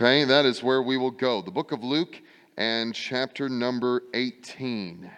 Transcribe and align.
Okay, 0.00 0.22
that 0.22 0.46
is 0.46 0.62
where 0.62 0.80
we 0.80 0.96
will 0.96 1.10
go. 1.10 1.42
The 1.42 1.50
book 1.50 1.72
of 1.72 1.82
Luke 1.82 2.22
and 2.56 2.94
chapter 2.94 3.48
number 3.48 4.04
18. 4.14 5.10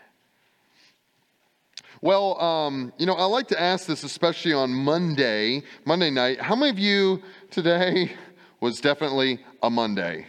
Well, 2.00 2.41
um, 2.41 2.90
you 2.96 3.04
know, 3.04 3.12
I 3.12 3.26
like 3.26 3.46
to 3.48 3.60
ask 3.60 3.86
this, 3.86 4.04
especially 4.04 4.54
on 4.54 4.72
Monday, 4.72 5.64
Monday 5.84 6.08
night. 6.08 6.40
How 6.40 6.56
many 6.56 6.70
of 6.70 6.78
you 6.78 7.20
today 7.50 8.12
was 8.62 8.80
definitely 8.80 9.45
a 9.62 9.68
Monday? 9.68 10.24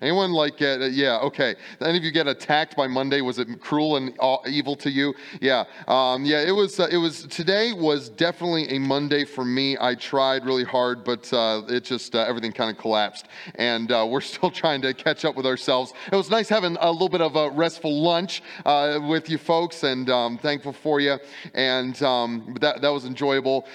Anyone 0.00 0.30
like 0.30 0.58
get, 0.58 0.80
uh, 0.80 0.84
yeah, 0.84 1.18
okay. 1.18 1.56
Any 1.80 1.98
of 1.98 2.04
you 2.04 2.12
get 2.12 2.28
attacked 2.28 2.76
by 2.76 2.86
Monday? 2.86 3.20
Was 3.20 3.40
it 3.40 3.60
cruel 3.60 3.96
and 3.96 4.16
evil 4.46 4.76
to 4.76 4.88
you? 4.88 5.12
Yeah, 5.40 5.64
um, 5.88 6.24
yeah, 6.24 6.40
it 6.40 6.52
was, 6.52 6.78
uh, 6.78 6.86
it 6.88 6.98
was, 6.98 7.24
today 7.24 7.72
was 7.72 8.08
definitely 8.08 8.68
a 8.68 8.78
Monday 8.78 9.24
for 9.24 9.44
me. 9.44 9.76
I 9.80 9.96
tried 9.96 10.44
really 10.44 10.62
hard, 10.62 11.02
but 11.02 11.32
uh, 11.32 11.62
it 11.68 11.82
just, 11.82 12.14
uh, 12.14 12.20
everything 12.20 12.52
kind 12.52 12.70
of 12.70 12.80
collapsed. 12.80 13.26
And 13.56 13.90
uh, 13.90 14.06
we're 14.08 14.20
still 14.28 14.52
trying 14.52 14.82
to 14.82 14.94
catch 14.94 15.24
up 15.24 15.34
with 15.34 15.46
ourselves. 15.46 15.92
It 16.12 16.14
was 16.14 16.30
nice 16.30 16.48
having 16.48 16.76
a 16.80 16.92
little 16.92 17.08
bit 17.08 17.20
of 17.20 17.34
a 17.34 17.50
restful 17.50 18.00
lunch 18.00 18.40
uh, 18.66 19.00
with 19.02 19.28
you 19.28 19.36
folks, 19.36 19.82
and 19.82 20.08
um, 20.10 20.38
thankful 20.38 20.74
for 20.74 21.00
you. 21.00 21.18
And 21.54 22.00
um, 22.04 22.56
that, 22.60 22.82
that 22.82 22.90
was 22.90 23.04
enjoyable. 23.04 23.66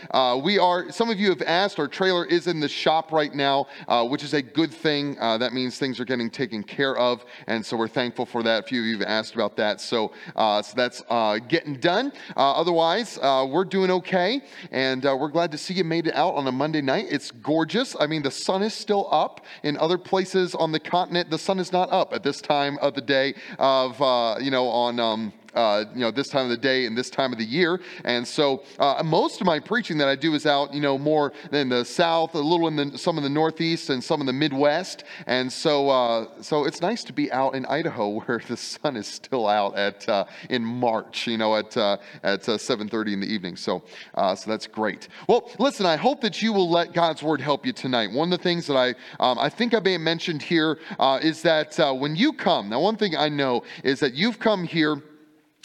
we 0.41 0.57
are, 0.57 0.89
some 0.89 1.09
of 1.09 1.19
you 1.19 1.31
have 1.31 1.41
asked, 1.41 1.79
our 1.79 1.89
trailer 1.89 2.23
is 2.23 2.47
in 2.47 2.61
the 2.61 2.69
shop 2.69 3.11
right 3.11 3.35
now, 3.35 3.67
which 4.07 4.23
is 4.23 4.33
a 4.33 4.41
good 4.41 4.71
thing. 4.71 5.15
that 5.15 5.51
means 5.51 5.77
things 5.77 5.99
are 5.99 6.12
taken 6.29 6.63
care 6.63 6.97
of. 6.97 7.25
And 7.47 7.65
so 7.65 7.77
we're 7.77 7.87
thankful 7.87 8.25
for 8.25 8.43
that. 8.43 8.63
A 8.63 8.67
few 8.67 8.81
of 8.81 8.85
you 8.85 8.97
have 8.99 9.07
asked 9.07 9.35
about 9.35 9.57
that. 9.57 9.81
So, 9.81 10.13
uh, 10.35 10.61
so 10.61 10.73
that's 10.75 11.03
uh, 11.09 11.39
getting 11.39 11.75
done. 11.75 12.11
Uh, 12.35 12.53
otherwise, 12.53 13.17
uh, 13.21 13.47
we're 13.49 13.65
doing 13.65 13.91
okay. 13.91 14.41
And 14.71 15.05
uh, 15.05 15.15
we're 15.19 15.29
glad 15.29 15.51
to 15.51 15.57
see 15.57 15.73
you 15.73 15.83
made 15.83 16.07
it 16.07 16.15
out 16.15 16.35
on 16.35 16.47
a 16.47 16.51
Monday 16.51 16.81
night. 16.81 17.07
It's 17.09 17.31
gorgeous. 17.31 17.95
I 17.99 18.07
mean, 18.07 18.21
the 18.21 18.31
sun 18.31 18.63
is 18.63 18.73
still 18.73 19.07
up. 19.11 19.45
In 19.63 19.77
other 19.77 19.97
places 19.97 20.55
on 20.55 20.71
the 20.71 20.79
continent, 20.79 21.29
the 21.29 21.39
sun 21.39 21.59
is 21.59 21.71
not 21.71 21.91
up 21.91 22.13
at 22.13 22.23
this 22.23 22.41
time 22.41 22.77
of 22.79 22.93
the 22.93 23.01
day 23.01 23.35
of, 23.59 23.99
you 24.41 24.51
know, 24.51 24.67
on. 24.67 24.99
Um, 24.99 25.33
uh, 25.55 25.85
you 25.93 26.01
know, 26.01 26.11
this 26.11 26.27
time 26.27 26.45
of 26.45 26.49
the 26.49 26.57
day 26.57 26.85
and 26.85 26.97
this 26.97 27.09
time 27.09 27.31
of 27.31 27.37
the 27.37 27.45
year. 27.45 27.79
And 28.03 28.27
so 28.27 28.63
uh, 28.79 29.01
most 29.03 29.41
of 29.41 29.47
my 29.47 29.59
preaching 29.59 29.97
that 29.99 30.07
I 30.07 30.15
do 30.15 30.33
is 30.33 30.45
out, 30.45 30.73
you 30.73 30.81
know, 30.81 30.97
more 30.97 31.33
in 31.51 31.69
the 31.69 31.85
south, 31.85 32.33
a 32.35 32.39
little 32.39 32.67
in 32.67 32.75
the, 32.75 32.97
some 32.97 33.17
in 33.17 33.23
the 33.23 33.29
northeast 33.29 33.89
and 33.89 34.03
some 34.03 34.19
in 34.19 34.25
the 34.25 34.33
Midwest. 34.33 35.03
And 35.27 35.51
so, 35.51 35.89
uh, 35.89 36.27
so 36.41 36.65
it's 36.65 36.81
nice 36.81 37.03
to 37.05 37.13
be 37.13 37.31
out 37.31 37.55
in 37.55 37.65
Idaho 37.65 38.09
where 38.25 38.41
the 38.47 38.57
sun 38.57 38.97
is 38.97 39.07
still 39.07 39.47
out 39.47 39.77
at 39.77 40.07
uh, 40.09 40.25
in 40.49 40.63
March, 40.63 41.27
you 41.27 41.37
know, 41.37 41.55
at 41.55 41.75
uh, 41.77 41.97
at 42.23 42.41
7:30 42.41 42.93
uh, 42.93 43.13
in 43.13 43.19
the 43.19 43.27
evening. 43.27 43.55
So, 43.55 43.83
so 44.15 44.43
that's 44.47 44.67
great. 44.67 45.07
Well, 45.27 45.51
listen, 45.59 45.85
I 45.85 45.95
hope 45.95 46.21
that 46.21 46.41
you 46.41 46.53
will 46.53 46.69
let 46.69 46.93
God's 46.93 47.21
word 47.23 47.41
help 47.41 47.65
you 47.65 47.73
tonight. 47.73 48.11
One 48.11 48.31
of 48.31 48.39
the 48.39 48.43
things 48.43 48.67
that 48.67 48.77
I 48.77 48.89
um, 49.19 49.37
I 49.39 49.49
think 49.49 49.73
I 49.73 49.79
may 49.79 49.93
have 49.93 50.01
mentioned 50.01 50.41
here 50.41 50.79
is 51.21 51.41
that 51.43 51.77
when 51.99 52.15
you 52.15 52.33
come, 52.33 52.69
now 52.69 52.79
one 52.79 52.95
thing 52.95 53.15
I 53.15 53.29
know 53.29 53.63
is 53.83 53.99
that 53.99 54.13
you've 54.13 54.39
come 54.39 54.63
here 54.63 55.01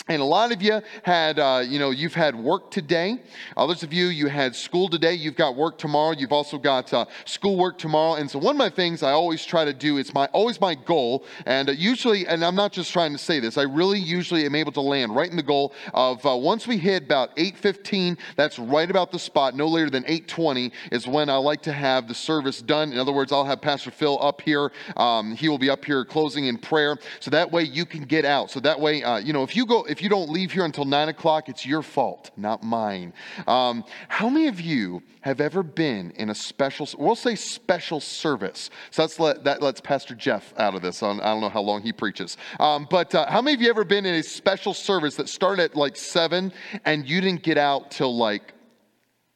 and 0.09 0.23
a 0.23 0.25
lot 0.25 0.53
of 0.53 0.63
you 0.63 0.81
had, 1.03 1.39
uh, 1.39 1.63
you 1.67 1.79
know, 1.79 1.91
you've 1.91 2.15
had 2.15 2.35
work 2.35 2.71
today. 2.71 3.21
Others 3.57 3.83
of 3.83 3.93
you, 3.93 4.07
you 4.07 4.29
had 4.29 4.57
school 4.57 4.89
today. 4.89 5.13
You've 5.13 5.37
got 5.37 5.55
work 5.55 5.77
tomorrow. 5.77 6.15
You've 6.17 6.33
also 6.33 6.57
got 6.57 6.93
uh, 6.95 7.05
schoolwork 7.27 7.77
tomorrow. 7.77 8.15
And 8.15 8.31
so 8.31 8.39
one 8.39 8.55
of 8.55 8.59
my 8.59 8.71
things 8.71 9.03
I 9.03 9.13
always 9.13 9.45
try 9.45 9.67
to 9.67 9.75
do, 9.75 9.99
it's 9.99 10.15
my 10.15 10.27
always 10.33 10.61
my 10.61 10.75
goal. 10.75 11.25
And 11.45 11.69
uh, 11.69 11.73
usually, 11.73 12.27
and 12.27 12.43
I'm 12.43 12.55
not 12.55 12.73
just 12.73 12.91
trying 12.91 13.13
to 13.13 13.19
say 13.19 13.39
this, 13.39 13.59
I 13.59 13.63
really 13.63 13.99
usually 13.99 14.47
am 14.47 14.55
able 14.55 14.73
to 14.73 14.81
land 14.81 15.15
right 15.15 15.31
in 15.31 15.37
the 15.37 15.43
goal 15.43 15.75
of 15.93 16.25
uh, 16.25 16.35
once 16.37 16.67
we 16.67 16.79
hit 16.79 17.05
about 17.05 17.37
8:15. 17.37 18.17
That's 18.37 18.59
right 18.59 18.91
about 18.91 19.13
the 19.13 19.19
spot. 19.19 19.55
No 19.55 19.69
later 19.69 19.91
than 19.91 20.05
8:20 20.05 20.73
is 20.91 21.07
when 21.07 21.29
I 21.29 21.37
like 21.37 21.63
to 21.63 21.73
have 21.73 22.09
the 22.09 22.15
service 22.15 22.63
done. 22.63 22.93
In 22.93 22.99
other 22.99 23.13
words, 23.13 23.31
I'll 23.31 23.45
have 23.45 23.61
Pastor 23.61 23.91
Phil 23.91 24.19
up 24.23 24.41
here. 24.41 24.73
Um, 24.97 25.35
he 25.35 25.51
will 25.51 25.59
be 25.59 25.69
up 25.69 25.85
here 25.85 26.05
closing 26.07 26.47
in 26.47 26.57
prayer. 26.57 26.97
So 27.21 27.31
that 27.31 27.53
way 27.53 27.65
you 27.65 27.85
can 27.85 28.05
get 28.05 28.25
out. 28.25 28.51
So 28.51 28.61
that 28.61 28.81
way, 28.81 29.03
uh, 29.03 29.19
you 29.19 29.35
know, 29.35 29.43
if 29.43 29.55
you 29.55 29.67
go, 29.67 29.85
if 29.85 29.98
if 29.99 30.03
you 30.03 30.09
don't 30.09 30.31
leave 30.31 30.53
here 30.53 30.65
until 30.65 30.85
nine 30.85 31.09
o'clock, 31.09 31.49
it's 31.49 31.67
your 31.67 31.83
fault, 31.83 32.31
not 32.37 32.63
mine. 32.63 33.13
Um, 33.49 33.85
how 34.07 34.29
many 34.29 34.47
of 34.47 34.61
you 34.61 35.03
have 35.23 35.41
ever 35.41 35.65
been 35.65 36.13
in 36.13 36.31
a 36.31 36.37
special, 36.37 36.89
we'll 36.97 37.17
say 37.17 37.35
special 37.35 37.99
service? 37.99 38.71
So 38.93 39.03
that's 39.03 39.19
let, 39.19 39.43
that 39.43 39.61
lets 39.61 39.81
Pastor 39.81 40.15
Jeff 40.15 40.55
out 40.57 40.77
of 40.77 40.83
this. 40.83 41.03
I 41.03 41.17
don't 41.17 41.41
know 41.41 41.49
how 41.49 41.63
long 41.63 41.83
he 41.83 41.93
preaches. 41.93 42.37
Um, 42.61 42.87
but 42.89 43.13
uh, 43.13 43.29
how 43.29 43.43
many 43.43 43.57
of 43.57 43.61
you 43.61 43.71
ever 43.71 43.83
been 43.83 44.07
in 44.07 44.15
a 44.15 44.23
special 44.23 44.73
service 44.73 45.17
that 45.17 45.29
started 45.29 45.73
at 45.73 45.75
like 45.75 45.97
seven 45.97 46.53
and 46.85 47.11
you 47.11 47.21
didn't 47.21 47.43
get 47.43 47.59
out 47.59 47.91
till 47.91 48.17
like 48.17 48.55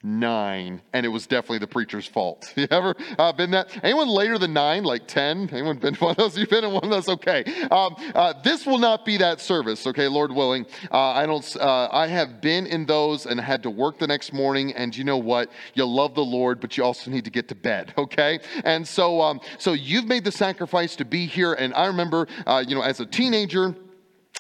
nine, 0.03 0.83
and 0.93 1.07
it 1.07 1.09
was 1.09 1.27
definitely 1.27 1.59
the 1.59 1.67
preacher's 1.67 2.07
fault. 2.07 2.53
You 2.63 2.69
ever 2.71 2.95
uh, 3.19 3.33
been 3.33 3.51
that? 3.53 3.77
Anyone 3.83 4.09
later 4.09 4.39
than 4.39 4.53
nine, 4.53 4.85
like 4.85 5.09
10? 5.09 5.51
Anyone 5.53 5.79
been 5.79 5.95
one 5.97 6.13
of 6.13 6.17
those? 6.17 6.39
You've 6.39 6.49
been 6.49 6.65
in 6.65 6.71
one 6.71 6.85
of 6.85 6.91
those? 6.91 7.09
Okay. 7.09 7.43
Um, 7.73 7.97
uh, 8.15 8.35
this 8.45 8.67
will 8.67 8.79
not 8.79 9.05
be 9.05 9.17
that 9.17 9.41
service, 9.41 9.85
okay, 9.87 10.07
Lord 10.07 10.31
willing. 10.31 10.67
Uh, 10.93 10.99
I 10.99 11.27
don't, 11.27 11.57
uh, 11.57 11.89
I 11.91 12.07
have 12.07 12.41
been 12.41 12.67
in 12.67 12.87
those 12.87 13.27
and 13.27 13.41
had 13.41 13.65
to 13.65 13.71
work 13.71 13.99
the 13.99 14.07
next 14.07 14.33
morning, 14.33 14.73
and 14.75 14.97
you 14.97 15.03
know 15.03 15.17
what? 15.17 15.51
You 15.75 15.87
love 15.87 16.15
the 16.15 16.25
Lord, 16.25 16.61
but 16.61 16.77
you 16.77 16.85
also 16.85 17.11
need 17.11 17.25
to 17.25 17.31
get 17.31 17.49
to 17.49 17.57
bed, 17.57 17.93
okay? 17.99 18.39
And 18.65 18.87
so, 18.87 19.21
um, 19.21 19.41
so 19.59 19.73
you've 19.73 20.07
made 20.07 20.25
the 20.25 20.33
sacrifice 20.33 20.95
to 20.97 21.05
be 21.05 21.27
here, 21.27 21.55
and 21.55 21.75
I 21.75 21.87
remember, 21.87 22.29
uh, 22.47 22.63
you 22.67 22.77
know, 22.77 22.83
as 22.83 23.01
a 23.01 23.07
teenager, 23.07 23.75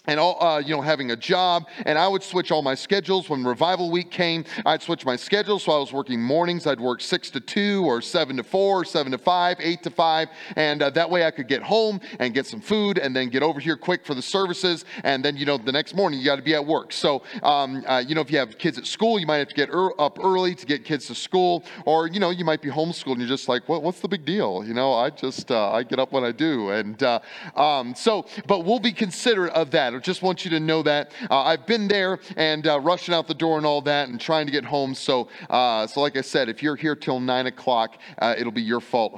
and 0.06 0.18
all, 0.18 0.42
uh, 0.42 0.58
you 0.58 0.74
know, 0.74 0.80
having 0.80 1.12
a 1.12 1.16
job. 1.16 1.68
And 1.86 1.96
I 1.96 2.08
would 2.08 2.22
switch 2.22 2.50
all 2.50 2.62
my 2.62 2.74
schedules. 2.74 3.28
When 3.28 3.44
revival 3.44 3.90
week 3.90 4.10
came, 4.10 4.44
I'd 4.66 4.82
switch 4.82 5.04
my 5.04 5.16
schedule. 5.16 5.58
So 5.58 5.72
I 5.72 5.78
was 5.78 5.92
working 5.92 6.20
mornings. 6.20 6.66
I'd 6.66 6.80
work 6.80 7.00
six 7.00 7.30
to 7.30 7.40
two, 7.40 7.84
or 7.84 8.02
seven 8.02 8.36
to 8.36 8.42
four, 8.42 8.80
or 8.80 8.84
seven 8.84 9.12
to 9.12 9.18
five, 9.18 9.58
eight 9.60 9.82
to 9.84 9.90
five, 9.90 10.28
and 10.56 10.82
uh, 10.82 10.90
that 10.90 11.08
way 11.08 11.24
I 11.24 11.30
could 11.30 11.46
get 11.46 11.62
home 11.62 12.00
and 12.18 12.34
get 12.34 12.46
some 12.46 12.60
food, 12.60 12.98
and 12.98 13.14
then 13.14 13.28
get 13.28 13.42
over 13.42 13.60
here 13.60 13.76
quick 13.76 14.04
for 14.04 14.14
the 14.14 14.22
services. 14.22 14.84
And 15.04 15.24
then, 15.24 15.36
you 15.36 15.46
know, 15.46 15.56
the 15.56 15.72
next 15.72 15.94
morning 15.94 16.18
you 16.18 16.24
got 16.24 16.36
to 16.36 16.42
be 16.42 16.54
at 16.54 16.64
work. 16.64 16.92
So, 16.92 17.22
um, 17.42 17.84
uh, 17.86 18.02
you 18.06 18.14
know, 18.14 18.20
if 18.20 18.30
you 18.30 18.38
have 18.38 18.58
kids 18.58 18.78
at 18.78 18.86
school, 18.86 19.18
you 19.20 19.26
might 19.26 19.38
have 19.38 19.48
to 19.48 19.54
get 19.54 19.70
er- 19.70 20.00
up 20.00 20.18
early 20.22 20.54
to 20.56 20.66
get 20.66 20.84
kids 20.84 21.06
to 21.06 21.14
school, 21.14 21.64
or 21.86 22.08
you 22.08 22.18
know, 22.18 22.30
you 22.30 22.44
might 22.44 22.60
be 22.60 22.70
homeschooled 22.70 23.12
and 23.12 23.20
you're 23.20 23.28
just 23.28 23.48
like, 23.48 23.68
what, 23.68 23.82
what's 23.82 24.00
the 24.00 24.08
big 24.08 24.24
deal? 24.24 24.64
You 24.64 24.74
know, 24.74 24.94
I 24.94 25.10
just 25.10 25.50
uh, 25.50 25.70
I 25.70 25.84
get 25.84 26.00
up 26.00 26.12
when 26.12 26.24
I 26.24 26.32
do, 26.32 26.70
and 26.70 27.00
uh, 27.02 27.20
um, 27.54 27.94
so, 27.94 28.26
but 28.48 28.64
we'll 28.64 28.80
be 28.80 28.92
considerate 28.92 29.52
of 29.52 29.70
that. 29.70 29.81
I 29.88 29.98
just 29.98 30.22
want 30.22 30.44
you 30.44 30.50
to 30.52 30.60
know 30.60 30.82
that. 30.82 31.12
Uh, 31.30 31.42
I've 31.42 31.66
been 31.66 31.88
there 31.88 32.18
and 32.36 32.66
uh, 32.66 32.80
rushing 32.80 33.14
out 33.14 33.26
the 33.26 33.34
door 33.34 33.56
and 33.56 33.66
all 33.66 33.80
that 33.82 34.08
and 34.08 34.20
trying 34.20 34.46
to 34.46 34.52
get 34.52 34.64
home. 34.64 34.94
So, 34.94 35.28
uh, 35.50 35.86
so 35.86 36.00
like 36.00 36.16
I 36.16 36.20
said, 36.20 36.48
if 36.48 36.62
you're 36.62 36.76
here 36.76 36.96
till 36.96 37.20
nine 37.20 37.46
o'clock, 37.46 37.98
uh, 38.18 38.34
it'll 38.38 38.52
be 38.52 38.62
your 38.62 38.80
fault 38.80 39.14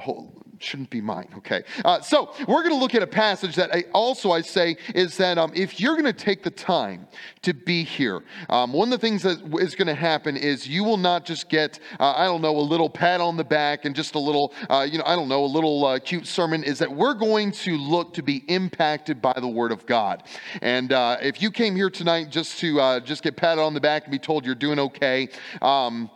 shouldn't 0.59 0.89
be 0.89 1.01
mine. 1.01 1.27
Okay. 1.37 1.63
Uh, 1.83 2.01
so 2.01 2.33
we're 2.47 2.63
going 2.63 2.73
to 2.73 2.79
look 2.79 2.95
at 2.95 3.03
a 3.03 3.07
passage 3.07 3.55
that 3.55 3.73
I 3.73 3.85
also 3.93 4.31
I 4.31 4.41
say 4.41 4.77
is 4.93 5.17
that 5.17 5.37
um, 5.37 5.51
if 5.55 5.79
you're 5.79 5.93
going 5.93 6.05
to 6.05 6.13
take 6.13 6.43
the 6.43 6.51
time 6.51 7.07
to 7.41 7.53
be 7.53 7.83
here, 7.83 8.23
um, 8.49 8.73
one 8.73 8.91
of 8.91 8.99
the 8.99 9.05
things 9.05 9.23
that 9.23 9.41
is 9.59 9.75
going 9.75 9.87
to 9.87 9.95
happen 9.95 10.37
is 10.37 10.67
you 10.67 10.83
will 10.83 10.97
not 10.97 11.25
just 11.25 11.49
get 11.49 11.79
uh, 11.99 12.13
I 12.15 12.25
don't 12.25 12.41
know 12.41 12.57
a 12.57 12.59
little 12.59 12.89
pat 12.89 13.21
on 13.21 13.37
the 13.37 13.43
back 13.43 13.85
and 13.85 13.95
just 13.95 14.15
a 14.15 14.19
little 14.19 14.53
uh, 14.69 14.87
you 14.89 14.97
know 14.97 15.03
I 15.05 15.15
don't 15.15 15.29
know 15.29 15.43
a 15.43 15.47
little 15.47 15.85
uh, 15.85 15.99
cute 15.99 16.27
sermon. 16.27 16.63
Is 16.63 16.79
that 16.79 16.91
we're 16.91 17.13
going 17.13 17.51
to 17.51 17.77
look 17.77 18.13
to 18.15 18.23
be 18.23 18.43
impacted 18.47 19.21
by 19.21 19.33
the 19.33 19.47
Word 19.47 19.71
of 19.71 19.85
God. 19.85 20.23
And 20.61 20.91
uh, 20.91 21.17
if 21.21 21.41
you 21.41 21.51
came 21.51 21.75
here 21.75 21.89
tonight 21.89 22.29
just 22.29 22.59
to 22.59 22.79
uh, 22.79 22.99
just 22.99 23.23
get 23.23 23.35
patted 23.35 23.61
on 23.61 23.73
the 23.73 23.81
back 23.81 24.03
and 24.03 24.11
be 24.11 24.19
told 24.19 24.45
you're 24.45 24.55
doing 24.55 24.79
okay. 24.79 25.29
Um, 25.61 26.09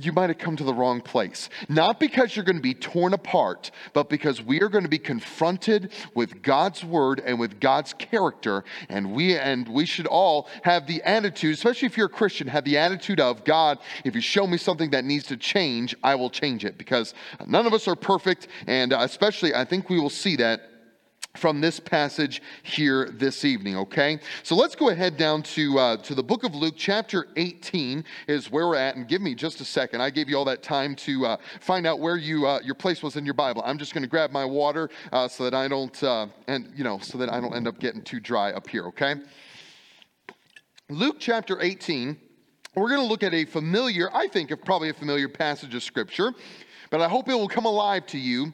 you 0.00 0.12
might 0.12 0.30
have 0.30 0.38
come 0.38 0.56
to 0.56 0.64
the 0.64 0.74
wrong 0.74 1.00
place. 1.00 1.48
Not 1.68 2.00
because 2.00 2.34
you're 2.34 2.44
going 2.44 2.56
to 2.56 2.62
be 2.62 2.74
torn 2.74 3.14
apart, 3.14 3.70
but 3.92 4.08
because 4.08 4.42
we 4.42 4.60
are 4.62 4.68
going 4.68 4.84
to 4.84 4.90
be 4.90 4.98
confronted 4.98 5.92
with 6.14 6.42
God's 6.42 6.84
word 6.84 7.20
and 7.24 7.38
with 7.38 7.60
God's 7.60 7.92
character. 7.92 8.64
And 8.88 9.12
we 9.12 9.36
and 9.36 9.68
we 9.68 9.86
should 9.86 10.06
all 10.06 10.48
have 10.62 10.86
the 10.86 11.02
attitude, 11.02 11.54
especially 11.54 11.86
if 11.86 11.96
you're 11.96 12.06
a 12.06 12.10
Christian, 12.10 12.48
have 12.48 12.64
the 12.64 12.78
attitude 12.78 13.20
of 13.20 13.44
God, 13.44 13.78
if 14.04 14.14
you 14.14 14.20
show 14.20 14.46
me 14.46 14.56
something 14.56 14.90
that 14.90 15.04
needs 15.04 15.26
to 15.26 15.36
change, 15.36 15.94
I 16.02 16.14
will 16.14 16.30
change 16.30 16.64
it. 16.64 16.78
Because 16.78 17.14
none 17.46 17.66
of 17.66 17.74
us 17.74 17.88
are 17.88 17.96
perfect, 17.96 18.48
and 18.66 18.92
especially 18.92 19.54
I 19.54 19.64
think 19.64 19.90
we 19.90 20.00
will 20.00 20.10
see 20.10 20.36
that 20.36 20.75
from 21.38 21.60
this 21.60 21.78
passage 21.78 22.42
here 22.62 23.10
this 23.10 23.44
evening, 23.44 23.76
okay? 23.76 24.18
So 24.42 24.54
let's 24.54 24.74
go 24.74 24.90
ahead 24.90 25.16
down 25.16 25.42
to, 25.42 25.78
uh, 25.78 25.96
to 25.98 26.14
the 26.14 26.22
book 26.22 26.44
of 26.44 26.54
Luke, 26.54 26.74
chapter 26.76 27.28
18 27.36 28.04
is 28.26 28.50
where 28.50 28.66
we're 28.66 28.76
at. 28.76 28.96
And 28.96 29.06
give 29.06 29.22
me 29.22 29.34
just 29.34 29.60
a 29.60 29.64
second. 29.64 30.00
I 30.00 30.10
gave 30.10 30.28
you 30.28 30.36
all 30.36 30.44
that 30.46 30.62
time 30.62 30.94
to 30.96 31.26
uh, 31.26 31.36
find 31.60 31.86
out 31.86 32.00
where 32.00 32.16
you, 32.16 32.46
uh, 32.46 32.60
your 32.64 32.74
place 32.74 33.02
was 33.02 33.16
in 33.16 33.24
your 33.24 33.34
Bible. 33.34 33.62
I'm 33.64 33.78
just 33.78 33.94
going 33.94 34.02
to 34.02 34.08
grab 34.08 34.30
my 34.30 34.44
water 34.44 34.90
uh, 35.12 35.28
so 35.28 35.44
that 35.44 35.54
I 35.54 35.68
don't, 35.68 36.02
uh, 36.02 36.26
and 36.46 36.72
you 36.74 36.84
know, 36.84 36.98
so 36.98 37.18
that 37.18 37.32
I 37.32 37.40
don't 37.40 37.54
end 37.54 37.68
up 37.68 37.78
getting 37.78 38.02
too 38.02 38.20
dry 38.20 38.52
up 38.52 38.68
here, 38.68 38.86
okay? 38.86 39.16
Luke 40.88 41.16
chapter 41.18 41.60
18, 41.60 42.16
we're 42.74 42.88
going 42.88 43.00
to 43.00 43.06
look 43.06 43.22
at 43.22 43.34
a 43.34 43.44
familiar, 43.44 44.08
I 44.14 44.28
think, 44.28 44.50
of 44.50 44.64
probably 44.64 44.90
a 44.90 44.94
familiar 44.94 45.28
passage 45.28 45.74
of 45.74 45.82
Scripture, 45.82 46.32
but 46.90 47.00
I 47.00 47.08
hope 47.08 47.28
it 47.28 47.34
will 47.34 47.48
come 47.48 47.64
alive 47.64 48.06
to 48.06 48.18
you 48.18 48.52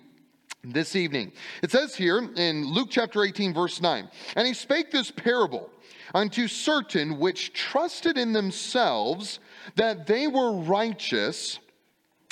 this 0.65 0.95
evening. 0.95 1.33
It 1.63 1.73
says 1.73 1.97
here 1.97 2.19
in 2.37 2.65
Luke 2.67 2.89
chapter 2.91 3.25
18, 3.25 3.53
verse 3.53 3.81
9, 3.81 4.09
and 4.37 4.47
he 4.47 4.55
spake 4.55 4.93
this 4.93 5.11
parable 5.11 5.71
unto 6.15 6.47
certain 6.47 7.19
which 7.19 7.53
trusted 7.53 8.17
in 8.17 8.33
themselves 8.33 9.41
that 9.75 10.07
they 10.07 10.29
were 10.29 10.53
righteous 10.53 11.59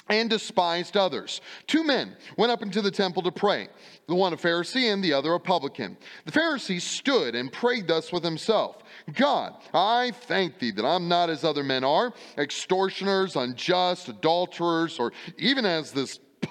and 0.09 0.31
despised 0.31 0.97
others. 0.97 1.41
Two 1.67 1.85
men 1.85 2.17
went 2.37 2.53
up 2.53 2.63
into 2.63 2.83
the 2.83 2.91
temple 2.91 3.23
to 3.23 3.33
pray, 3.33 3.69
the 4.07 4.15
one 4.15 4.33
a 4.33 4.37
Pharisee 4.37 4.93
and 4.93 5.03
the 5.03 5.13
other 5.13 5.35
a 5.35 5.41
publican. 5.41 5.97
The 6.25 6.33
Pharisee 6.33 6.81
stood 6.81 7.35
and 7.35 7.53
prayed 7.53 7.89
thus 7.89 8.13
with 8.13 8.23
himself 8.23 8.79
God, 9.13 9.55
I 9.75 10.13
thank 10.13 10.59
thee 10.59 10.73
that 10.73 10.85
I'm 10.85 11.09
not 11.09 11.31
as 11.31 11.43
other 11.43 11.65
men 11.65 11.83
are, 11.83 12.13
extortioners, 12.39 13.35
unjust, 13.35 14.09
adulterers, 14.09 15.01
or 15.01 15.13
even 15.37 15.65
as 15.65 15.91
this 15.91 16.21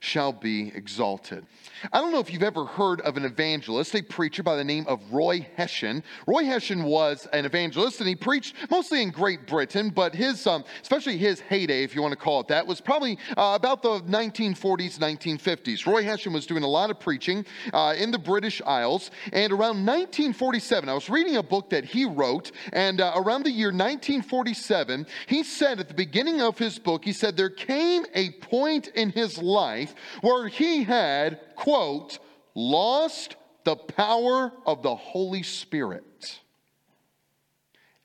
shall 0.00 0.32
be 0.32 0.72
exalted. 0.74 1.46
I 1.92 2.00
don't 2.00 2.12
know 2.12 2.20
if 2.20 2.32
you've 2.32 2.42
ever 2.42 2.64
heard 2.64 3.00
of 3.02 3.16
an 3.16 3.24
evangelist, 3.24 3.94
a 3.94 4.02
preacher 4.02 4.42
by 4.42 4.56
the 4.56 4.64
name 4.64 4.86
of 4.88 5.00
Roy 5.12 5.46
Hession. 5.56 6.02
Roy 6.26 6.44
Hession 6.44 6.84
was 6.84 7.26
an 7.32 7.44
evangelist, 7.44 8.00
and 8.00 8.08
he 8.08 8.14
preached 8.14 8.54
mostly 8.70 9.02
in 9.02 9.10
Great 9.10 9.46
Britain, 9.46 9.90
but 9.90 10.14
his, 10.14 10.46
um, 10.46 10.64
especially 10.82 11.18
his 11.18 11.40
heyday, 11.40 11.82
if 11.82 11.94
you 11.94 12.02
want 12.02 12.12
to 12.12 12.18
call 12.18 12.40
it 12.40 12.48
that, 12.48 12.66
was 12.66 12.80
probably 12.80 13.18
uh, 13.36 13.52
about 13.54 13.82
the 13.82 14.00
1940s, 14.00 14.98
1950s. 14.98 15.86
Roy 15.86 16.02
Hession 16.02 16.32
was 16.32 16.46
doing 16.46 16.62
a 16.62 16.68
lot 16.68 16.90
of 16.90 16.98
preaching 16.98 17.44
uh, 17.72 17.94
in 17.96 18.10
the 18.10 18.18
British 18.18 18.62
Isles, 18.64 19.10
and 19.32 19.52
around 19.52 19.84
1947, 19.84 20.88
I 20.88 20.94
was 20.94 21.10
reading 21.10 21.36
a 21.36 21.42
book 21.42 21.70
that 21.70 21.84
he 21.84 22.04
wrote, 22.04 22.52
and 22.72 23.00
uh, 23.00 23.12
around 23.16 23.44
the 23.44 23.50
year 23.50 23.68
1947, 23.68 25.06
he 25.26 25.42
said 25.42 25.78
at 25.80 25.88
the 25.88 25.94
beginning 25.94 26.40
of 26.40 26.58
his 26.58 26.78
book, 26.78 27.04
he 27.04 27.12
said, 27.12 27.36
There 27.36 27.50
came 27.50 28.04
a 28.14 28.30
point 28.30 28.88
in 28.88 29.10
his 29.10 29.38
life 29.38 29.85
where 30.20 30.48
he 30.48 30.84
had 30.84 31.40
quote, 31.54 32.18
lost 32.54 33.36
the 33.64 33.76
power 33.76 34.52
of 34.64 34.82
the 34.82 34.94
Holy 34.94 35.42
Spirit. 35.42 36.40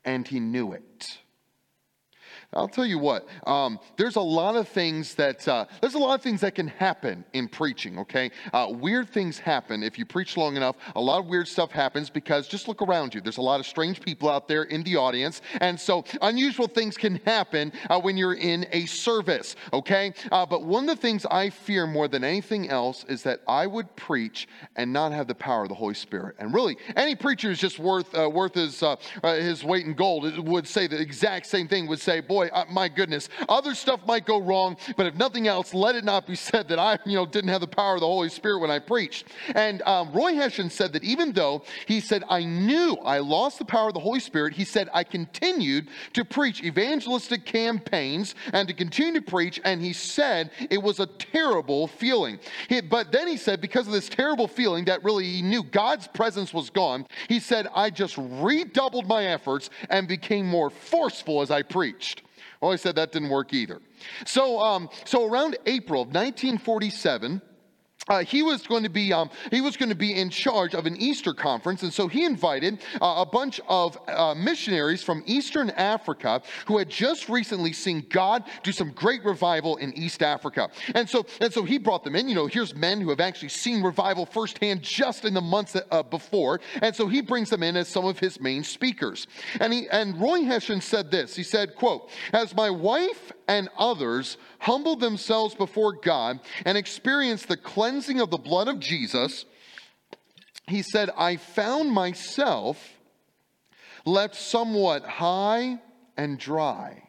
And 0.04 0.28
he 0.28 0.40
knew 0.40 0.74
it. 0.74 1.20
I'll 2.54 2.68
tell 2.68 2.86
you 2.86 3.00
what, 3.00 3.28
um, 3.48 3.80
there's 3.96 4.18
a 4.18 4.22
lot 4.22 4.58
of 4.58 4.68
things 4.68 5.16
that, 5.16 5.48
uh, 5.48 5.66
there's 5.80 5.94
a 5.94 6.00
lot 6.00 6.16
of 6.16 6.22
things 6.22 6.42
that 6.42 6.54
can 6.54 6.68
happen 6.68 7.24
in 7.32 7.48
preaching, 7.48 7.98
okay? 8.00 8.30
Uh, 8.52 8.68
weird 8.70 9.10
things 9.10 9.40
happen 9.40 9.84
if 9.84 9.98
you 9.98 10.06
preach 10.06 10.36
long 10.36 10.58
enough. 10.58 10.76
A 10.96 11.02
lot 11.02 11.20
of 11.20 11.28
weird 11.28 11.48
stuff 11.48 11.72
happens 11.72 12.10
because 12.10 12.50
just 12.50 12.68
look 12.68 12.82
around 12.82 13.16
you. 13.16 13.22
There's 13.22 13.38
a 13.38 13.42
lot 13.42 13.62
of 13.62 13.66
strange 13.66 14.02
people 14.02 14.30
out 14.30 14.50
there 14.50 14.64
in 14.64 14.84
the 14.84 14.98
audience. 14.98 15.42
And 15.62 15.80
so 15.80 16.04
unusual 16.22 16.68
things 16.68 16.98
can 16.98 17.22
happen 17.26 17.72
uh, 17.90 18.02
when 18.02 18.18
you're 18.18 18.34
in 18.34 18.68
a 18.74 18.86
service, 18.86 19.56
okay? 19.72 20.14
Uh, 20.30 20.46
but 20.46 20.64
one 20.64 20.90
of 20.90 20.98
the 20.98 21.02
things 21.02 21.26
I 21.32 21.50
fear 21.50 21.88
more 21.88 22.10
than 22.10 22.26
anything 22.26 22.70
else 22.70 23.06
is 23.08 23.24
that 23.24 23.40
I 23.48 23.66
would 23.66 23.96
preach 23.96 24.50
and 24.76 24.92
not 24.92 25.14
have 25.14 25.28
the 25.28 25.36
power 25.36 25.64
of 25.64 25.70
the 25.70 25.76
Holy 25.76 25.94
Spirit. 25.94 26.36
And 26.38 26.54
really, 26.54 26.76
any 26.98 27.16
preacher 27.16 27.50
is 27.50 27.60
just 27.60 27.80
worth, 27.80 28.14
uh, 28.14 28.30
worth 28.30 28.56
his, 28.56 28.84
uh, 28.84 28.98
his 29.24 29.64
weight 29.64 29.86
in 29.86 29.94
gold 29.94 30.26
it 30.26 30.44
would 30.44 30.68
say 30.68 30.88
the 30.88 31.00
exact 31.00 31.46
same 31.46 31.70
thing, 31.70 31.88
would 31.88 32.02
say, 32.02 32.20
boy, 32.20 32.41
boy, 32.42 32.50
uh, 32.54 32.66
my 32.70 32.88
goodness, 32.88 33.30
other 33.48 33.76
stuff 33.76 34.00
might 34.08 34.26
go 34.26 34.42
wrong, 34.42 34.76
but 34.98 35.06
if 35.06 35.16
nothing 35.16 35.48
else, 35.48 35.74
let 35.74 35.96
it 35.96 36.04
not 36.04 36.26
be 36.26 36.36
said 36.36 36.68
that 36.70 36.80
I, 36.80 36.98
you 37.06 37.16
know, 37.16 37.26
didn't 37.26 37.50
have 37.50 37.62
the 37.62 37.68
power 37.68 37.96
of 37.96 38.00
the 38.00 38.08
Holy 38.08 38.30
Spirit 38.30 38.60
when 38.60 38.72
I 38.72 38.80
preached. 38.80 39.28
And 39.54 39.82
um, 39.84 40.12
Roy 40.12 40.34
Hession 40.34 40.70
said 40.70 40.94
that 40.94 41.04
even 41.04 41.34
though 41.34 41.64
he 41.86 42.00
said, 42.00 42.24
I 42.30 42.44
knew 42.44 42.98
I 43.04 43.20
lost 43.20 43.60
the 43.60 43.66
power 43.66 43.90
of 43.90 43.94
the 43.94 44.00
Holy 44.00 44.20
Spirit, 44.20 44.54
he 44.54 44.66
said, 44.66 44.90
I 44.94 45.04
continued 45.04 45.90
to 46.14 46.26
preach 46.26 46.64
evangelistic 46.64 47.46
campaigns 47.46 48.36
and 48.54 48.68
to 48.68 48.74
continue 48.74 49.20
to 49.20 49.22
preach. 49.22 49.60
And 49.64 49.82
he 49.82 49.94
said 49.94 50.52
it 50.70 50.82
was 50.82 51.00
a 51.00 51.06
terrible 51.06 51.88
feeling. 51.88 52.40
He, 52.70 52.82
but 52.82 53.12
then 53.12 53.28
he 53.28 53.38
said, 53.38 53.62
because 53.62 53.88
of 53.88 53.94
this 53.94 54.10
terrible 54.10 54.48
feeling 54.48 54.86
that 54.86 55.04
really 55.04 55.26
he 55.26 55.42
knew 55.42 55.64
God's 55.64 56.08
presence 56.08 56.54
was 56.54 56.70
gone, 56.70 57.06
he 57.28 57.40
said, 57.40 57.68
I 57.76 57.90
just 57.90 58.18
redoubled 58.18 59.08
my 59.08 59.26
efforts 59.26 59.70
and 59.90 60.08
became 60.08 60.48
more 60.48 60.70
forceful 60.70 61.42
as 61.42 61.52
I 61.52 61.62
preached. 61.62 62.24
Well, 62.62 62.72
I 62.72 62.76
said 62.76 62.96
that 62.96 63.12
didn't 63.12 63.30
work 63.30 63.54
either. 63.54 63.82
So, 64.26 64.60
um, 64.60 64.90
so 65.04 65.26
around 65.28 65.58
April 65.66 66.04
of 66.04 66.10
1947, 66.10 67.42
uh, 68.12 68.26
he 68.26 68.44
was 68.44 68.68
going 68.68 68.84
to 68.84 68.90
be 68.90 69.14
um, 69.14 69.30
he 69.52 69.62
was 69.62 69.78
going 69.78 69.88
to 69.88 69.96
be 69.96 70.14
in 70.14 70.30
charge 70.30 70.76
of 70.76 70.86
an 70.86 70.98
Easter 70.98 71.34
conference, 71.34 71.82
and 71.82 71.94
so 71.94 72.10
he 72.10 72.26
invited 72.26 72.80
uh, 73.02 73.16
a 73.18 73.26
bunch 73.26 73.62
of 73.70 73.98
uh, 74.10 74.36
missionaries 74.36 75.02
from 75.02 75.24
Eastern 75.26 75.70
Africa 75.72 76.42
who 76.66 76.78
had 76.78 76.90
just 76.90 77.30
recently 77.30 77.72
seen 77.72 78.06
God 78.10 78.44
do 78.64 78.74
some 78.74 78.92
great 78.92 79.24
revival 79.24 79.78
in 79.78 79.98
East 79.98 80.22
Africa, 80.22 80.70
and 80.94 81.10
so 81.10 81.26
and 81.40 81.54
so 81.54 81.64
he 81.64 81.78
brought 81.78 82.04
them 82.04 82.18
in. 82.18 82.28
You 82.28 82.36
know, 82.36 82.48
here's 82.48 82.76
men 82.76 83.00
who 83.00 83.10
have 83.12 83.22
actually 83.22 83.50
seen 83.50 83.82
revival 83.82 84.26
firsthand 84.26 84.82
just 84.82 85.24
in 85.24 85.34
the 85.34 85.42
months 85.42 85.78
uh, 85.90 86.04
before, 86.04 86.60
and 86.82 86.94
so 86.94 87.08
he 87.08 87.22
brings 87.22 87.50
them 87.50 87.64
in 87.64 87.78
as 87.78 87.88
some 87.88 88.04
of 88.04 88.20
his 88.20 88.42
main 88.42 88.66
speakers. 88.66 89.26
And 89.62 89.72
he 89.72 89.88
and 89.88 90.20
Roy 90.20 90.44
Hession 90.44 90.82
said 90.82 91.12
this. 91.12 91.34
He 91.34 91.44
said, 91.44 91.76
"quote 91.76 92.10
As 92.34 92.54
my 92.54 92.70
wife 92.70 93.32
and 93.58 93.70
others 93.78 94.38
humbled 94.60 95.02
themselves 95.02 95.56
before 95.56 95.94
God 95.94 96.40
and 96.66 96.78
experienced 96.78 97.50
the 97.50 97.58
cleansing 97.58 98.22
of 98.22 98.30
the 98.30 98.38
blood 98.38 98.70
of 98.70 98.80
Jesus, 98.80 99.46
he 100.68 100.82
said, 100.82 101.10
I 101.18 101.36
found 101.36 101.92
myself 101.92 102.98
left 104.06 104.36
somewhat 104.36 105.04
high 105.04 105.80
and 106.16 106.40
dry. 106.40 107.04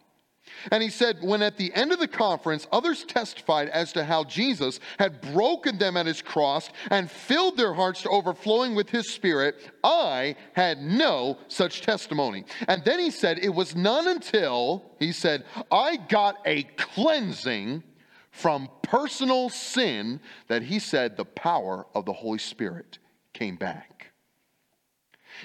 And 0.70 0.82
he 0.82 0.90
said, 0.90 1.18
when 1.22 1.42
at 1.42 1.56
the 1.56 1.72
end 1.74 1.92
of 1.92 1.98
the 1.98 2.08
conference, 2.08 2.66
others 2.70 3.04
testified 3.04 3.68
as 3.68 3.92
to 3.94 4.04
how 4.04 4.24
Jesus 4.24 4.80
had 4.98 5.20
broken 5.32 5.78
them 5.78 5.96
at 5.96 6.06
his 6.06 6.22
cross 6.22 6.70
and 6.90 7.10
filled 7.10 7.56
their 7.56 7.74
hearts 7.74 8.02
to 8.02 8.10
overflowing 8.10 8.74
with 8.74 8.90
his 8.90 9.10
spirit, 9.10 9.70
I 9.82 10.36
had 10.52 10.80
no 10.80 11.38
such 11.48 11.82
testimony. 11.82 12.44
And 12.68 12.84
then 12.84 12.98
he 13.00 13.10
said, 13.10 13.38
it 13.38 13.54
was 13.54 13.74
none 13.74 14.08
until, 14.08 14.84
he 14.98 15.12
said, 15.12 15.44
I 15.70 15.96
got 15.96 16.36
a 16.46 16.62
cleansing 16.62 17.82
from 18.30 18.68
personal 18.82 19.50
sin 19.50 20.20
that 20.48 20.62
he 20.62 20.78
said 20.78 21.16
the 21.16 21.24
power 21.24 21.86
of 21.94 22.04
the 22.04 22.12
Holy 22.12 22.38
Spirit 22.38 22.98
came 23.32 23.56
back. 23.56 24.12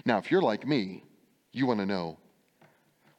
Now, 0.05 0.17
if 0.17 0.31
you're 0.31 0.41
like 0.41 0.65
me, 0.67 1.03
you 1.51 1.65
want 1.65 1.79
to 1.79 1.85
know 1.85 2.17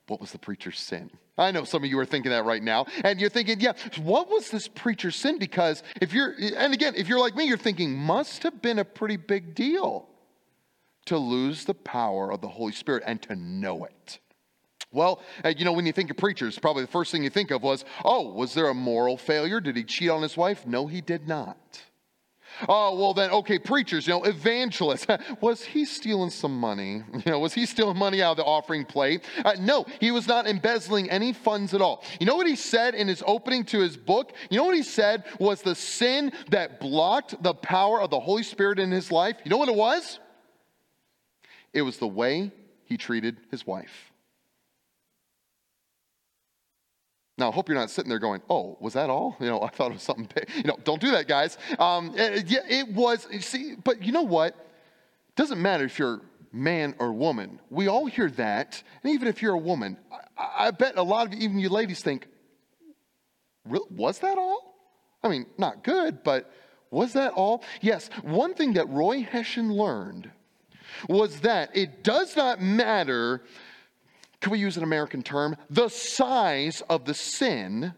what 0.06 0.20
was 0.20 0.32
the 0.32 0.38
preacher's 0.38 0.78
sin? 0.78 1.10
I 1.38 1.50
know 1.50 1.64
some 1.64 1.84
of 1.84 1.90
you 1.90 1.98
are 1.98 2.04
thinking 2.04 2.30
that 2.30 2.44
right 2.44 2.62
now. 2.62 2.86
And 3.04 3.20
you're 3.20 3.30
thinking, 3.30 3.60
yeah, 3.60 3.72
what 3.96 4.28
was 4.28 4.50
this 4.50 4.68
preacher's 4.68 5.16
sin? 5.16 5.38
Because 5.38 5.82
if 6.00 6.12
you're, 6.12 6.34
and 6.56 6.74
again, 6.74 6.94
if 6.96 7.08
you're 7.08 7.20
like 7.20 7.36
me, 7.36 7.44
you're 7.44 7.56
thinking, 7.56 7.96
must 7.96 8.42
have 8.42 8.60
been 8.60 8.78
a 8.78 8.84
pretty 8.84 9.16
big 9.16 9.54
deal 9.54 10.08
to 11.06 11.16
lose 11.16 11.64
the 11.64 11.74
power 11.74 12.30
of 12.30 12.40
the 12.40 12.48
Holy 12.48 12.72
Spirit 12.72 13.02
and 13.06 13.22
to 13.22 13.36
know 13.36 13.84
it. 13.84 14.18
Well, 14.90 15.22
uh, 15.44 15.52
you 15.56 15.64
know, 15.64 15.72
when 15.72 15.86
you 15.86 15.92
think 15.92 16.10
of 16.10 16.16
preachers, 16.16 16.58
probably 16.58 16.82
the 16.82 16.90
first 16.90 17.12
thing 17.12 17.22
you 17.22 17.30
think 17.30 17.50
of 17.50 17.62
was, 17.62 17.84
oh, 18.04 18.32
was 18.32 18.54
there 18.54 18.68
a 18.68 18.74
moral 18.74 19.16
failure? 19.16 19.60
Did 19.60 19.76
he 19.76 19.84
cheat 19.84 20.10
on 20.10 20.22
his 20.22 20.36
wife? 20.36 20.66
No, 20.66 20.86
he 20.86 21.00
did 21.00 21.28
not. 21.28 21.82
Oh, 22.66 22.98
well, 22.98 23.14
then, 23.14 23.30
okay, 23.30 23.58
preachers, 23.58 24.06
you 24.06 24.14
know, 24.14 24.24
evangelists. 24.24 25.06
was 25.40 25.62
he 25.62 25.84
stealing 25.84 26.30
some 26.30 26.58
money? 26.58 27.02
You 27.28 27.32
know, 27.32 27.40
was 27.40 27.52
he 27.52 27.66
stealing 27.66 27.98
money 27.98 28.22
out 28.22 28.32
of 28.32 28.36
the 28.38 28.44
offering 28.44 28.86
plate? 28.86 29.22
Uh, 29.44 29.54
no, 29.60 29.84
he 30.00 30.10
was 30.10 30.26
not 30.26 30.46
embezzling 30.46 31.10
any 31.10 31.34
funds 31.34 31.74
at 31.74 31.82
all. 31.82 32.02
You 32.20 32.26
know 32.26 32.36
what 32.36 32.46
he 32.46 32.56
said 32.56 32.94
in 32.94 33.06
his 33.06 33.22
opening 33.26 33.64
to 33.66 33.80
his 33.80 33.96
book? 33.96 34.32
You 34.48 34.56
know 34.56 34.64
what 34.64 34.76
he 34.76 34.82
said 34.82 35.24
was 35.38 35.60
the 35.60 35.74
sin 35.74 36.32
that 36.50 36.80
blocked 36.80 37.42
the 37.42 37.52
power 37.52 38.00
of 38.00 38.10
the 38.10 38.20
Holy 38.20 38.44
Spirit 38.44 38.78
in 38.78 38.90
his 38.90 39.12
life? 39.12 39.36
You 39.44 39.50
know 39.50 39.58
what 39.58 39.68
it 39.68 39.74
was? 39.74 40.20
It 41.74 41.82
was 41.82 41.98
the 41.98 42.06
way 42.06 42.52
he 42.84 42.96
treated 42.96 43.38
his 43.50 43.66
wife. 43.66 44.12
Now, 47.38 47.50
I 47.50 47.54
hope 47.54 47.68
you're 47.68 47.78
not 47.78 47.88
sitting 47.88 48.08
there 48.08 48.18
going, 48.18 48.42
oh, 48.50 48.76
was 48.80 48.94
that 48.94 49.08
all? 49.08 49.36
You 49.38 49.46
know, 49.46 49.62
I 49.62 49.68
thought 49.68 49.92
it 49.92 49.94
was 49.94 50.02
something 50.02 50.28
big. 50.34 50.50
You 50.56 50.64
know, 50.64 50.76
don't 50.82 51.00
do 51.00 51.12
that, 51.12 51.28
guys. 51.28 51.56
Um, 51.78 52.12
it, 52.16 52.52
eh, 52.52 52.60
it 52.68 52.88
was, 52.92 53.28
see, 53.40 53.76
but 53.82 54.02
you 54.02 54.10
know 54.10 54.22
what? 54.22 54.54
It 54.54 55.36
doesn't 55.36 55.62
matter 55.62 55.84
if 55.84 56.00
you're 56.00 56.20
man 56.52 56.96
or 56.98 57.12
woman. 57.12 57.60
We 57.70 57.86
all 57.86 58.06
hear 58.06 58.28
that. 58.30 58.82
And 59.04 59.12
even 59.12 59.28
if 59.28 59.40
you're 59.40 59.54
a 59.54 59.58
woman, 59.58 59.96
I, 60.36 60.66
I 60.66 60.70
bet 60.72 60.96
a 60.96 61.02
lot 61.02 61.28
of 61.28 61.34
you, 61.34 61.40
even 61.40 61.60
you 61.60 61.68
ladies 61.68 62.02
think, 62.02 62.26
was 63.64 64.18
that 64.18 64.36
all? 64.36 64.74
I 65.22 65.28
mean, 65.28 65.46
not 65.56 65.84
good, 65.84 66.24
but 66.24 66.50
was 66.90 67.12
that 67.12 67.34
all? 67.34 67.62
Yes, 67.80 68.10
one 68.22 68.54
thing 68.54 68.72
that 68.72 68.88
Roy 68.88 69.22
Hession 69.22 69.72
learned 69.72 70.30
was 71.08 71.40
that 71.40 71.76
it 71.76 72.02
does 72.02 72.36
not 72.36 72.60
matter 72.60 73.42
can 74.40 74.52
we 74.52 74.58
use 74.58 74.76
an 74.76 74.82
American 74.82 75.22
term? 75.22 75.56
The 75.70 75.88
size 75.88 76.82
of 76.88 77.04
the 77.04 77.14
sin. 77.14 77.94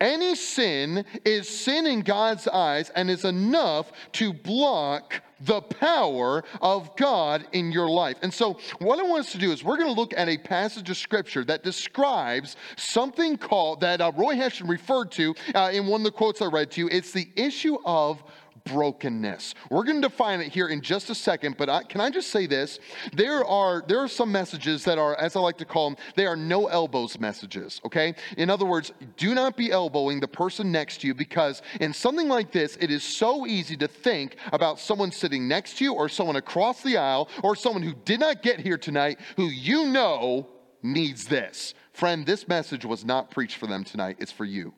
Any 0.00 0.34
sin 0.34 1.04
is 1.24 1.48
sin 1.48 1.86
in 1.86 2.02
God's 2.02 2.46
eyes 2.48 2.90
and 2.90 3.10
is 3.10 3.24
enough 3.24 3.90
to 4.12 4.32
block 4.32 5.22
the 5.40 5.60
power 5.60 6.44
of 6.60 6.94
God 6.96 7.46
in 7.52 7.72
your 7.72 7.88
life. 7.88 8.16
And 8.22 8.32
so, 8.32 8.58
what 8.78 8.98
I 8.98 9.02
want 9.02 9.26
us 9.26 9.32
to 9.32 9.38
do 9.38 9.50
is 9.50 9.64
we're 9.64 9.76
going 9.76 9.92
to 9.92 10.00
look 10.00 10.14
at 10.16 10.28
a 10.28 10.38
passage 10.38 10.88
of 10.88 10.96
scripture 10.96 11.44
that 11.44 11.64
describes 11.64 12.56
something 12.76 13.36
called 13.36 13.80
that 13.80 14.00
uh, 14.00 14.12
Roy 14.14 14.36
Hession 14.36 14.68
referred 14.68 15.10
to 15.12 15.34
uh, 15.54 15.70
in 15.72 15.86
one 15.86 16.02
of 16.02 16.04
the 16.04 16.12
quotes 16.12 16.40
I 16.42 16.46
read 16.46 16.70
to 16.72 16.82
you. 16.82 16.88
It's 16.92 17.12
the 17.12 17.28
issue 17.34 17.78
of 17.84 18.22
brokenness. 18.64 19.54
We're 19.70 19.84
going 19.84 20.00
to 20.00 20.08
define 20.08 20.40
it 20.40 20.48
here 20.48 20.68
in 20.68 20.80
just 20.80 21.10
a 21.10 21.14
second, 21.14 21.56
but 21.56 21.68
I, 21.68 21.82
can 21.82 22.00
I 22.00 22.10
just 22.10 22.30
say 22.30 22.46
this? 22.46 22.78
There 23.12 23.44
are 23.44 23.84
there 23.86 23.98
are 23.98 24.08
some 24.08 24.30
messages 24.30 24.84
that 24.84 24.98
are, 24.98 25.14
as 25.16 25.36
I 25.36 25.40
like 25.40 25.58
to 25.58 25.64
call 25.64 25.90
them, 25.90 25.98
they 26.14 26.26
are 26.26 26.36
no 26.36 26.66
elbows 26.66 27.18
messages. 27.18 27.80
Okay, 27.84 28.14
in 28.36 28.50
other 28.50 28.64
words, 28.64 28.92
do 29.16 29.34
not 29.34 29.56
be 29.56 29.70
elbowing 29.70 30.20
the 30.20 30.28
person 30.28 30.72
next 30.72 31.00
to 31.00 31.06
you 31.06 31.14
because 31.14 31.62
in 31.80 31.92
something 31.92 32.28
like 32.28 32.52
this, 32.52 32.76
it 32.80 32.90
is 32.90 33.02
so 33.02 33.46
easy 33.46 33.76
to 33.76 33.88
think 33.88 34.36
about 34.52 34.78
someone 34.78 35.12
sitting 35.12 35.48
next 35.48 35.78
to 35.78 35.84
you 35.84 35.94
or 35.94 36.08
someone 36.08 36.36
across 36.36 36.82
the 36.82 36.96
aisle 36.96 37.28
or 37.42 37.56
someone 37.56 37.82
who 37.82 37.94
did 38.04 38.20
not 38.20 38.42
get 38.42 38.60
here 38.60 38.78
tonight 38.78 39.18
who 39.36 39.46
you 39.46 39.86
know 39.86 40.48
needs 40.82 41.24
this. 41.26 41.74
Friend, 41.92 42.24
this 42.24 42.48
message 42.48 42.84
was 42.84 43.04
not 43.04 43.30
preached 43.30 43.56
for 43.58 43.66
them 43.66 43.84
tonight. 43.84 44.16
It's 44.18 44.32
for 44.32 44.44
you. 44.44 44.74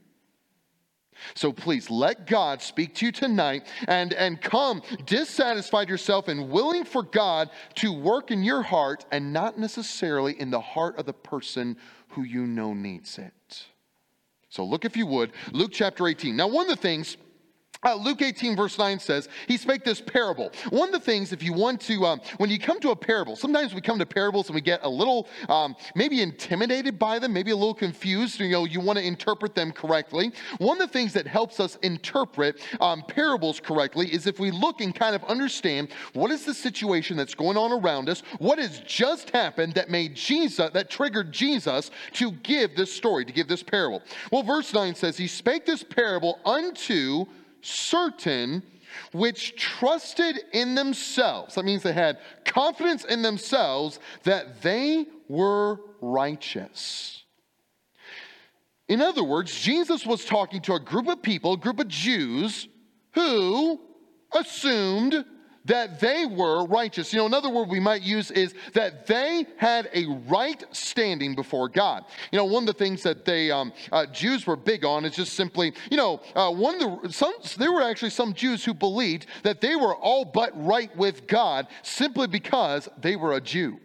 So 1.34 1.52
please 1.52 1.90
let 1.90 2.26
God 2.26 2.62
speak 2.62 2.94
to 2.96 3.06
you 3.06 3.12
tonight 3.12 3.66
and, 3.88 4.12
and 4.12 4.40
come 4.40 4.82
dissatisfied 5.06 5.88
yourself 5.88 6.28
and 6.28 6.50
willing 6.50 6.84
for 6.84 7.02
God 7.02 7.50
to 7.76 7.92
work 7.92 8.30
in 8.30 8.42
your 8.42 8.62
heart 8.62 9.04
and 9.10 9.32
not 9.32 9.58
necessarily 9.58 10.38
in 10.40 10.50
the 10.50 10.60
heart 10.60 10.98
of 10.98 11.06
the 11.06 11.12
person 11.12 11.76
who 12.08 12.22
you 12.22 12.46
know 12.46 12.74
needs 12.74 13.18
it. 13.18 13.64
So 14.48 14.64
look, 14.64 14.84
if 14.84 14.96
you 14.96 15.06
would, 15.06 15.32
Luke 15.52 15.72
chapter 15.72 16.06
18. 16.06 16.36
Now, 16.36 16.46
one 16.46 16.70
of 16.70 16.76
the 16.76 16.80
things 16.80 17.16
uh, 17.84 17.94
Luke 17.94 18.22
18, 18.22 18.56
verse 18.56 18.78
9 18.78 18.98
says, 18.98 19.28
He 19.46 19.56
spake 19.56 19.84
this 19.84 20.00
parable. 20.00 20.50
One 20.70 20.88
of 20.88 20.92
the 20.92 21.00
things, 21.00 21.32
if 21.32 21.42
you 21.42 21.52
want 21.52 21.80
to, 21.82 22.04
um, 22.06 22.20
when 22.38 22.50
you 22.50 22.58
come 22.58 22.80
to 22.80 22.90
a 22.90 22.96
parable, 22.96 23.36
sometimes 23.36 23.74
we 23.74 23.80
come 23.80 23.98
to 23.98 24.06
parables 24.06 24.48
and 24.48 24.54
we 24.54 24.60
get 24.60 24.80
a 24.82 24.88
little 24.88 25.28
um, 25.48 25.76
maybe 25.94 26.22
intimidated 26.22 26.98
by 26.98 27.18
them, 27.18 27.32
maybe 27.32 27.50
a 27.50 27.56
little 27.56 27.74
confused. 27.74 28.40
You 28.40 28.50
know, 28.50 28.64
you 28.64 28.80
want 28.80 28.98
to 28.98 29.04
interpret 29.04 29.54
them 29.54 29.72
correctly. 29.72 30.32
One 30.58 30.80
of 30.80 30.88
the 30.88 30.92
things 30.92 31.12
that 31.14 31.26
helps 31.26 31.60
us 31.60 31.76
interpret 31.82 32.60
um, 32.80 33.02
parables 33.02 33.60
correctly 33.60 34.12
is 34.12 34.26
if 34.26 34.38
we 34.38 34.50
look 34.50 34.80
and 34.80 34.94
kind 34.94 35.14
of 35.14 35.24
understand 35.24 35.88
what 36.12 36.30
is 36.30 36.44
the 36.44 36.54
situation 36.54 37.16
that's 37.16 37.34
going 37.34 37.56
on 37.56 37.72
around 37.72 38.08
us, 38.08 38.22
what 38.38 38.58
has 38.58 38.80
just 38.80 39.30
happened 39.30 39.74
that 39.74 39.90
made 39.90 40.14
Jesus, 40.14 40.70
that 40.70 40.90
triggered 40.90 41.32
Jesus 41.32 41.90
to 42.14 42.32
give 42.32 42.76
this 42.76 42.92
story, 42.92 43.24
to 43.24 43.32
give 43.32 43.48
this 43.48 43.62
parable. 43.62 44.02
Well, 44.30 44.42
verse 44.42 44.72
9 44.72 44.94
says, 44.94 45.16
He 45.16 45.26
spake 45.26 45.66
this 45.66 45.82
parable 45.82 46.38
unto 46.44 47.26
certain 47.64 48.62
which 49.12 49.56
trusted 49.56 50.38
in 50.52 50.74
themselves. 50.74 51.54
That 51.54 51.64
means 51.64 51.82
they 51.82 51.92
had 51.92 52.18
confidence 52.44 53.04
in 53.04 53.22
themselves 53.22 53.98
that 54.22 54.62
they 54.62 55.06
were 55.28 55.80
righteous. 56.00 57.24
In 58.88 59.00
other 59.00 59.24
words, 59.24 59.58
Jesus 59.58 60.04
was 60.04 60.24
talking 60.24 60.60
to 60.62 60.74
a 60.74 60.80
group 60.80 61.08
of 61.08 61.22
people, 61.22 61.54
a 61.54 61.56
group 61.56 61.80
of 61.80 61.88
Jews, 61.88 62.68
who 63.14 63.80
assumed 64.34 65.24
that 65.64 66.00
they 66.00 66.26
were 66.26 66.64
righteous. 66.66 67.12
You 67.12 67.20
know, 67.20 67.26
another 67.26 67.50
word 67.50 67.68
we 67.68 67.80
might 67.80 68.02
use 68.02 68.30
is 68.30 68.54
that 68.74 69.06
they 69.06 69.46
had 69.56 69.88
a 69.94 70.06
right 70.28 70.62
standing 70.72 71.34
before 71.34 71.68
God. 71.68 72.04
You 72.32 72.38
know, 72.38 72.44
one 72.44 72.64
of 72.64 72.66
the 72.66 72.72
things 72.84 73.02
that 73.02 73.24
they 73.24 73.50
um, 73.50 73.72
uh, 73.92 74.06
Jews 74.06 74.46
were 74.46 74.56
big 74.56 74.84
on 74.84 75.04
is 75.04 75.14
just 75.14 75.34
simply, 75.34 75.72
you 75.90 75.96
know, 75.96 76.20
uh, 76.34 76.50
one 76.50 76.80
of 76.82 77.02
the 77.02 77.12
some 77.12 77.34
there 77.58 77.72
were 77.72 77.82
actually 77.82 78.10
some 78.10 78.34
Jews 78.34 78.64
who 78.64 78.74
believed 78.74 79.26
that 79.42 79.60
they 79.60 79.76
were 79.76 79.94
all 79.94 80.24
but 80.24 80.52
right 80.64 80.94
with 80.96 81.26
God 81.26 81.66
simply 81.82 82.26
because 82.26 82.88
they 82.98 83.16
were 83.16 83.34
a 83.34 83.40
Jew. 83.40 83.80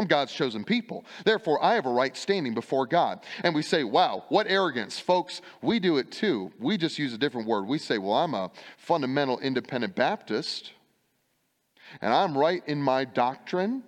I'm 0.00 0.06
God's 0.06 0.32
chosen 0.32 0.64
people. 0.64 1.04
Therefore, 1.26 1.62
I 1.62 1.74
have 1.74 1.84
a 1.84 1.90
right 1.90 2.16
standing 2.16 2.54
before 2.54 2.86
God. 2.86 3.20
And 3.44 3.54
we 3.54 3.60
say, 3.60 3.84
wow, 3.84 4.24
what 4.30 4.46
arrogance. 4.48 4.98
Folks, 4.98 5.42
we 5.60 5.78
do 5.78 5.98
it 5.98 6.10
too. 6.10 6.50
We 6.58 6.78
just 6.78 6.98
use 6.98 7.12
a 7.12 7.18
different 7.18 7.46
word. 7.46 7.66
We 7.66 7.76
say, 7.76 7.98
well, 7.98 8.14
I'm 8.14 8.32
a 8.32 8.50
fundamental 8.78 9.38
independent 9.40 9.94
Baptist, 9.94 10.72
and 12.00 12.14
I'm 12.14 12.38
right 12.38 12.62
in 12.66 12.80
my 12.80 13.04
doctrine, 13.04 13.82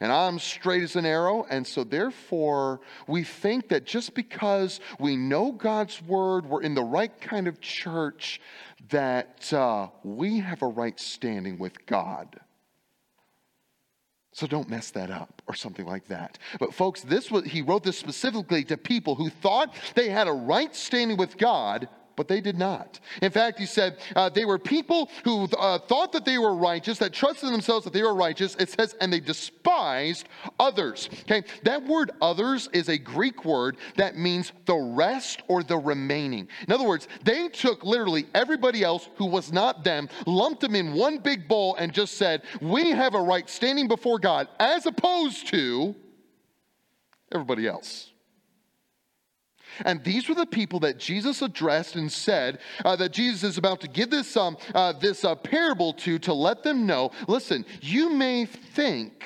and 0.00 0.10
I'm 0.10 0.38
straight 0.38 0.82
as 0.82 0.96
an 0.96 1.04
arrow. 1.04 1.44
And 1.50 1.66
so, 1.66 1.84
therefore, 1.84 2.80
we 3.06 3.22
think 3.22 3.68
that 3.68 3.84
just 3.84 4.14
because 4.14 4.80
we 4.98 5.14
know 5.14 5.52
God's 5.52 6.00
word, 6.00 6.46
we're 6.46 6.62
in 6.62 6.74
the 6.74 6.82
right 6.82 7.20
kind 7.20 7.46
of 7.48 7.60
church, 7.60 8.40
that 8.88 9.52
uh, 9.52 9.88
we 10.04 10.38
have 10.38 10.62
a 10.62 10.68
right 10.68 10.98
standing 10.98 11.58
with 11.58 11.84
God. 11.84 12.40
So 14.32 14.46
don't 14.46 14.68
mess 14.68 14.90
that 14.92 15.10
up 15.10 15.42
or 15.46 15.54
something 15.54 15.86
like 15.86 16.08
that. 16.08 16.38
But 16.58 16.72
folks, 16.72 17.02
this 17.02 17.30
was 17.30 17.44
he 17.44 17.60
wrote 17.60 17.84
this 17.84 17.98
specifically 17.98 18.64
to 18.64 18.76
people 18.78 19.14
who 19.14 19.28
thought 19.28 19.74
they 19.94 20.08
had 20.08 20.26
a 20.26 20.32
right 20.32 20.74
standing 20.74 21.18
with 21.18 21.36
God 21.36 21.88
but 22.16 22.28
they 22.28 22.40
did 22.40 22.58
not. 22.58 23.00
In 23.20 23.30
fact, 23.30 23.58
he 23.58 23.66
said 23.66 23.98
uh, 24.16 24.28
they 24.28 24.44
were 24.44 24.58
people 24.58 25.10
who 25.24 25.44
uh, 25.58 25.78
thought 25.78 26.12
that 26.12 26.24
they 26.24 26.38
were 26.38 26.54
righteous, 26.54 26.98
that 26.98 27.12
trusted 27.12 27.52
themselves 27.52 27.84
that 27.84 27.92
they 27.92 28.02
were 28.02 28.14
righteous. 28.14 28.54
It 28.56 28.70
says, 28.70 28.94
and 29.00 29.12
they 29.12 29.20
despised 29.20 30.28
others. 30.58 31.08
Okay, 31.22 31.42
that 31.64 31.84
word 31.84 32.12
others 32.20 32.68
is 32.72 32.88
a 32.88 32.98
Greek 32.98 33.44
word 33.44 33.76
that 33.96 34.16
means 34.16 34.52
the 34.66 34.76
rest 34.76 35.42
or 35.48 35.62
the 35.62 35.76
remaining. 35.76 36.48
In 36.66 36.72
other 36.72 36.86
words, 36.86 37.08
they 37.24 37.48
took 37.48 37.84
literally 37.84 38.26
everybody 38.34 38.82
else 38.82 39.08
who 39.16 39.26
was 39.26 39.52
not 39.52 39.84
them, 39.84 40.08
lumped 40.26 40.60
them 40.60 40.74
in 40.74 40.92
one 40.92 41.18
big 41.18 41.48
bowl, 41.48 41.74
and 41.76 41.92
just 41.92 42.16
said, 42.16 42.42
We 42.60 42.90
have 42.90 43.14
a 43.14 43.20
right 43.20 43.48
standing 43.48 43.88
before 43.88 44.18
God, 44.18 44.48
as 44.58 44.86
opposed 44.86 45.48
to 45.48 45.94
everybody 47.32 47.66
else. 47.66 48.11
And 49.84 50.02
these 50.04 50.28
were 50.28 50.34
the 50.34 50.46
people 50.46 50.80
that 50.80 50.98
Jesus 50.98 51.42
addressed 51.42 51.96
and 51.96 52.10
said 52.10 52.60
uh, 52.84 52.96
that 52.96 53.12
Jesus 53.12 53.42
is 53.42 53.58
about 53.58 53.80
to 53.80 53.88
give 53.88 54.10
this, 54.10 54.36
um, 54.36 54.56
uh, 54.74 54.92
this 54.92 55.24
uh, 55.24 55.34
parable 55.34 55.92
to 55.94 56.18
to 56.20 56.32
let 56.32 56.62
them 56.62 56.86
know 56.86 57.10
listen, 57.26 57.64
you 57.80 58.10
may 58.10 58.46
think 58.46 59.24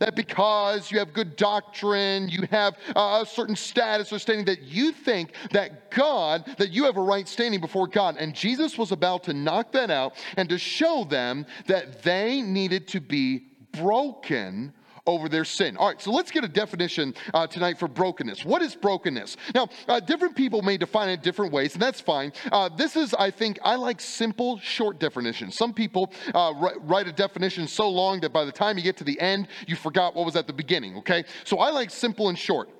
that 0.00 0.16
because 0.16 0.90
you 0.90 0.98
have 0.98 1.12
good 1.12 1.36
doctrine, 1.36 2.28
you 2.28 2.42
have 2.50 2.76
a 2.94 3.24
certain 3.26 3.54
status 3.56 4.12
or 4.12 4.18
standing, 4.18 4.44
that 4.46 4.62
you 4.62 4.92
think 4.92 5.32
that 5.52 5.90
God, 5.90 6.44
that 6.58 6.70
you 6.70 6.84
have 6.84 6.96
a 6.96 7.02
right 7.02 7.26
standing 7.28 7.60
before 7.60 7.86
God. 7.86 8.16
And 8.18 8.34
Jesus 8.34 8.76
was 8.76 8.92
about 8.92 9.24
to 9.24 9.32
knock 9.32 9.72
that 9.72 9.90
out 9.90 10.14
and 10.36 10.48
to 10.48 10.58
show 10.58 11.04
them 11.04 11.46
that 11.66 12.02
they 12.02 12.42
needed 12.42 12.88
to 12.88 13.00
be 13.00 13.44
broken 13.72 14.72
over 15.06 15.28
their 15.28 15.44
sin. 15.44 15.76
All 15.76 15.88
right, 15.88 16.00
so 16.00 16.10
let's 16.10 16.30
get 16.30 16.44
a 16.44 16.48
definition 16.48 17.14
uh, 17.32 17.46
tonight 17.46 17.78
for 17.78 17.88
brokenness. 17.88 18.44
What 18.44 18.62
is 18.62 18.74
brokenness? 18.74 19.36
Now, 19.54 19.68
uh, 19.88 20.00
different 20.00 20.36
people 20.36 20.62
may 20.62 20.76
define 20.76 21.08
it 21.08 21.22
different 21.22 21.52
ways, 21.52 21.74
and 21.74 21.82
that's 21.82 22.00
fine. 22.00 22.32
Uh, 22.50 22.68
this 22.68 22.96
is, 22.96 23.14
I 23.14 23.30
think, 23.30 23.58
I 23.62 23.76
like 23.76 24.00
simple, 24.00 24.58
short 24.58 24.98
definitions. 24.98 25.56
Some 25.56 25.72
people 25.72 26.12
uh, 26.34 26.52
write 26.82 27.08
a 27.08 27.12
definition 27.12 27.68
so 27.68 27.88
long 27.88 28.20
that 28.20 28.32
by 28.32 28.44
the 28.44 28.52
time 28.52 28.76
you 28.76 28.84
get 28.84 28.96
to 28.98 29.04
the 29.04 29.18
end, 29.20 29.48
you 29.66 29.76
forgot 29.76 30.14
what 30.14 30.26
was 30.26 30.36
at 30.36 30.46
the 30.46 30.52
beginning, 30.52 30.96
okay? 30.98 31.24
So 31.44 31.58
I 31.58 31.70
like 31.70 31.90
simple 31.90 32.28
and 32.28 32.38
short. 32.38 32.70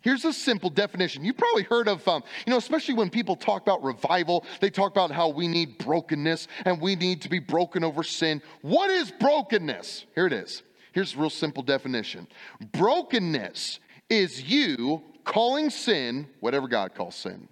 Here's 0.00 0.24
a 0.24 0.32
simple 0.32 0.70
definition. 0.70 1.24
You've 1.24 1.36
probably 1.36 1.62
heard 1.62 1.88
of, 1.88 2.06
um, 2.08 2.22
you 2.46 2.50
know, 2.50 2.56
especially 2.56 2.94
when 2.94 3.10
people 3.10 3.36
talk 3.36 3.62
about 3.62 3.82
revival, 3.82 4.44
they 4.60 4.70
talk 4.70 4.90
about 4.90 5.10
how 5.10 5.28
we 5.28 5.48
need 5.48 5.78
brokenness 5.78 6.48
and 6.64 6.80
we 6.80 6.96
need 6.96 7.22
to 7.22 7.28
be 7.28 7.38
broken 7.38 7.84
over 7.84 8.02
sin. 8.02 8.42
What 8.62 8.90
is 8.90 9.10
brokenness? 9.10 10.06
Here 10.14 10.26
it 10.26 10.32
is 10.32 10.62
Here's 10.94 11.16
a 11.16 11.18
real 11.18 11.28
simple 11.28 11.64
definition 11.64 12.28
brokenness 12.72 13.80
is 14.08 14.42
you 14.44 15.02
calling 15.24 15.68
sin 15.68 16.28
whatever 16.38 16.68
God 16.68 16.94
calls 16.94 17.16
sin. 17.16 17.48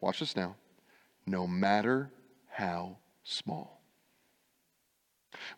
Watch 0.00 0.18
this 0.18 0.34
now. 0.34 0.56
No 1.26 1.46
matter 1.46 2.10
how 2.48 2.96
small. 3.22 3.80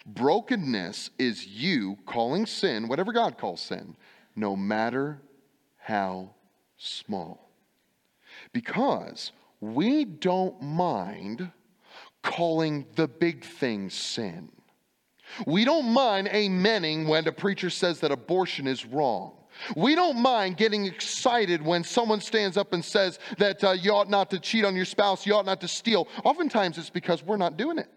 Brokenness 0.04 1.08
is 1.18 1.46
you 1.46 1.96
calling 2.04 2.44
sin 2.44 2.88
whatever 2.88 3.12
God 3.12 3.38
calls 3.38 3.62
sin, 3.62 3.96
no 4.36 4.54
matter 4.54 5.22
how 5.78 6.34
small. 6.76 7.48
Because 8.52 9.32
we 9.62 10.04
don't 10.04 10.60
mind 10.60 11.50
calling 12.22 12.84
the 12.96 13.08
big 13.08 13.44
things 13.44 13.94
sin. 13.94 14.50
We 15.46 15.64
don't 15.64 15.92
mind 15.92 16.28
amening 16.28 17.06
when 17.06 17.26
a 17.26 17.32
preacher 17.32 17.70
says 17.70 18.00
that 18.00 18.12
abortion 18.12 18.66
is 18.66 18.84
wrong. 18.84 19.32
We 19.76 19.94
don't 19.94 20.18
mind 20.18 20.56
getting 20.56 20.84
excited 20.86 21.62
when 21.62 21.84
someone 21.84 22.20
stands 22.20 22.56
up 22.56 22.72
and 22.72 22.84
says 22.84 23.18
that 23.38 23.62
uh, 23.62 23.70
you 23.72 23.92
ought 23.92 24.10
not 24.10 24.30
to 24.30 24.40
cheat 24.40 24.64
on 24.64 24.74
your 24.74 24.84
spouse, 24.84 25.26
you 25.26 25.34
ought 25.34 25.46
not 25.46 25.60
to 25.60 25.68
steal. 25.68 26.08
Oftentimes 26.24 26.76
it's 26.78 26.90
because 26.90 27.22
we're 27.22 27.36
not 27.36 27.56
doing 27.56 27.78
it. 27.78 27.88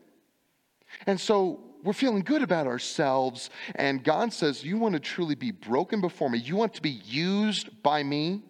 And 1.05 1.19
so 1.19 1.59
we're 1.83 1.93
feeling 1.93 2.21
good 2.21 2.41
about 2.41 2.67
ourselves, 2.67 3.49
and 3.75 4.03
God 4.03 4.33
says, 4.33 4.63
You 4.63 4.77
want 4.77 4.93
to 4.93 4.99
truly 4.99 5.35
be 5.35 5.51
broken 5.51 6.01
before 6.01 6.29
me, 6.29 6.39
you 6.39 6.55
want 6.55 6.73
to 6.75 6.81
be 6.81 7.01
used 7.05 7.81
by 7.83 8.03
me. 8.03 8.43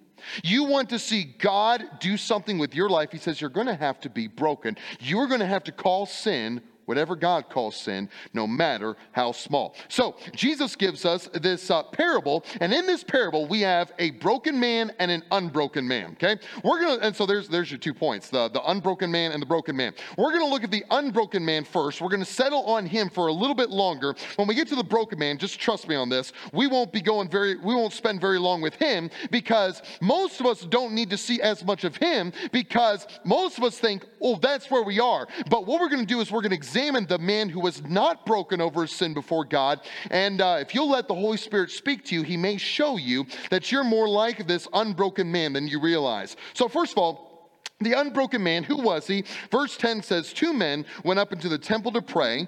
You 0.44 0.64
want 0.64 0.90
to 0.90 0.98
see 0.98 1.36
God 1.38 1.84
do 2.00 2.18
something 2.18 2.58
with 2.58 2.74
your 2.74 2.90
life, 2.90 3.12
he 3.12 3.20
says 3.20 3.40
you're 3.40 3.52
going 3.52 3.68
to 3.68 3.76
have 3.76 4.00
to 4.00 4.10
be 4.10 4.28
broken. 4.28 4.76
You're 5.00 5.28
going 5.28 5.42
to 5.42 5.46
have 5.46 5.64
to 5.66 5.72
call 5.72 6.08
sin 6.08 6.62
whatever 6.88 7.16
God 7.16 7.50
calls 7.50 7.76
sin, 7.76 8.10
no 8.34 8.48
matter 8.48 8.96
how 9.12 9.34
small. 9.34 9.76
So 9.90 10.16
Jesus 10.34 10.76
gives 10.76 11.06
us 11.06 11.30
this 11.34 11.70
uh, 11.70 11.84
parable, 11.84 12.44
and 12.62 12.74
in 12.74 12.88
this 12.88 13.04
parable 13.04 13.46
we 13.46 13.62
have 13.62 13.92
a 14.00 14.12
broken 14.12 14.60
man 14.60 14.92
and 14.98 15.12
an 15.12 15.22
unbroken 15.32 15.88
man. 15.88 16.14
Okay, 16.14 16.38
we're 16.64 16.82
gonna, 16.82 17.02
and 17.02 17.16
so 17.16 17.26
there's 17.26 17.50
there's 17.50 17.70
your 17.70 17.78
two 17.78 17.94
points: 17.94 18.30
the 18.30 18.48
the 18.50 18.64
unbroken 18.72 19.12
man 19.12 19.34
and 19.34 19.42
the 19.42 19.46
broken 19.46 19.76
man. 19.76 19.94
We're 20.18 20.32
gonna 20.32 20.46
look 20.46 20.64
at 20.64 20.72
the 20.72 20.86
unbroken 20.90 21.44
man 21.44 21.66
first. 21.66 22.02
We're 22.02 22.10
gonna 22.10 22.26
settle 22.26 22.64
on 22.64 22.86
him 22.86 23.10
for 23.10 23.28
a 23.28 23.34
little 23.34 23.56
bit 23.56 23.70
longer. 23.70 24.16
When 24.38 24.48
we 24.48 24.56
get 24.56 24.70
to 24.70 24.76
the 24.76 24.84
broken 24.84 25.20
man, 25.20 25.38
just 25.38 25.60
trust 25.60 25.90
me 25.90 25.96
on 25.96 26.08
this. 26.08 26.32
We 26.54 26.68
won't 26.68 26.94
be 26.94 27.02
going 27.02 27.30
very, 27.30 27.58
we 27.58 27.76
won't 27.76 27.94
spend 27.94 28.22
very 28.22 28.40
long 28.40 28.62
with 28.62 28.76
him 28.76 29.10
because 29.30 29.82
most 30.00 30.40
of 30.40 30.46
us 30.46 30.62
don't 30.62 30.94
need 30.94 31.10
to 31.10 31.18
see 31.18 31.42
as 31.42 31.66
much 31.66 31.84
of 31.84 31.98
him 31.98 32.32
because 32.54 33.06
most 33.26 33.58
of 33.58 33.66
us 33.66 33.78
think, 33.78 34.06
oh, 34.22 34.38
that's 34.38 34.72
where 34.72 34.84
we 34.84 35.02
are. 35.02 35.28
But 35.50 35.68
what 35.68 35.82
we're 35.82 35.90
gonna 35.90 36.06
do 36.06 36.22
is 36.22 36.32
we're 36.32 36.42
gonna 36.42 36.56
examine 36.56 36.77
examine 36.78 37.08
the 37.08 37.18
man 37.18 37.50
who 37.50 37.60
was 37.60 37.82
not 37.86 38.24
broken 38.24 38.62
over 38.62 38.84
his 38.84 38.92
sin 38.92 39.12
before 39.12 39.44
God. 39.44 39.82
And 40.12 40.42
uh, 40.42 40.60
if 40.62 40.76
you'll 40.76 40.92
let 40.92 41.08
the 41.08 41.16
Holy 41.16 41.38
Spirit 41.38 41.72
speak 41.72 42.06
to 42.06 42.16
you, 42.16 42.22
he 42.22 42.38
may 42.38 42.58
show 42.58 42.98
you 42.98 43.26
that 43.50 43.72
you're 43.72 43.84
more 43.84 44.08
like 44.08 44.46
this 44.48 44.68
unbroken 44.74 45.32
man 45.32 45.54
than 45.54 45.68
you 45.68 45.80
realize. 45.80 46.36
So, 46.54 46.68
first 46.68 46.92
of 46.92 47.00
all, 47.00 47.50
the 47.80 47.94
unbroken 47.94 48.44
man, 48.44 48.64
who 48.64 48.78
was 48.78 49.08
he? 49.08 49.24
Verse 49.52 49.76
10 49.76 50.04
says, 50.04 50.32
Two 50.32 50.54
men 50.54 50.86
went 51.04 51.20
up 51.20 51.34
into 51.34 51.50
the 51.50 51.58
temple 51.58 51.92
to 51.94 52.02
pray, 52.02 52.48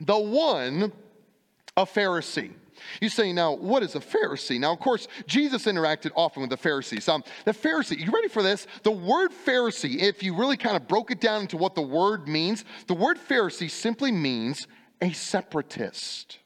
the 0.00 0.18
one 0.18 0.92
a 1.76 1.84
Pharisee 1.84 2.52
you 3.00 3.08
say, 3.08 3.32
now, 3.32 3.52
what 3.54 3.82
is 3.82 3.94
a 3.94 4.00
Pharisee? 4.00 4.58
Now, 4.58 4.72
of 4.72 4.80
course, 4.80 5.08
Jesus 5.26 5.66
interacted 5.66 6.10
often 6.16 6.42
with 6.42 6.50
the 6.50 6.56
Pharisees. 6.56 7.08
Um, 7.08 7.24
the 7.44 7.52
Pharisee, 7.52 7.98
you 7.98 8.10
ready 8.10 8.28
for 8.28 8.42
this? 8.42 8.66
The 8.82 8.90
word 8.90 9.30
Pharisee, 9.46 10.00
if 10.00 10.22
you 10.22 10.34
really 10.34 10.56
kind 10.56 10.76
of 10.76 10.88
broke 10.88 11.10
it 11.10 11.20
down 11.20 11.42
into 11.42 11.56
what 11.56 11.74
the 11.74 11.82
word 11.82 12.28
means, 12.28 12.64
the 12.86 12.94
word 12.94 13.18
Pharisee 13.18 13.70
simply 13.70 14.12
means 14.12 14.66
a 15.00 15.12
separatist. 15.12 16.38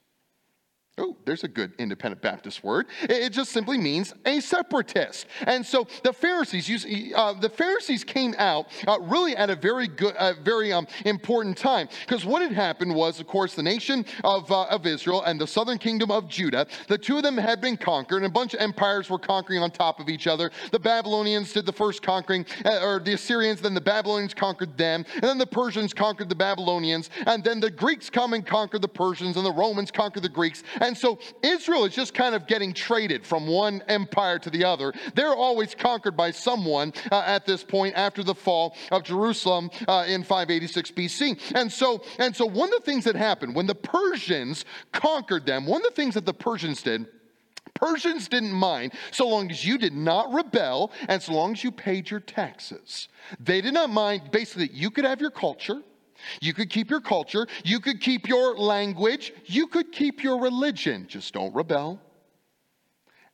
Oh, 0.98 1.14
there's 1.26 1.44
a 1.44 1.48
good 1.48 1.72
independent 1.78 2.22
Baptist 2.22 2.64
word. 2.64 2.86
It 3.02 3.28
just 3.30 3.52
simply 3.52 3.76
means 3.76 4.14
a 4.24 4.40
separatist. 4.40 5.26
And 5.46 5.64
so 5.64 5.86
the 6.02 6.12
Pharisees, 6.12 6.86
uh, 7.14 7.34
the 7.34 7.50
Pharisees 7.50 8.02
came 8.02 8.34
out 8.38 8.68
uh, 8.88 8.98
really 9.00 9.36
at 9.36 9.50
a 9.50 9.56
very 9.56 9.88
good, 9.88 10.16
uh, 10.16 10.32
very 10.42 10.72
um, 10.72 10.86
important 11.04 11.58
time 11.58 11.90
because 12.00 12.24
what 12.24 12.40
had 12.40 12.52
happened 12.52 12.94
was, 12.94 13.20
of 13.20 13.26
course, 13.26 13.54
the 13.54 13.62
nation 13.62 14.06
of, 14.24 14.50
uh, 14.50 14.62
of 14.64 14.86
Israel 14.86 15.22
and 15.24 15.38
the 15.38 15.46
southern 15.46 15.76
kingdom 15.76 16.10
of 16.10 16.30
Judah, 16.30 16.66
the 16.88 16.96
two 16.96 17.18
of 17.18 17.22
them 17.22 17.36
had 17.36 17.60
been 17.60 17.76
conquered, 17.76 18.18
and 18.18 18.26
a 18.26 18.30
bunch 18.30 18.54
of 18.54 18.60
empires 18.60 19.10
were 19.10 19.18
conquering 19.18 19.62
on 19.62 19.70
top 19.70 20.00
of 20.00 20.08
each 20.08 20.26
other. 20.26 20.50
The 20.72 20.80
Babylonians 20.80 21.52
did 21.52 21.66
the 21.66 21.74
first 21.74 22.00
conquering, 22.00 22.46
uh, 22.64 22.80
or 22.82 23.00
the 23.00 23.12
Assyrians, 23.12 23.60
then 23.60 23.74
the 23.74 23.82
Babylonians 23.82 24.32
conquered 24.32 24.78
them, 24.78 25.04
and 25.12 25.24
then 25.24 25.36
the 25.36 25.46
Persians 25.46 25.92
conquered 25.92 26.30
the 26.30 26.34
Babylonians, 26.34 27.10
and 27.26 27.44
then 27.44 27.60
the 27.60 27.70
Greeks 27.70 28.08
come 28.08 28.32
and 28.32 28.46
conquered 28.46 28.80
the 28.80 28.88
Persians, 28.88 29.36
and 29.36 29.44
the 29.44 29.52
Romans 29.52 29.90
conquered 29.90 30.22
the 30.22 30.28
Greeks. 30.30 30.62
So 30.94 31.18
Israel 31.42 31.86
is 31.86 31.94
just 31.94 32.12
kind 32.12 32.34
of 32.34 32.46
getting 32.46 32.74
traded 32.74 33.24
from 33.24 33.46
one 33.46 33.82
empire 33.88 34.38
to 34.40 34.50
the 34.50 34.64
other. 34.64 34.92
They're 35.14 35.34
always 35.34 35.74
conquered 35.74 36.16
by 36.16 36.32
someone 36.32 36.92
uh, 37.10 37.22
at 37.24 37.46
this 37.46 37.64
point 37.64 37.94
after 37.96 38.22
the 38.22 38.34
fall 38.34 38.76
of 38.92 39.04
Jerusalem 39.04 39.70
uh, 39.88 40.04
in 40.06 40.22
586 40.22 40.90
BC. 40.90 41.52
And 41.54 41.72
so, 41.72 42.02
and 42.18 42.36
so 42.36 42.44
one 42.44 42.68
of 42.74 42.80
the 42.80 42.84
things 42.84 43.04
that 43.04 43.16
happened 43.16 43.54
when 43.54 43.66
the 43.66 43.74
Persians 43.74 44.66
conquered 44.92 45.46
them, 45.46 45.64
one 45.64 45.80
of 45.80 45.88
the 45.88 45.94
things 45.94 46.14
that 46.14 46.26
the 46.26 46.34
Persians 46.34 46.82
did 46.82 47.06
Persians 47.74 48.28
didn't 48.28 48.52
mind 48.52 48.92
so 49.10 49.28
long 49.28 49.50
as 49.50 49.64
you 49.64 49.78
did 49.78 49.94
not 49.94 50.32
rebel 50.32 50.90
and 51.08 51.22
so 51.22 51.32
long 51.32 51.52
as 51.52 51.62
you 51.62 51.70
paid 51.70 52.10
your 52.10 52.20
taxes. 52.20 53.08
They 53.38 53.60
did 53.60 53.74
not 53.74 53.90
mind 53.90 54.30
basically 54.30 54.70
you 54.72 54.90
could 54.90 55.04
have 55.04 55.20
your 55.20 55.30
culture, 55.30 55.82
you 56.40 56.54
could 56.54 56.70
keep 56.70 56.90
your 56.90 57.00
culture, 57.00 57.46
you 57.64 57.80
could 57.80 58.00
keep 58.00 58.28
your 58.28 58.56
language, 58.56 59.32
you 59.44 59.66
could 59.66 59.92
keep 59.92 60.22
your 60.22 60.40
religion. 60.40 61.06
Just 61.08 61.34
don't 61.34 61.54
rebel 61.54 62.00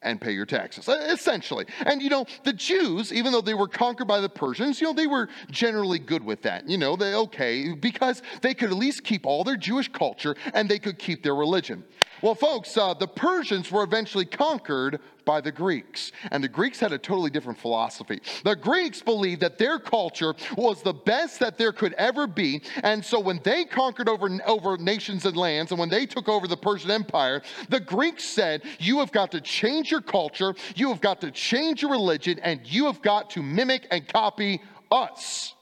and 0.03 0.21
pay 0.21 0.33
your 0.33 0.47
taxes, 0.47 0.89
essentially. 0.89 1.65
And 1.87 2.03
you 2.03 2.11
know, 2.11 2.27
the 2.45 2.53
Jews, 2.53 3.13
even 3.13 3.33
though 3.33 3.41
they 3.41 3.55
were 3.55 3.69
conquered 3.69 4.09
by 4.09 4.21
the 4.21 4.29
Persians, 4.29 4.81
you 4.81 4.87
know, 4.87 4.93
they 4.93 5.07
were 5.07 5.29
generally 5.51 5.99
good 5.99 6.25
with 6.25 6.43
that. 6.43 6.69
You 6.69 6.79
know, 6.79 6.97
they 6.97 7.15
okay, 7.15 7.73
because 7.73 8.23
they 8.43 8.55
could 8.55 8.71
at 8.71 8.77
least 8.77 9.05
keep 9.05 9.27
all 9.27 9.45
their 9.45 9.57
Jewish 9.57 9.89
culture 9.89 10.37
and 10.55 10.69
they 10.69 10.79
could 10.79 10.99
keep 10.99 11.23
their 11.23 11.35
religion. 11.35 11.85
Well, 12.21 12.35
folks, 12.35 12.77
uh, 12.77 12.95
the 12.95 13.09
Persians 13.09 13.71
were 13.71 13.83
eventually 13.83 14.25
conquered 14.25 15.01
by 15.25 15.41
the 15.41 15.53
Greeks. 15.53 16.13
And 16.31 16.43
the 16.43 16.49
Greeks 16.49 16.81
had 16.81 16.93
a 16.93 16.99
totally 16.99 17.31
different 17.31 17.59
philosophy. 17.59 18.21
The 18.45 18.57
Greeks 18.57 19.03
believed 19.03 19.41
that 19.43 19.59
their 19.59 19.79
culture 19.79 20.35
was 20.57 20.83
the 20.83 20.93
best 20.93 21.41
that 21.41 21.59
there 21.59 21.73
could 21.73 21.95
ever 21.95 22.27
be. 22.27 22.63
And 22.83 23.05
so 23.05 23.21
when 23.21 23.41
they 23.45 23.65
conquered 23.65 24.09
over, 24.09 24.29
over 24.47 24.77
nations 24.77 25.25
and 25.27 25.37
lands, 25.37 25.73
and 25.73 25.79
when 25.79 25.89
they 25.89 26.07
took 26.07 26.29
over 26.29 26.47
the 26.47 26.57
Persian 26.57 26.91
Empire, 26.91 27.43
the 27.69 27.81
Greeks 27.81 28.25
said, 28.25 28.63
You 28.79 28.99
have 28.99 29.13
got 29.13 29.33
to 29.33 29.41
change 29.41 29.91
your 29.91 30.03
culture, 30.03 30.55
you 30.75 30.89
have 30.89 31.01
got 31.01 31.21
to 31.23 31.31
change 31.31 31.83
your 31.83 31.91
religion, 31.91 32.39
and 32.41 32.61
you 32.65 32.87
have 32.87 33.03
got 33.03 33.31
to 33.31 33.43
mimic 33.43 33.87
and 33.91 34.07
copy 34.07 34.61
us. 34.91 35.55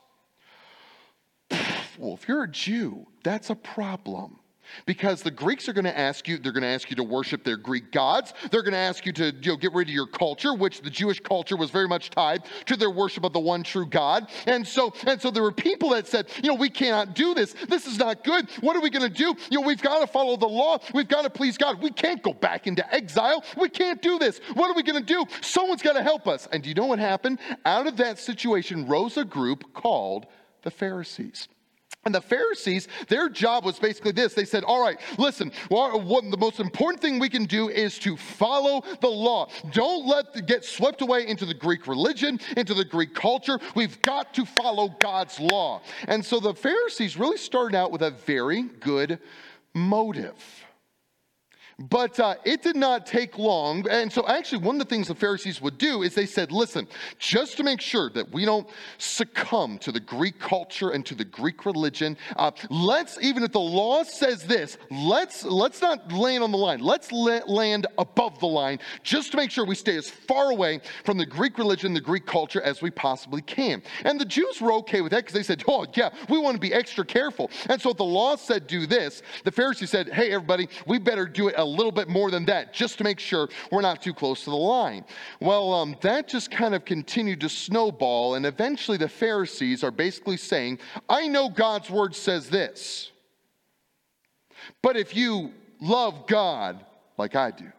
Well, 1.99 2.14
if 2.14 2.27
you're 2.27 2.44
a 2.44 2.51
Jew, 2.51 3.07
that's 3.23 3.51
a 3.51 3.55
problem. 3.55 4.39
Because 4.87 5.22
the 5.22 5.30
Greeks 5.30 5.68
are 5.68 5.72
going 5.72 5.85
to 5.85 5.98
ask 5.98 6.28
you, 6.28 6.38
they're 6.38 6.52
going 6.52 6.62
to 6.62 6.68
ask 6.68 6.90
you 6.90 6.96
to 6.96 7.04
worship 7.04 7.44
their 7.44 7.56
Greek 7.56 7.92
gods. 7.92 8.35
They're 8.50 8.62
going 8.62 8.72
to 8.72 8.78
ask 8.78 9.06
you 9.06 9.12
to 9.14 9.35
you 9.40 9.52
know, 9.52 9.56
get 9.56 9.72
rid 9.72 9.88
of 9.88 9.94
your 9.94 10.06
culture, 10.06 10.54
which 10.54 10.80
the 10.80 10.90
Jewish 10.90 11.20
culture 11.20 11.56
was 11.56 11.70
very 11.70 11.88
much 11.88 12.11
tied 12.11 12.44
to 12.66 12.76
their 12.76 12.90
worship 12.90 13.24
of 13.24 13.33
the 13.33 13.40
one 13.40 13.62
true 13.62 13.87
God. 13.87 14.28
And 14.46 14.66
so, 14.66 14.92
and 15.06 15.20
so 15.20 15.30
there 15.30 15.42
were 15.42 15.52
people 15.52 15.90
that 15.90 16.06
said, 16.06 16.28
you 16.42 16.48
know, 16.48 16.54
we 16.54 16.70
cannot 16.70 17.14
do 17.14 17.35
this. 17.35 17.54
This 17.68 17.87
is 17.87 17.98
not 17.98 18.24
good. 18.24 18.48
What 18.61 18.76
are 18.76 18.80
we 18.80 18.90
going 18.90 19.11
to 19.11 19.16
do? 19.16 19.35
You 19.50 19.61
know, 19.61 19.66
we've 19.66 19.83
got 19.83 20.00
to 20.00 20.06
follow 20.06 20.37
the 20.37 20.46
law. 20.48 20.78
We've 20.94 21.09
got 21.09 21.22
to 21.22 21.30
please 21.30 21.56
God. 21.56 21.83
We 21.83 21.90
can't 21.90 22.22
go 22.22 22.33
back 22.33 22.66
into 22.66 22.94
exile. 22.94 23.44
We 23.56 23.68
can't 23.68 24.00
do 24.02 24.18
this. 24.18 24.40
What 24.54 24.70
are 24.70 24.74
we 24.74 24.83
going 24.83 25.04
to 25.04 25.06
do? 25.06 25.24
Someone's 25.40 25.83
got 25.83 25.94
to 25.94 26.02
help 26.02 26.26
us. 26.26 26.48
And 26.52 26.62
do 26.62 26.68
you 26.68 26.74
know 26.74 26.87
what 26.87 26.98
happened? 26.98 27.38
Out 27.64 27.87
of 27.87 27.96
that 27.98 28.18
situation 28.18 28.87
rose 28.87 29.16
a 29.16 29.24
group 29.24 29.72
called 29.74 30.26
the 30.62 30.70
Pharisees. 30.70 31.48
And 32.06 32.14
the 32.14 32.20
Pharisees, 32.22 32.88
their 33.08 33.28
job 33.28 33.66
was 33.66 33.78
basically 33.78 34.12
this. 34.12 34.32
They 34.32 34.46
said, 34.46 34.64
All 34.64 34.82
right, 34.82 34.98
listen, 35.18 35.52
what, 35.68 35.92
the 36.30 36.36
most 36.38 36.58
important 36.58 37.02
thing 37.02 37.18
we 37.18 37.28
can 37.28 37.44
do 37.44 37.68
is 37.68 37.98
to 38.00 38.16
follow 38.16 38.82
the 39.02 39.08
law. 39.08 39.48
Don't 39.72 40.06
let 40.06 40.32
the, 40.32 40.40
get 40.40 40.64
swept 40.64 41.02
away 41.02 41.26
into 41.26 41.44
the 41.44 41.52
Greek 41.52 41.86
religion, 41.86 42.40
into 42.56 42.72
the 42.72 42.86
Greek 42.86 43.14
culture. 43.14 43.58
We've 43.74 44.00
got 44.00 44.32
to 44.34 44.46
follow 44.46 44.96
God's 44.98 45.38
law. 45.38 45.82
And 46.08 46.24
so 46.24 46.40
the 46.40 46.54
Pharisees 46.54 47.18
really 47.18 47.36
started 47.36 47.76
out 47.76 47.92
with 47.92 48.02
a 48.02 48.12
very 48.12 48.62
good 48.62 49.18
motive. 49.74 50.34
But 51.88 52.20
uh, 52.20 52.34
it 52.44 52.62
did 52.62 52.76
not 52.76 53.06
take 53.06 53.38
long. 53.38 53.88
And 53.88 54.12
so, 54.12 54.26
actually, 54.28 54.64
one 54.64 54.74
of 54.76 54.80
the 54.80 54.84
things 54.94 55.08
the 55.08 55.14
Pharisees 55.14 55.62
would 55.62 55.78
do 55.78 56.02
is 56.02 56.14
they 56.14 56.26
said, 56.26 56.52
listen, 56.52 56.86
just 57.18 57.56
to 57.56 57.64
make 57.64 57.80
sure 57.80 58.10
that 58.10 58.30
we 58.30 58.44
don't 58.44 58.68
succumb 58.98 59.78
to 59.78 59.90
the 59.90 60.00
Greek 60.00 60.38
culture 60.38 60.90
and 60.90 61.06
to 61.06 61.14
the 61.14 61.24
Greek 61.24 61.64
religion, 61.64 62.18
uh, 62.36 62.50
let's, 62.68 63.18
even 63.22 63.42
if 63.42 63.52
the 63.52 63.60
law 63.60 64.02
says 64.02 64.44
this, 64.44 64.76
let's, 64.90 65.42
let's 65.42 65.80
not 65.80 66.12
land 66.12 66.44
on 66.44 66.52
the 66.52 66.58
line. 66.58 66.80
Let's 66.80 67.10
land 67.12 67.86
above 67.96 68.38
the 68.40 68.46
line 68.46 68.78
just 69.02 69.30
to 69.30 69.38
make 69.38 69.50
sure 69.50 69.64
we 69.64 69.74
stay 69.74 69.96
as 69.96 70.10
far 70.10 70.50
away 70.50 70.80
from 71.04 71.16
the 71.16 71.26
Greek 71.26 71.56
religion, 71.56 71.94
the 71.94 72.00
Greek 72.00 72.26
culture 72.26 72.60
as 72.60 72.82
we 72.82 72.90
possibly 72.90 73.40
can. 73.40 73.82
And 74.04 74.20
the 74.20 74.26
Jews 74.26 74.60
were 74.60 74.72
okay 74.74 75.00
with 75.00 75.12
that 75.12 75.20
because 75.20 75.34
they 75.34 75.42
said, 75.42 75.64
oh, 75.66 75.86
yeah, 75.94 76.10
we 76.28 76.38
want 76.38 76.56
to 76.56 76.60
be 76.60 76.74
extra 76.74 77.06
careful. 77.06 77.50
And 77.70 77.80
so, 77.80 77.90
if 77.90 77.96
the 77.96 78.04
law 78.04 78.36
said 78.36 78.66
do 78.66 78.86
this, 78.86 79.22
the 79.44 79.50
Pharisees 79.50 79.88
said, 79.88 80.10
hey, 80.10 80.30
everybody, 80.32 80.68
we 80.86 80.98
better 80.98 81.26
do 81.26 81.48
it 81.48 81.54
a 81.56 81.69
little 81.70 81.92
bit 81.92 82.09
more 82.09 82.30
than 82.30 82.44
that 82.46 82.72
just 82.72 82.98
to 82.98 83.04
make 83.04 83.18
sure 83.18 83.48
we're 83.70 83.80
not 83.80 84.02
too 84.02 84.12
close 84.12 84.44
to 84.44 84.50
the 84.50 84.56
line. 84.56 85.04
Well, 85.40 85.72
um, 85.72 85.96
that 86.02 86.28
just 86.28 86.50
kind 86.50 86.74
of 86.74 86.85
continued 86.85 87.40
to 87.40 87.48
snowball, 87.48 88.35
and 88.35 88.44
eventually 88.44 88.96
the 88.98 89.09
Pharisees 89.09 89.83
are 89.83 89.90
basically 89.90 90.37
saying, 90.37 90.78
I 91.09 91.28
know 91.28 91.48
God's 91.48 91.90
word 91.90 92.14
says 92.14 92.50
this, 92.50 93.11
but 94.83 94.96
if 94.96 95.16
you 95.16 95.52
love 95.80 96.26
God 96.26 96.85
like 97.16 97.37
I 97.37 97.50
do, 97.50 97.72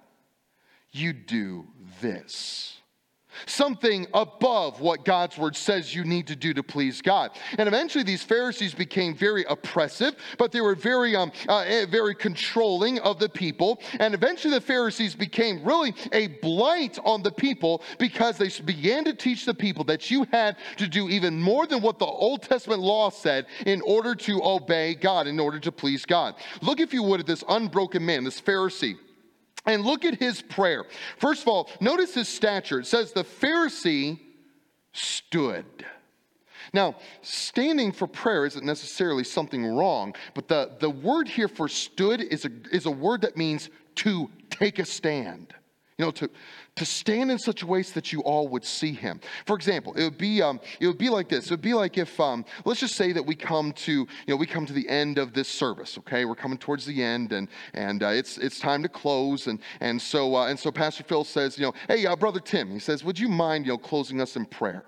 you 0.91 1.13
do 1.13 1.67
this 2.01 2.80
something 3.45 4.07
above 4.13 4.81
what 4.81 5.05
God's 5.05 5.37
word 5.37 5.55
says 5.55 5.93
you 5.93 6.03
need 6.03 6.27
to 6.27 6.35
do 6.35 6.53
to 6.53 6.63
please 6.63 7.01
God. 7.01 7.31
And 7.57 7.67
eventually, 7.67 8.03
these 8.03 8.23
Pharisees 8.23 8.73
became 8.73 9.15
very 9.15 9.45
oppressive, 9.49 10.15
but 10.37 10.51
they 10.51 10.61
were 10.61 10.75
very, 10.75 11.15
um, 11.15 11.31
uh, 11.47 11.59
eh, 11.59 11.85
very 11.85 12.15
controlling 12.15 12.99
of 12.99 13.19
the 13.19 13.29
people. 13.29 13.81
And 13.99 14.13
eventually, 14.13 14.53
the 14.53 14.61
Pharisees 14.61 15.15
became 15.15 15.63
really 15.63 15.93
a 16.11 16.27
blight 16.27 16.99
on 17.03 17.23
the 17.23 17.31
people 17.31 17.83
because 17.99 18.37
they 18.37 18.49
began 18.63 19.03
to 19.05 19.13
teach 19.13 19.45
the 19.45 19.53
people 19.53 19.83
that 19.85 20.11
you 20.11 20.25
had 20.31 20.57
to 20.77 20.87
do 20.87 21.09
even 21.09 21.41
more 21.41 21.67
than 21.67 21.81
what 21.81 21.99
the 21.99 22.05
Old 22.05 22.43
Testament 22.43 22.81
law 22.81 23.09
said 23.09 23.45
in 23.65 23.81
order 23.81 24.15
to 24.15 24.41
obey 24.43 24.95
God, 24.95 25.27
in 25.27 25.39
order 25.39 25.59
to 25.59 25.71
please 25.71 26.05
God. 26.05 26.35
Look, 26.61 26.79
if 26.79 26.93
you 26.93 27.03
would, 27.03 27.19
at 27.19 27.25
this 27.25 27.43
unbroken 27.47 28.05
man, 28.05 28.23
this 28.23 28.41
Pharisee. 28.41 28.97
And 29.65 29.83
look 29.83 30.05
at 30.05 30.15
his 30.15 30.41
prayer. 30.41 30.85
First 31.17 31.43
of 31.43 31.47
all, 31.47 31.69
notice 31.79 32.13
his 32.13 32.27
stature. 32.27 32.79
It 32.79 32.87
says 32.87 33.11
the 33.11 33.23
Pharisee 33.23 34.19
stood. 34.93 35.65
Now, 36.73 36.95
standing 37.21 37.91
for 37.91 38.07
prayer 38.07 38.45
isn't 38.45 38.65
necessarily 38.65 39.23
something 39.23 39.65
wrong, 39.65 40.15
but 40.33 40.47
the, 40.47 40.71
the 40.79 40.89
word 40.89 41.27
here 41.27 41.47
for 41.47 41.67
stood 41.67 42.21
is 42.21 42.45
a, 42.45 42.51
is 42.71 42.85
a 42.85 42.91
word 42.91 43.21
that 43.21 43.35
means 43.35 43.69
to 43.95 44.29
take 44.49 44.79
a 44.79 44.85
stand. 44.85 45.53
You 46.01 46.07
know, 46.07 46.11
to, 46.13 46.31
to 46.77 46.83
stand 46.83 47.29
in 47.29 47.37
such 47.37 47.61
a 47.61 47.67
way 47.67 47.83
so 47.83 47.93
that 47.93 48.11
you 48.11 48.21
all 48.21 48.47
would 48.47 48.65
see 48.65 48.91
him. 48.91 49.21
For 49.45 49.55
example, 49.55 49.93
it 49.93 50.03
would 50.03 50.17
be, 50.17 50.41
um, 50.41 50.59
it 50.79 50.87
would 50.87 50.97
be 50.97 51.09
like 51.09 51.29
this. 51.29 51.45
It 51.45 51.51
would 51.51 51.61
be 51.61 51.75
like 51.75 51.99
if, 51.99 52.19
um, 52.19 52.43
let's 52.65 52.79
just 52.79 52.95
say 52.95 53.11
that 53.11 53.23
we 53.23 53.35
come 53.35 53.71
to, 53.73 53.91
you 53.91 54.07
know, 54.27 54.35
we 54.35 54.47
come 54.47 54.65
to 54.65 54.73
the 54.73 54.89
end 54.89 55.19
of 55.19 55.31
this 55.31 55.47
service, 55.47 55.99
okay? 55.99 56.25
We're 56.25 56.33
coming 56.33 56.57
towards 56.57 56.87
the 56.87 57.03
end 57.03 57.33
and, 57.33 57.47
and 57.75 58.01
uh, 58.01 58.07
it's, 58.07 58.39
it's 58.39 58.59
time 58.59 58.81
to 58.81 58.89
close. 58.89 59.45
And, 59.45 59.59
and, 59.79 60.01
so, 60.01 60.35
uh, 60.35 60.47
and 60.47 60.57
so 60.57 60.71
Pastor 60.71 61.03
Phil 61.03 61.23
says, 61.23 61.59
you 61.59 61.65
know, 61.65 61.73
hey, 61.87 62.03
uh, 62.07 62.15
Brother 62.15 62.39
Tim, 62.39 62.71
he 62.71 62.79
says, 62.79 63.03
would 63.03 63.19
you 63.19 63.29
mind, 63.29 63.67
you 63.67 63.73
know, 63.73 63.77
closing 63.77 64.19
us 64.21 64.35
in 64.35 64.47
prayer? 64.47 64.85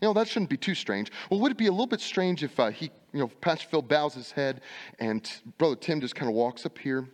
You 0.00 0.08
know, 0.08 0.14
that 0.14 0.26
shouldn't 0.26 0.48
be 0.48 0.56
too 0.56 0.74
strange. 0.74 1.12
Well, 1.30 1.38
would 1.40 1.52
it 1.52 1.58
be 1.58 1.66
a 1.66 1.70
little 1.70 1.86
bit 1.86 2.00
strange 2.00 2.42
if 2.42 2.58
uh, 2.58 2.70
he, 2.70 2.90
you 3.12 3.20
know, 3.20 3.28
Pastor 3.42 3.68
Phil 3.68 3.82
bows 3.82 4.14
his 4.14 4.32
head 4.32 4.62
and 5.00 5.30
Brother 5.58 5.76
Tim 5.76 6.00
just 6.00 6.14
kind 6.14 6.30
of 6.30 6.34
walks 6.34 6.64
up 6.64 6.78
here, 6.78 7.06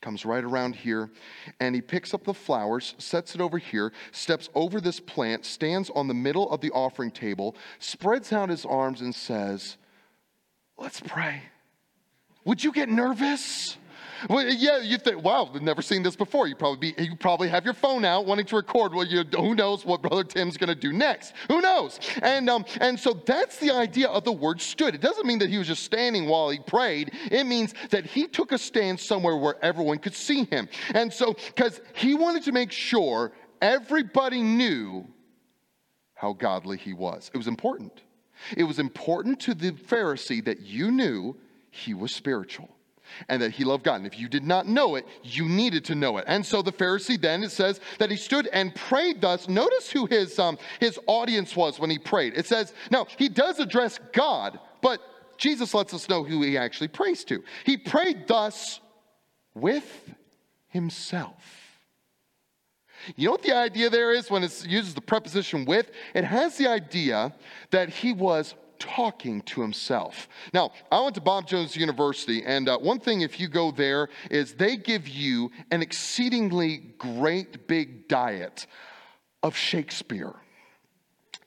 comes 0.00 0.24
right 0.24 0.44
around 0.44 0.74
here, 0.74 1.10
and 1.60 1.74
he 1.74 1.80
picks 1.80 2.14
up 2.14 2.24
the 2.24 2.34
flowers, 2.34 2.94
sets 2.98 3.34
it 3.34 3.40
over 3.40 3.58
here, 3.58 3.92
steps 4.12 4.48
over 4.54 4.80
this 4.80 5.00
plant, 5.00 5.44
stands 5.44 5.90
on 5.90 6.08
the 6.08 6.14
middle 6.14 6.50
of 6.50 6.60
the 6.60 6.70
offering 6.70 7.10
table, 7.10 7.54
spreads 7.78 8.32
out 8.32 8.48
his 8.48 8.64
arms, 8.64 9.00
and 9.00 9.14
says, 9.14 9.76
Let's 10.78 11.00
pray. 11.00 11.42
Would 12.44 12.64
you 12.64 12.72
get 12.72 12.88
nervous? 12.88 13.76
Well, 14.28 14.46
yeah, 14.46 14.78
you 14.78 14.98
think, 14.98 15.22
wow, 15.22 15.50
I've 15.52 15.62
never 15.62 15.82
seen 15.82 16.02
this 16.02 16.16
before. 16.16 16.46
You 16.46 16.54
probably 16.54 16.92
be, 16.92 17.02
you 17.02 17.16
probably 17.16 17.48
have 17.48 17.64
your 17.64 17.74
phone 17.74 18.04
out 18.04 18.26
wanting 18.26 18.46
to 18.46 18.56
record. 18.56 18.92
Well, 18.92 19.06
you, 19.06 19.22
who 19.22 19.54
knows 19.54 19.84
what 19.84 20.02
Brother 20.02 20.24
Tim's 20.24 20.56
going 20.56 20.68
to 20.68 20.74
do 20.74 20.92
next? 20.92 21.32
Who 21.48 21.60
knows? 21.60 21.98
And 22.22 22.50
um, 22.50 22.64
and 22.80 22.98
so 22.98 23.12
that's 23.24 23.58
the 23.58 23.70
idea 23.70 24.08
of 24.08 24.24
the 24.24 24.32
word 24.32 24.60
stood. 24.60 24.94
It 24.94 25.00
doesn't 25.00 25.26
mean 25.26 25.38
that 25.38 25.48
he 25.48 25.58
was 25.58 25.66
just 25.66 25.82
standing 25.84 26.26
while 26.26 26.50
he 26.50 26.58
prayed. 26.58 27.12
It 27.30 27.44
means 27.44 27.74
that 27.90 28.04
he 28.04 28.26
took 28.26 28.52
a 28.52 28.58
stand 28.58 29.00
somewhere 29.00 29.36
where 29.36 29.56
everyone 29.64 29.98
could 29.98 30.14
see 30.14 30.44
him. 30.44 30.68
And 30.94 31.12
so, 31.12 31.34
because 31.34 31.80
he 31.94 32.14
wanted 32.14 32.42
to 32.44 32.52
make 32.52 32.72
sure 32.72 33.32
everybody 33.62 34.42
knew 34.42 35.06
how 36.14 36.34
godly 36.34 36.76
he 36.76 36.92
was. 36.92 37.30
It 37.32 37.38
was 37.38 37.46
important. 37.46 38.02
It 38.56 38.64
was 38.64 38.78
important 38.78 39.40
to 39.40 39.54
the 39.54 39.72
Pharisee 39.72 40.44
that 40.44 40.60
you 40.60 40.90
knew 40.90 41.36
he 41.70 41.94
was 41.94 42.12
spiritual 42.12 42.68
and 43.28 43.40
that 43.42 43.52
he 43.52 43.64
loved 43.64 43.84
God. 43.84 43.96
And 43.96 44.06
if 44.06 44.18
you 44.18 44.28
did 44.28 44.44
not 44.44 44.66
know 44.66 44.96
it, 44.96 45.06
you 45.22 45.48
needed 45.48 45.84
to 45.86 45.94
know 45.94 46.18
it. 46.18 46.24
And 46.26 46.44
so 46.44 46.62
the 46.62 46.72
Pharisee 46.72 47.20
then, 47.20 47.42
it 47.42 47.50
says 47.50 47.80
that 47.98 48.10
he 48.10 48.16
stood 48.16 48.48
and 48.52 48.74
prayed 48.74 49.20
thus. 49.20 49.48
Notice 49.48 49.90
who 49.90 50.06
his, 50.06 50.38
um, 50.38 50.58
his 50.78 50.98
audience 51.06 51.54
was 51.56 51.78
when 51.78 51.90
he 51.90 51.98
prayed. 51.98 52.34
It 52.36 52.46
says, 52.46 52.72
now 52.90 53.06
he 53.16 53.28
does 53.28 53.58
address 53.58 53.98
God, 54.12 54.58
but 54.82 55.00
Jesus 55.38 55.72
lets 55.74 55.94
us 55.94 56.08
know 56.08 56.22
who 56.22 56.42
he 56.42 56.58
actually 56.58 56.88
prays 56.88 57.24
to. 57.24 57.42
He 57.64 57.76
prayed 57.76 58.26
thus 58.26 58.80
with 59.54 60.14
himself. 60.68 61.42
You 63.16 63.26
know 63.26 63.32
what 63.32 63.42
the 63.42 63.56
idea 63.56 63.88
there 63.88 64.12
is 64.12 64.30
when 64.30 64.44
it 64.44 64.66
uses 64.66 64.94
the 64.94 65.00
preposition 65.00 65.64
with? 65.64 65.90
It 66.14 66.24
has 66.24 66.58
the 66.58 66.68
idea 66.68 67.32
that 67.70 67.88
he 67.88 68.12
was 68.12 68.54
talking 68.80 69.42
to 69.42 69.60
himself. 69.60 70.28
Now, 70.52 70.72
I 70.90 71.00
went 71.00 71.14
to 71.14 71.20
Bob 71.20 71.46
Jones 71.46 71.76
University, 71.76 72.42
and 72.44 72.68
uh, 72.68 72.78
one 72.78 72.98
thing, 72.98 73.20
if 73.20 73.38
you 73.38 73.46
go 73.46 73.70
there, 73.70 74.08
is 74.30 74.54
they 74.54 74.76
give 74.76 75.06
you 75.06 75.52
an 75.70 75.82
exceedingly 75.82 76.78
great 76.98 77.68
big 77.68 78.08
diet 78.08 78.66
of 79.44 79.54
Shakespeare. 79.54 80.34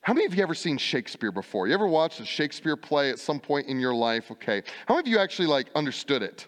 How 0.01 0.13
many 0.13 0.25
of 0.25 0.35
you 0.35 0.43
ever 0.43 0.55
seen 0.55 0.77
Shakespeare 0.77 1.31
before? 1.31 1.67
You 1.67 1.73
ever 1.73 1.87
watched 1.87 2.19
a 2.19 2.25
Shakespeare 2.25 2.75
play 2.75 3.09
at 3.09 3.19
some 3.19 3.39
point 3.39 3.67
in 3.67 3.79
your 3.79 3.95
life? 3.95 4.31
Okay. 4.31 4.61
How 4.85 4.95
many 4.95 5.09
of 5.09 5.11
you 5.13 5.19
actually 5.19 5.47
like 5.47 5.67
understood 5.75 6.21
it? 6.21 6.45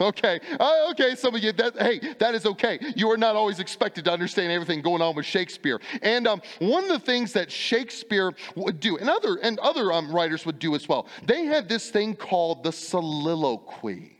Okay, 0.00 0.40
uh, 0.60 0.90
okay, 0.90 1.14
some 1.14 1.34
of 1.34 1.42
you, 1.42 1.52
that, 1.52 1.76
hey, 1.78 2.00
that 2.18 2.34
is 2.34 2.46
okay. 2.46 2.78
You 2.94 3.10
are 3.10 3.16
not 3.16 3.36
always 3.36 3.60
expected 3.60 4.04
to 4.04 4.12
understand 4.12 4.52
everything 4.52 4.82
going 4.82 5.02
on 5.02 5.16
with 5.16 5.26
Shakespeare. 5.26 5.80
And 6.02 6.26
um, 6.26 6.42
one 6.58 6.84
of 6.84 6.90
the 6.90 6.98
things 6.98 7.32
that 7.32 7.50
Shakespeare 7.50 8.32
would 8.54 8.80
do, 8.80 8.98
and 8.98 9.08
other, 9.08 9.36
and 9.42 9.58
other 9.58 9.92
um, 9.92 10.12
writers 10.12 10.46
would 10.46 10.58
do 10.58 10.74
as 10.74 10.88
well, 10.88 11.06
they 11.24 11.44
had 11.44 11.68
this 11.68 11.90
thing 11.90 12.14
called 12.14 12.62
the 12.62 12.72
soliloquy. 12.72 14.17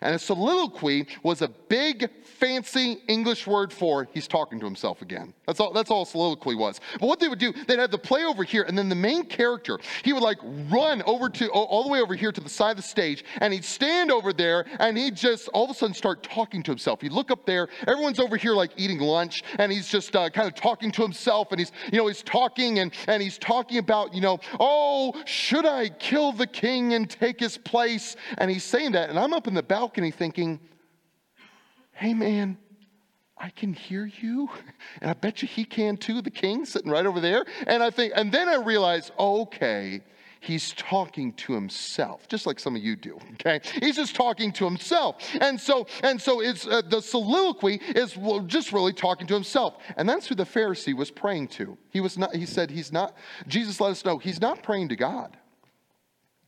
And 0.00 0.14
a 0.14 0.18
soliloquy 0.18 1.06
was 1.22 1.42
a 1.42 1.48
big, 1.48 2.10
fancy 2.24 3.02
English 3.08 3.46
word 3.46 3.72
for 3.72 4.08
he's 4.12 4.28
talking 4.28 4.58
to 4.60 4.66
himself 4.66 5.02
again. 5.02 5.34
That's 5.46 5.60
all, 5.60 5.72
that's 5.72 5.90
all 5.90 6.04
soliloquy 6.04 6.54
was. 6.54 6.80
But 7.00 7.06
what 7.06 7.20
they 7.20 7.28
would 7.28 7.38
do, 7.38 7.52
they'd 7.52 7.78
have 7.78 7.90
the 7.90 7.98
play 7.98 8.24
over 8.24 8.44
here, 8.44 8.62
and 8.62 8.76
then 8.76 8.88
the 8.88 8.94
main 8.94 9.24
character, 9.24 9.78
he 10.02 10.12
would 10.12 10.22
like 10.22 10.38
run 10.70 11.02
over 11.02 11.28
to, 11.28 11.48
all 11.50 11.82
the 11.82 11.88
way 11.88 12.00
over 12.00 12.14
here 12.14 12.32
to 12.32 12.40
the 12.40 12.48
side 12.48 12.72
of 12.72 12.76
the 12.76 12.82
stage, 12.82 13.24
and 13.38 13.52
he'd 13.52 13.64
stand 13.64 14.10
over 14.10 14.32
there, 14.32 14.64
and 14.80 14.96
he'd 14.96 15.16
just 15.16 15.48
all 15.48 15.64
of 15.64 15.70
a 15.70 15.74
sudden 15.74 15.94
start 15.94 16.22
talking 16.22 16.62
to 16.62 16.70
himself. 16.70 17.00
He'd 17.00 17.12
look 17.12 17.30
up 17.30 17.46
there, 17.46 17.68
everyone's 17.86 18.20
over 18.20 18.36
here 18.36 18.54
like 18.54 18.72
eating 18.76 18.98
lunch, 18.98 19.42
and 19.58 19.70
he's 19.70 19.88
just 19.88 20.16
uh, 20.16 20.30
kind 20.30 20.48
of 20.48 20.54
talking 20.54 20.90
to 20.92 21.02
himself, 21.02 21.52
and 21.52 21.58
he's, 21.58 21.72
you 21.92 21.98
know, 21.98 22.06
he's 22.06 22.22
talking, 22.22 22.78
and, 22.78 22.92
and 23.06 23.22
he's 23.22 23.38
talking 23.38 23.78
about, 23.78 24.14
you 24.14 24.20
know, 24.20 24.38
oh, 24.60 25.14
should 25.26 25.66
I 25.66 25.88
kill 25.88 26.32
the 26.32 26.46
king 26.46 26.94
and 26.94 27.08
take 27.08 27.40
his 27.40 27.58
place? 27.58 28.16
And 28.38 28.50
he's 28.50 28.64
saying 28.64 28.92
that, 28.92 29.10
and 29.10 29.18
I'm 29.18 29.32
up 29.32 29.46
in 29.46 29.54
the 29.54 29.62
balcony 29.84 30.10
thinking, 30.10 30.58
hey 31.92 32.14
man, 32.14 32.56
I 33.36 33.50
can 33.50 33.74
hear 33.74 34.06
you. 34.06 34.48
And 35.02 35.10
I 35.10 35.12
bet 35.12 35.42
you 35.42 35.48
he 35.48 35.66
can 35.66 35.98
too, 35.98 36.22
the 36.22 36.30
king 36.30 36.64
sitting 36.64 36.90
right 36.90 37.04
over 37.04 37.20
there. 37.20 37.44
And 37.66 37.82
I 37.82 37.90
think, 37.90 38.14
and 38.16 38.32
then 38.32 38.48
I 38.48 38.54
realize, 38.54 39.12
okay, 39.18 40.00
he's 40.40 40.72
talking 40.72 41.34
to 41.34 41.52
himself, 41.52 42.26
just 42.28 42.46
like 42.46 42.58
some 42.58 42.74
of 42.74 42.82
you 42.82 42.96
do. 42.96 43.18
Okay, 43.34 43.60
he's 43.82 43.96
just 43.96 44.14
talking 44.14 44.52
to 44.52 44.64
himself, 44.64 45.16
and 45.38 45.60
so 45.60 45.86
and 46.02 46.18
so 46.18 46.40
it's 46.40 46.66
uh, 46.66 46.80
the 46.88 47.02
soliloquy 47.02 47.78
is 47.94 48.16
just 48.46 48.72
really 48.72 48.94
talking 48.94 49.26
to 49.26 49.34
himself, 49.34 49.76
and 49.98 50.08
that's 50.08 50.26
who 50.26 50.34
the 50.34 50.46
Pharisee 50.46 50.96
was 50.96 51.10
praying 51.10 51.48
to. 51.48 51.76
He 51.90 52.00
was 52.00 52.16
not. 52.16 52.34
He 52.34 52.46
said 52.46 52.70
he's 52.70 52.90
not. 52.90 53.14
Jesus 53.48 53.82
let 53.82 53.90
us 53.90 54.02
know 54.02 54.16
he's 54.16 54.40
not 54.40 54.62
praying 54.62 54.88
to 54.88 54.96
God. 54.96 55.36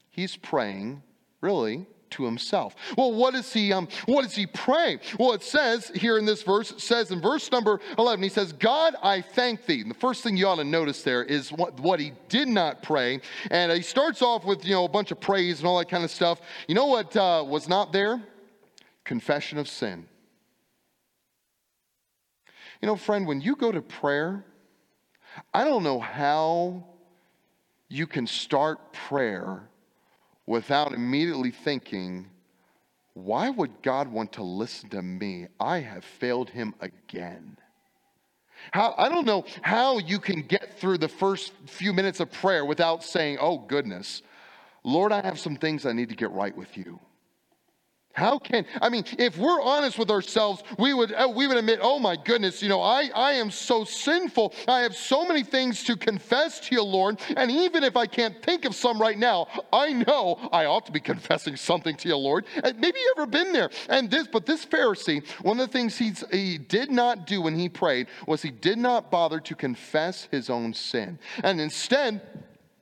He's 0.08 0.36
praying 0.36 1.02
really 1.42 1.86
to 2.10 2.24
himself. 2.24 2.74
Well, 2.96 3.12
what 3.12 3.34
is 3.34 3.52
he 3.52 3.72
um, 3.72 3.88
what 4.06 4.24
is 4.24 4.34
he 4.34 4.46
praying? 4.46 5.00
Well, 5.18 5.32
it 5.32 5.42
says 5.42 5.90
here 5.94 6.18
in 6.18 6.24
this 6.24 6.42
verse, 6.42 6.70
it 6.70 6.80
says 6.80 7.10
in 7.10 7.20
verse 7.20 7.50
number 7.50 7.80
11, 7.98 8.22
he 8.22 8.28
says, 8.28 8.52
God, 8.52 8.94
I 9.02 9.20
thank 9.20 9.66
thee. 9.66 9.82
And 9.82 9.90
the 9.90 9.96
first 9.96 10.22
thing 10.22 10.36
you 10.36 10.46
ought 10.46 10.56
to 10.56 10.64
notice 10.64 11.02
there 11.02 11.24
is 11.24 11.52
what, 11.52 11.78
what 11.80 12.00
he 12.00 12.12
did 12.28 12.48
not 12.48 12.82
pray. 12.82 13.20
And 13.50 13.72
he 13.72 13.82
starts 13.82 14.22
off 14.22 14.44
with, 14.44 14.64
you 14.64 14.72
know, 14.72 14.84
a 14.84 14.88
bunch 14.88 15.10
of 15.10 15.20
praise 15.20 15.58
and 15.58 15.66
all 15.66 15.78
that 15.78 15.88
kind 15.88 16.04
of 16.04 16.10
stuff. 16.10 16.40
You 16.68 16.74
know 16.74 16.86
what 16.86 17.16
uh, 17.16 17.44
was 17.46 17.68
not 17.68 17.92
there? 17.92 18.22
Confession 19.04 19.58
of 19.58 19.68
sin. 19.68 20.06
You 22.82 22.86
know, 22.86 22.96
friend, 22.96 23.26
when 23.26 23.40
you 23.40 23.56
go 23.56 23.72
to 23.72 23.80
prayer, 23.80 24.44
I 25.52 25.64
don't 25.64 25.82
know 25.82 26.00
how 26.00 26.84
you 27.88 28.06
can 28.06 28.26
start 28.26 28.92
prayer 28.92 29.68
without 30.46 30.92
immediately 30.92 31.50
thinking, 31.50 32.30
why 33.14 33.50
would 33.50 33.82
God 33.82 34.08
want 34.08 34.32
to 34.34 34.42
listen 34.42 34.88
to 34.90 35.02
me? 35.02 35.48
I 35.58 35.80
have 35.80 36.04
failed 36.04 36.50
him 36.50 36.74
again. 36.80 37.56
How, 38.72 38.94
I 38.96 39.08
don't 39.08 39.26
know 39.26 39.44
how 39.62 39.98
you 39.98 40.18
can 40.18 40.42
get 40.42 40.78
through 40.78 40.98
the 40.98 41.08
first 41.08 41.52
few 41.66 41.92
minutes 41.92 42.20
of 42.20 42.30
prayer 42.30 42.64
without 42.64 43.04
saying, 43.04 43.38
oh 43.40 43.58
goodness, 43.58 44.22
Lord, 44.84 45.12
I 45.12 45.22
have 45.22 45.38
some 45.38 45.56
things 45.56 45.84
I 45.84 45.92
need 45.92 46.10
to 46.10 46.16
get 46.16 46.30
right 46.30 46.56
with 46.56 46.76
you. 46.76 47.00
How 48.16 48.38
can, 48.38 48.64
I 48.80 48.88
mean, 48.88 49.04
if 49.18 49.36
we're 49.36 49.60
honest 49.60 49.98
with 49.98 50.10
ourselves, 50.10 50.62
we 50.78 50.94
would, 50.94 51.12
uh, 51.12 51.30
we 51.34 51.46
would 51.46 51.58
admit, 51.58 51.80
oh 51.82 51.98
my 51.98 52.16
goodness, 52.16 52.62
you 52.62 52.68
know, 52.70 52.80
I, 52.80 53.10
I 53.14 53.32
am 53.32 53.50
so 53.50 53.84
sinful. 53.84 54.54
I 54.66 54.80
have 54.80 54.96
so 54.96 55.26
many 55.26 55.42
things 55.42 55.84
to 55.84 55.98
confess 55.98 56.58
to 56.60 56.74
you, 56.74 56.82
Lord. 56.82 57.20
And 57.36 57.50
even 57.50 57.84
if 57.84 57.94
I 57.94 58.06
can't 58.06 58.42
think 58.42 58.64
of 58.64 58.74
some 58.74 58.98
right 58.98 59.18
now, 59.18 59.48
I 59.70 59.92
know 59.92 60.48
I 60.50 60.64
ought 60.64 60.86
to 60.86 60.92
be 60.92 61.00
confessing 61.00 61.56
something 61.56 61.94
to 61.94 62.08
you, 62.08 62.16
Lord. 62.16 62.46
And 62.64 62.80
maybe 62.80 62.98
you've 62.98 63.18
ever 63.18 63.26
been 63.26 63.52
there. 63.52 63.68
And 63.90 64.10
this, 64.10 64.26
but 64.26 64.46
this 64.46 64.64
Pharisee, 64.64 65.22
one 65.42 65.60
of 65.60 65.66
the 65.66 65.72
things 65.72 65.98
he's, 65.98 66.24
he 66.32 66.56
did 66.56 66.90
not 66.90 67.26
do 67.26 67.42
when 67.42 67.58
he 67.58 67.68
prayed 67.68 68.06
was 68.26 68.40
he 68.40 68.50
did 68.50 68.78
not 68.78 69.10
bother 69.10 69.40
to 69.40 69.54
confess 69.54 70.26
his 70.30 70.48
own 70.48 70.72
sin. 70.72 71.18
And 71.44 71.60
instead, 71.60 72.22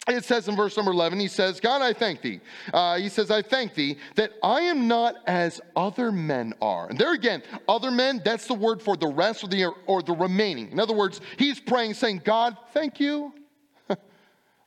it 0.08 0.24
says 0.24 0.48
in 0.48 0.56
verse 0.56 0.76
number 0.76 0.92
11, 0.92 1.18
he 1.18 1.28
says, 1.28 1.60
God, 1.60 1.80
I 1.80 1.94
thank 1.94 2.20
thee. 2.20 2.40
Uh, 2.72 2.98
he 2.98 3.08
says, 3.08 3.30
I 3.30 3.40
thank 3.40 3.74
thee 3.74 3.96
that 4.16 4.32
I 4.42 4.60
am 4.60 4.86
not 4.86 5.16
as 5.26 5.60
other 5.74 6.12
men 6.12 6.52
are. 6.60 6.88
And 6.88 6.98
there 6.98 7.14
again, 7.14 7.42
other 7.68 7.90
men, 7.90 8.20
that's 8.22 8.46
the 8.46 8.54
word 8.54 8.82
for 8.82 8.96
the 8.96 9.06
rest 9.06 9.44
or 9.44 9.48
the, 9.48 9.72
or 9.86 10.02
the 10.02 10.12
remaining. 10.12 10.70
In 10.70 10.78
other 10.78 10.94
words, 10.94 11.22
he's 11.38 11.58
praying, 11.58 11.94
saying, 11.94 12.22
God, 12.24 12.56
thank 12.72 13.00
you 13.00 13.32
that 13.88 13.98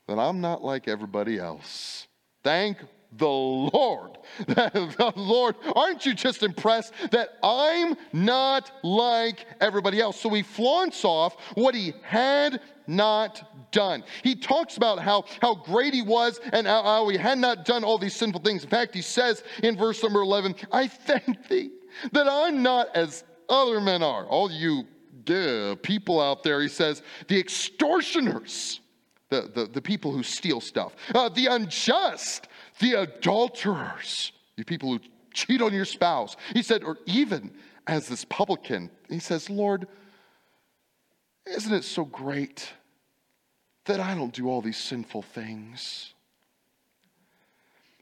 I'm 0.07 0.41
not 0.41 0.63
like 0.63 0.87
everybody 0.87 1.37
else. 1.37 2.07
Thank 2.43 2.77
the 3.15 3.27
Lord. 3.27 4.17
the 4.47 5.13
Lord, 5.15 5.55
aren't 5.75 6.05
you 6.05 6.13
just 6.13 6.43
impressed 6.43 6.93
that 7.11 7.37
I'm 7.43 7.95
not 8.11 8.71
like 8.83 9.45
everybody 9.61 10.01
else? 10.01 10.19
So 10.19 10.29
he 10.29 10.41
flaunts 10.41 11.05
off 11.05 11.35
what 11.53 11.75
he 11.75 11.93
had 12.01 12.59
not 12.87 13.71
done. 13.71 14.03
He 14.23 14.35
talks 14.35 14.77
about 14.77 14.99
how, 14.99 15.25
how 15.41 15.55
great 15.55 15.93
he 15.93 16.01
was 16.01 16.39
and 16.53 16.65
how, 16.65 16.83
how 16.83 17.09
he 17.09 17.17
had 17.17 17.37
not 17.37 17.65
done 17.65 17.83
all 17.83 17.97
these 17.97 18.15
sinful 18.15 18.41
things. 18.41 18.63
In 18.63 18.69
fact, 18.69 18.95
he 18.95 19.01
says 19.01 19.43
in 19.61 19.77
verse 19.77 20.01
number 20.01 20.21
11, 20.21 20.55
I 20.71 20.87
thank 20.87 21.47
thee 21.47 21.71
that 22.13 22.27
I'm 22.27 22.63
not 22.63 22.95
as 22.95 23.23
other 23.49 23.81
men 23.81 24.03
are. 24.03 24.25
All 24.25 24.51
you 24.51 24.85
uh, 25.29 25.75
people 25.81 26.21
out 26.21 26.43
there, 26.43 26.61
he 26.61 26.69
says, 26.69 27.01
the 27.27 27.37
extortioners, 27.37 28.79
the, 29.29 29.51
the, 29.53 29.65
the 29.65 29.81
people 29.81 30.11
who 30.11 30.23
steal 30.23 30.61
stuff, 30.61 30.95
uh, 31.13 31.27
the 31.29 31.47
unjust, 31.47 32.47
the 32.79 32.93
adulterers, 32.93 34.31
the 34.55 34.63
people 34.63 34.89
who 34.89 34.99
cheat 35.33 35.61
on 35.61 35.73
your 35.73 35.85
spouse. 35.85 36.37
He 36.53 36.63
said, 36.63 36.83
or 36.83 36.97
even 37.05 37.51
as 37.87 38.07
this 38.07 38.25
publican, 38.25 38.89
he 39.09 39.19
says, 39.19 39.49
Lord, 39.49 39.87
isn't 41.45 41.73
it 41.73 41.83
so 41.83 42.05
great 42.05 42.69
that 43.87 43.99
I 43.99 44.15
don't 44.15 44.33
do 44.33 44.47
all 44.49 44.61
these 44.61 44.77
sinful 44.77 45.23
things? 45.23 46.13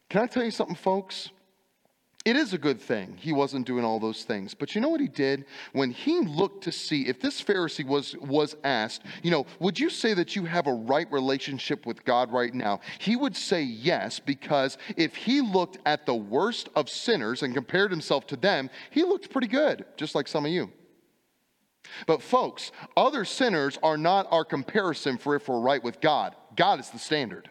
Can 0.09 0.21
I 0.21 0.27
tell 0.27 0.43
you 0.43 0.51
something, 0.51 0.75
folks? 0.75 1.29
It 2.25 2.35
is 2.35 2.53
a 2.53 2.57
good 2.57 2.81
thing 2.81 3.17
he 3.19 3.31
wasn't 3.31 3.67
doing 3.67 3.85
all 3.85 3.99
those 3.99 4.23
things. 4.23 4.55
But 4.55 4.73
you 4.73 4.81
know 4.81 4.89
what 4.89 4.99
he 4.99 5.07
did? 5.07 5.45
When 5.73 5.91
he 5.91 6.21
looked 6.21 6.63
to 6.63 6.71
see 6.71 7.03
if 7.03 7.21
this 7.21 7.39
Pharisee 7.41 7.85
was, 7.85 8.15
was 8.17 8.55
asked, 8.63 9.03
you 9.21 9.29
know, 9.29 9.45
would 9.59 9.79
you 9.79 9.91
say 9.91 10.15
that 10.15 10.35
you 10.35 10.43
have 10.45 10.65
a 10.65 10.73
right 10.73 11.09
relationship 11.11 11.85
with 11.85 12.03
God 12.03 12.31
right 12.31 12.51
now? 12.51 12.79
He 12.97 13.15
would 13.15 13.37
say 13.37 13.61
yes, 13.61 14.19
because 14.19 14.79
if 14.97 15.15
he 15.15 15.39
looked 15.39 15.77
at 15.85 16.07
the 16.07 16.15
worst 16.15 16.69
of 16.75 16.89
sinners 16.89 17.43
and 17.43 17.53
compared 17.53 17.91
himself 17.91 18.25
to 18.27 18.35
them, 18.35 18.71
he 18.89 19.03
looked 19.03 19.29
pretty 19.29 19.47
good, 19.47 19.85
just 19.95 20.15
like 20.15 20.27
some 20.27 20.45
of 20.45 20.51
you. 20.51 20.71
But 22.08 22.21
folks, 22.21 22.71
other 22.95 23.25
sinners 23.25 23.77
are 23.84 23.97
not 23.97 24.27
our 24.31 24.45
comparison 24.45 25.17
for 25.17 25.36
if 25.36 25.47
we're 25.47 25.60
right 25.60 25.84
with 25.84 26.01
God. 26.01 26.36
God 26.55 26.79
is 26.79 26.89
the 26.89 26.99
standard. 26.99 27.49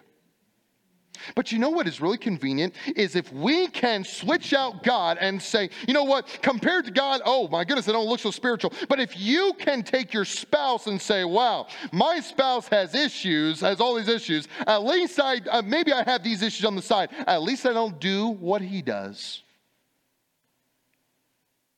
But 1.34 1.52
you 1.52 1.58
know 1.58 1.70
what 1.70 1.86
is 1.86 2.00
really 2.00 2.18
convenient 2.18 2.74
is 2.96 3.16
if 3.16 3.32
we 3.32 3.68
can 3.68 4.04
switch 4.04 4.52
out 4.52 4.82
God 4.82 5.16
and 5.20 5.40
say, 5.40 5.70
you 5.86 5.94
know 5.94 6.04
what, 6.04 6.26
compared 6.42 6.84
to 6.86 6.90
God, 6.90 7.20
oh 7.24 7.48
my 7.48 7.64
goodness, 7.64 7.88
I 7.88 7.92
don't 7.92 8.08
look 8.08 8.20
so 8.20 8.30
spiritual. 8.30 8.72
But 8.88 9.00
if 9.00 9.18
you 9.18 9.54
can 9.58 9.82
take 9.82 10.12
your 10.12 10.24
spouse 10.24 10.86
and 10.86 11.00
say, 11.00 11.24
wow, 11.24 11.68
my 11.92 12.20
spouse 12.20 12.68
has 12.68 12.94
issues, 12.94 13.60
has 13.60 13.80
all 13.80 13.94
these 13.94 14.08
issues, 14.08 14.48
at 14.66 14.84
least 14.84 15.18
I, 15.20 15.40
uh, 15.50 15.62
maybe 15.62 15.92
I 15.92 16.02
have 16.02 16.22
these 16.22 16.42
issues 16.42 16.64
on 16.66 16.76
the 16.76 16.82
side, 16.82 17.10
at 17.26 17.42
least 17.42 17.64
I 17.64 17.72
don't 17.72 17.98
do 18.00 18.28
what 18.28 18.60
he 18.60 18.82
does. 18.82 19.42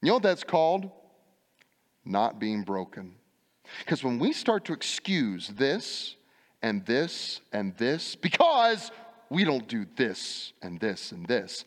You 0.02 0.09
know 0.09 0.14
what 0.14 0.22
that's 0.22 0.44
called? 0.44 0.90
Not 2.06 2.38
being 2.38 2.62
broken. 2.62 3.16
Because 3.80 4.02
when 4.02 4.18
we 4.18 4.32
start 4.32 4.64
to 4.66 4.72
excuse 4.72 5.48
this 5.48 6.16
and 6.62 6.86
this 6.86 7.40
and 7.52 7.76
this, 7.76 8.14
because 8.14 8.90
we 9.28 9.44
don't 9.44 9.66
do 9.66 9.86
this 9.96 10.52
and 10.62 10.78
this 10.80 11.12
and 11.12 11.26
this. 11.26 11.64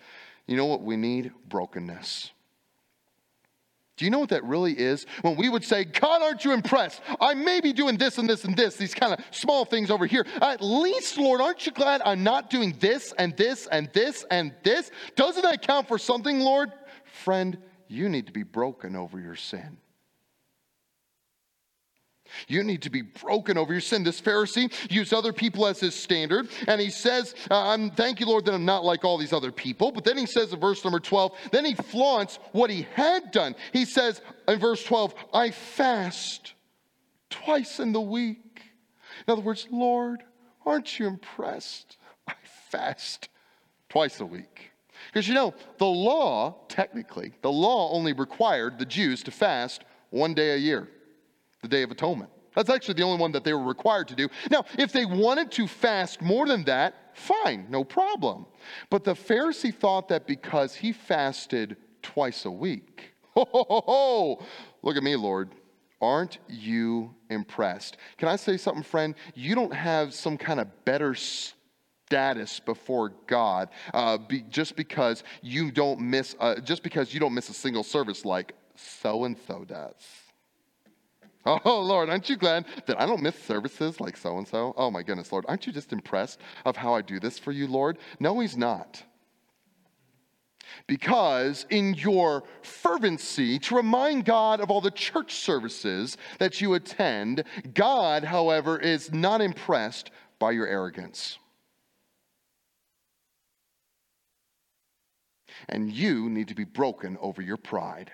You 0.47 0.57
know 0.57 0.65
what 0.65 0.81
we 0.81 0.97
need? 0.97 1.31
Brokenness. 1.47 2.31
Do 3.97 4.05
you 4.05 4.11
know 4.11 4.19
what 4.19 4.29
that 4.29 4.45
really 4.45 4.71
is? 4.71 5.05
When 5.23 5.35
we 5.35 5.49
would 5.49 5.63
say, 5.63 5.83
God, 5.83 6.21
aren't 6.21 6.45
you 6.45 6.53
impressed? 6.53 7.01
I 7.19 7.33
may 7.33 7.59
be 7.59 7.73
doing 7.73 7.97
this 7.97 8.17
and 8.17 8.29
this 8.29 8.45
and 8.45 8.55
this, 8.55 8.77
these 8.77 8.93
kind 8.93 9.11
of 9.11 9.19
small 9.31 9.65
things 9.65 9.91
over 9.91 10.05
here. 10.05 10.25
At 10.41 10.61
least, 10.61 11.17
Lord, 11.17 11.41
aren't 11.41 11.65
you 11.65 11.73
glad 11.73 12.01
I'm 12.05 12.23
not 12.23 12.49
doing 12.49 12.77
this 12.79 13.13
and 13.17 13.35
this 13.35 13.67
and 13.67 13.91
this 13.91 14.25
and 14.31 14.53
this? 14.63 14.89
Doesn't 15.17 15.43
that 15.43 15.61
count 15.61 15.89
for 15.89 15.97
something, 15.97 16.39
Lord? 16.39 16.71
Friend, 17.25 17.57
you 17.89 18.07
need 18.07 18.27
to 18.27 18.31
be 18.31 18.43
broken 18.43 18.95
over 18.95 19.19
your 19.19 19.35
sin. 19.35 19.77
You 22.47 22.63
need 22.63 22.81
to 22.83 22.89
be 22.89 23.01
broken 23.01 23.57
over 23.57 23.73
your 23.73 23.81
sin. 23.81 24.03
This 24.03 24.21
Pharisee 24.21 24.71
used 24.91 25.13
other 25.13 25.33
people 25.33 25.65
as 25.65 25.79
his 25.79 25.95
standard, 25.95 26.49
and 26.67 26.79
he 26.79 26.89
says, 26.89 27.35
uh, 27.49 27.69
I'm, 27.69 27.91
Thank 27.91 28.19
you, 28.19 28.25
Lord, 28.25 28.45
that 28.45 28.53
I'm 28.53 28.65
not 28.65 28.85
like 28.85 29.03
all 29.03 29.17
these 29.17 29.33
other 29.33 29.51
people. 29.51 29.91
But 29.91 30.03
then 30.03 30.17
he 30.17 30.25
says 30.25 30.53
in 30.53 30.59
verse 30.59 30.83
number 30.83 30.99
12, 30.99 31.31
then 31.51 31.65
he 31.65 31.75
flaunts 31.75 32.39
what 32.51 32.69
he 32.69 32.87
had 32.93 33.31
done. 33.31 33.55
He 33.73 33.85
says 33.85 34.21
in 34.47 34.59
verse 34.59 34.83
12, 34.83 35.13
I 35.33 35.51
fast 35.51 36.53
twice 37.29 37.79
in 37.79 37.91
the 37.91 38.01
week. 38.01 38.61
In 39.27 39.31
other 39.31 39.41
words, 39.41 39.67
Lord, 39.71 40.23
aren't 40.65 40.99
you 40.99 41.07
impressed? 41.07 41.97
I 42.27 42.33
fast 42.69 43.29
twice 43.89 44.19
a 44.19 44.25
week. 44.25 44.71
Because 45.07 45.27
you 45.27 45.33
know, 45.33 45.53
the 45.77 45.85
law, 45.85 46.55
technically, 46.67 47.33
the 47.41 47.51
law 47.51 47.91
only 47.91 48.13
required 48.13 48.77
the 48.77 48.85
Jews 48.85 49.23
to 49.23 49.31
fast 49.31 49.83
one 50.11 50.33
day 50.33 50.53
a 50.53 50.57
year 50.57 50.89
the 51.61 51.67
Day 51.67 51.83
of 51.83 51.91
Atonement. 51.91 52.29
That's 52.55 52.69
actually 52.69 52.95
the 52.95 53.03
only 53.03 53.19
one 53.19 53.31
that 53.33 53.43
they 53.43 53.53
were 53.53 53.63
required 53.63 54.07
to 54.09 54.15
do. 54.15 54.27
Now, 54.49 54.65
if 54.77 54.91
they 54.91 55.05
wanted 55.05 55.51
to 55.51 55.67
fast 55.67 56.21
more 56.21 56.47
than 56.47 56.63
that, 56.65 57.15
fine, 57.15 57.67
no 57.69 57.83
problem. 57.83 58.45
But 58.89 59.03
the 59.03 59.13
Pharisee 59.13 59.73
thought 59.73 60.09
that 60.09 60.25
because 60.25 60.75
he 60.75 60.91
fasted 60.91 61.77
twice 62.01 62.45
a 62.45 62.51
week, 62.51 63.13
ho, 63.35 63.47
ho, 63.49 63.65
ho, 63.69 63.83
ho, 63.85 64.45
look 64.81 64.97
at 64.97 65.03
me, 65.03 65.15
Lord. 65.15 65.51
Aren't 66.01 66.37
you 66.47 67.13
impressed? 67.29 67.97
Can 68.17 68.29
I 68.29 68.37
say 68.37 68.55
something, 68.55 68.83
friend? 68.83 69.15
You 69.35 69.53
don't 69.53 69.73
have 69.73 70.13
some 70.13 70.37
kind 70.37 70.61
of 70.61 70.85
better 70.85 71.13
status 72.09 72.61
before 72.61 73.13
God 73.27 73.69
uh, 73.93 74.17
be, 74.17 74.41
just 74.49 74.77
because 74.77 75.23
you 75.41 75.71
don't 75.71 75.99
miss, 75.99 76.35
just 76.63 76.83
because 76.83 77.13
you 77.13 77.19
don't 77.19 77.33
miss 77.33 77.49
a 77.49 77.53
single 77.53 77.83
service 77.83 78.23
like 78.23 78.53
so 78.75 79.25
and 79.25 79.37
so 79.45 79.65
does. 79.65 80.28
Oh, 81.45 81.81
Lord, 81.81 82.09
aren't 82.09 82.29
you 82.29 82.35
glad 82.35 82.65
that 82.85 82.99
I 82.99 83.05
don't 83.05 83.23
miss 83.23 83.41
services 83.43 83.99
like 83.99 84.17
so 84.17 84.37
and 84.37 84.47
so? 84.47 84.73
Oh, 84.77 84.91
my 84.91 85.01
goodness, 85.01 85.31
Lord, 85.31 85.45
aren't 85.47 85.65
you 85.65 85.73
just 85.73 85.93
impressed 85.93 86.39
of 86.65 86.75
how 86.75 86.93
I 86.93 87.01
do 87.01 87.19
this 87.19 87.39
for 87.39 87.51
you, 87.51 87.65
Lord? 87.65 87.97
No, 88.19 88.39
He's 88.39 88.57
not. 88.57 89.03
Because 90.85 91.65
in 91.69 91.93
your 91.95 92.43
fervency 92.61 93.57
to 93.59 93.75
remind 93.75 94.25
God 94.25 94.59
of 94.59 94.69
all 94.69 94.81
the 94.81 94.91
church 94.91 95.35
services 95.35 96.17
that 96.39 96.61
you 96.61 96.73
attend, 96.73 97.43
God, 97.73 98.23
however, 98.23 98.77
is 98.77 99.11
not 99.11 99.41
impressed 99.41 100.11
by 100.39 100.51
your 100.51 100.67
arrogance. 100.67 101.39
And 105.67 105.91
you 105.91 106.29
need 106.29 106.49
to 106.49 106.55
be 106.55 106.63
broken 106.63 107.17
over 107.19 107.41
your 107.41 107.57
pride. 107.57 108.11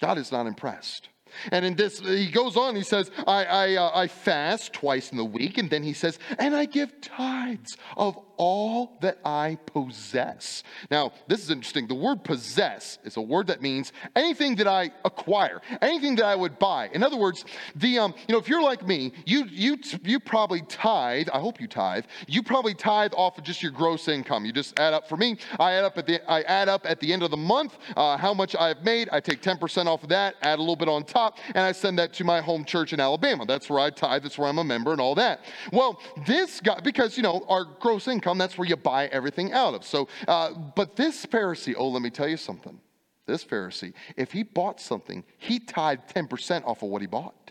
God 0.00 0.18
is 0.18 0.32
not 0.32 0.46
impressed. 0.46 1.08
And 1.50 1.64
in 1.64 1.74
this, 1.74 2.00
he 2.00 2.30
goes 2.30 2.56
on, 2.56 2.76
he 2.76 2.82
says, 2.82 3.10
I, 3.26 3.44
I, 3.44 3.74
uh, 3.76 3.90
I 3.94 4.08
fast 4.08 4.72
twice 4.72 5.10
in 5.10 5.16
the 5.16 5.24
week. 5.24 5.58
And 5.58 5.70
then 5.70 5.82
he 5.82 5.92
says, 5.92 6.18
and 6.38 6.54
I 6.54 6.64
give 6.64 7.00
tithes 7.00 7.76
of 7.96 8.18
all 8.42 8.98
that 9.00 9.18
I 9.24 9.56
possess. 9.66 10.64
Now, 10.90 11.12
this 11.28 11.42
is 11.42 11.50
interesting. 11.50 11.86
The 11.86 11.94
word 11.94 12.24
possess 12.24 12.98
is 13.04 13.16
a 13.16 13.20
word 13.20 13.46
that 13.46 13.62
means 13.62 13.92
anything 14.16 14.56
that 14.56 14.66
I 14.66 14.90
acquire, 15.04 15.60
anything 15.80 16.16
that 16.16 16.24
I 16.24 16.34
would 16.34 16.58
buy. 16.58 16.88
In 16.92 17.04
other 17.04 17.16
words, 17.16 17.44
the 17.76 18.00
um, 18.00 18.14
you 18.26 18.32
know, 18.32 18.40
if 18.40 18.48
you're 18.48 18.62
like 18.62 18.84
me, 18.84 19.12
you 19.26 19.44
you 19.48 19.78
you 20.02 20.18
probably 20.18 20.62
tithe. 20.62 21.28
I 21.32 21.38
hope 21.38 21.60
you 21.60 21.68
tithe. 21.68 22.04
You 22.26 22.42
probably 22.42 22.74
tithe 22.74 23.12
off 23.16 23.38
of 23.38 23.44
just 23.44 23.62
your 23.62 23.70
gross 23.70 24.08
income. 24.08 24.44
You 24.44 24.52
just 24.52 24.76
add 24.78 24.92
up. 24.92 25.08
For 25.08 25.16
me, 25.16 25.36
I 25.60 25.74
add 25.74 25.84
up 25.84 25.96
at 25.98 26.06
the 26.06 26.20
I 26.28 26.42
add 26.42 26.68
up 26.68 26.84
at 26.84 26.98
the 26.98 27.12
end 27.12 27.22
of 27.22 27.30
the 27.30 27.36
month 27.36 27.78
uh, 27.96 28.16
how 28.16 28.34
much 28.34 28.56
I've 28.56 28.82
made. 28.82 29.08
I 29.12 29.20
take 29.20 29.40
10% 29.40 29.86
off 29.86 30.02
of 30.02 30.08
that, 30.08 30.34
add 30.42 30.58
a 30.58 30.62
little 30.62 30.76
bit 30.76 30.88
on 30.88 31.04
top, 31.04 31.21
and 31.48 31.58
I 31.58 31.72
send 31.72 31.98
that 31.98 32.12
to 32.14 32.24
my 32.24 32.40
home 32.40 32.64
church 32.64 32.92
in 32.92 33.00
Alabama. 33.00 33.44
That's 33.46 33.68
where 33.68 33.80
I 33.80 33.90
tithe. 33.90 34.22
That's 34.22 34.38
where 34.38 34.48
I'm 34.48 34.58
a 34.58 34.64
member 34.64 34.92
and 34.92 35.00
all 35.00 35.14
that. 35.16 35.44
Well, 35.72 36.00
this 36.26 36.60
guy, 36.60 36.80
because 36.80 37.16
you 37.16 37.22
know 37.22 37.44
our 37.48 37.64
gross 37.64 38.08
income 38.08 38.38
that's 38.38 38.58
where 38.58 38.68
you 38.68 38.76
buy 38.76 39.06
everything 39.06 39.52
out 39.52 39.74
of. 39.74 39.84
So, 39.84 40.08
uh, 40.28 40.52
but 40.76 40.96
this 40.96 41.26
Pharisee, 41.26 41.74
oh, 41.76 41.88
let 41.88 42.02
me 42.02 42.10
tell 42.10 42.28
you 42.28 42.36
something. 42.36 42.78
This 43.26 43.44
Pharisee, 43.44 43.92
if 44.16 44.32
he 44.32 44.42
bought 44.42 44.80
something, 44.80 45.24
he 45.38 45.60
tied 45.60 46.08
10% 46.08 46.64
off 46.66 46.82
of 46.82 46.88
what 46.88 47.02
he 47.02 47.06
bought. 47.06 47.42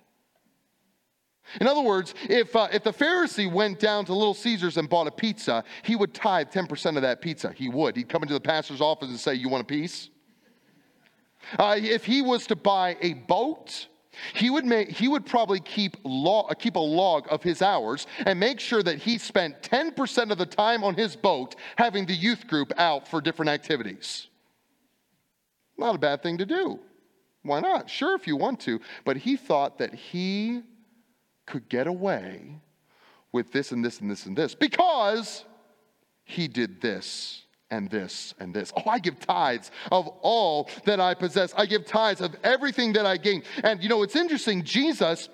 In 1.60 1.68
other 1.68 1.82
words, 1.82 2.14
if, 2.30 2.56
uh, 2.56 2.68
if 2.72 2.84
the 2.84 2.94
Pharisee 2.94 3.52
went 3.52 3.80
down 3.80 4.06
to 4.06 4.14
Little 4.14 4.34
Caesars 4.34 4.78
and 4.78 4.88
bought 4.88 5.08
a 5.08 5.12
pizza, 5.12 5.64
he 5.84 5.96
would 5.96 6.14
tithe 6.14 6.50
10% 6.50 6.96
of 6.96 7.02
that 7.02 7.20
pizza. 7.20 7.52
He 7.52 7.68
would. 7.68 7.98
He'd 7.98 8.08
come 8.08 8.22
into 8.22 8.34
the 8.34 8.40
pastor's 8.40 8.80
office 8.80 9.10
and 9.10 9.20
say, 9.20 9.34
You 9.34 9.50
want 9.50 9.64
a 9.64 9.66
piece? 9.66 10.11
Uh, 11.58 11.76
if 11.78 12.06
he 12.06 12.22
was 12.22 12.48
to 12.48 12.56
buy 12.56 12.98
a 13.02 13.14
boat, 13.14 13.88
he 14.34 14.50
would, 14.50 14.66
make, 14.66 14.90
he 14.90 15.08
would 15.08 15.26
probably 15.26 15.60
keep, 15.60 15.98
log, 16.04 16.58
keep 16.60 16.76
a 16.76 16.80
log 16.80 17.28
of 17.30 17.42
his 17.42 17.62
hours 17.62 18.08
and 18.26 18.40
make 18.40 18.60
sure 18.60 18.84
that 18.84 19.00
he 19.00 19.18
spent 19.18 19.62
10% 19.62 20.32
of 20.32 20.38
the 20.38 20.46
time 20.46 20.84
on 20.84 20.96
his 20.96 21.16
boat 21.16 21.56
having 21.78 22.06
the 22.06 22.14
youth 22.14 22.48
group 22.48 22.72
out 22.78 23.08
for 23.08 23.22
different 23.22 23.50
activities. 23.50 24.28
Not 25.78 25.96
a 25.96 26.00
bad 26.00 26.22
thing 26.22 26.38
to 26.38 26.46
do. 26.46 26.80
Why 27.44 27.60
not? 27.60 27.90
Sure, 27.90 28.16
if 28.16 28.28
you 28.28 28.36
want 28.36 28.60
to. 28.62 28.80
But 29.04 29.18
he 29.18 29.36
thought 29.36 29.80
that 29.80 29.94
he 29.94 30.62
could 31.46 31.68
get 31.70 31.88
away 31.88 32.60
with 33.32 33.52
this 33.52 33.72
and 33.72 33.84
this 33.84 34.00
and 34.00 34.12
this 34.12 34.26
and 34.26 34.38
this 34.38 34.56
because 34.56 35.46
he 36.24 36.48
did 36.48 36.82
this 36.82 37.44
and 37.72 37.90
this 37.90 38.36
and 38.40 38.54
this. 38.54 38.72
Oh, 38.78 38.88
I 38.88 39.00
give 39.00 39.20
tithes 39.20 39.72
of 39.92 40.08
all 40.22 40.70
that 40.86 41.00
I 41.00 41.16
possess. 41.16 41.54
I 41.58 41.66
give 41.66 41.86
tithes 41.86 42.22
of 42.22 42.36
everything 42.44 42.94
that 42.94 43.06
I 43.06 43.18
gain. 43.18 43.44
And 43.64 43.82
you 43.82 43.90
know, 43.90 44.04
it's 44.04 44.16
interesting, 44.16 44.64
Jesus 44.64 45.30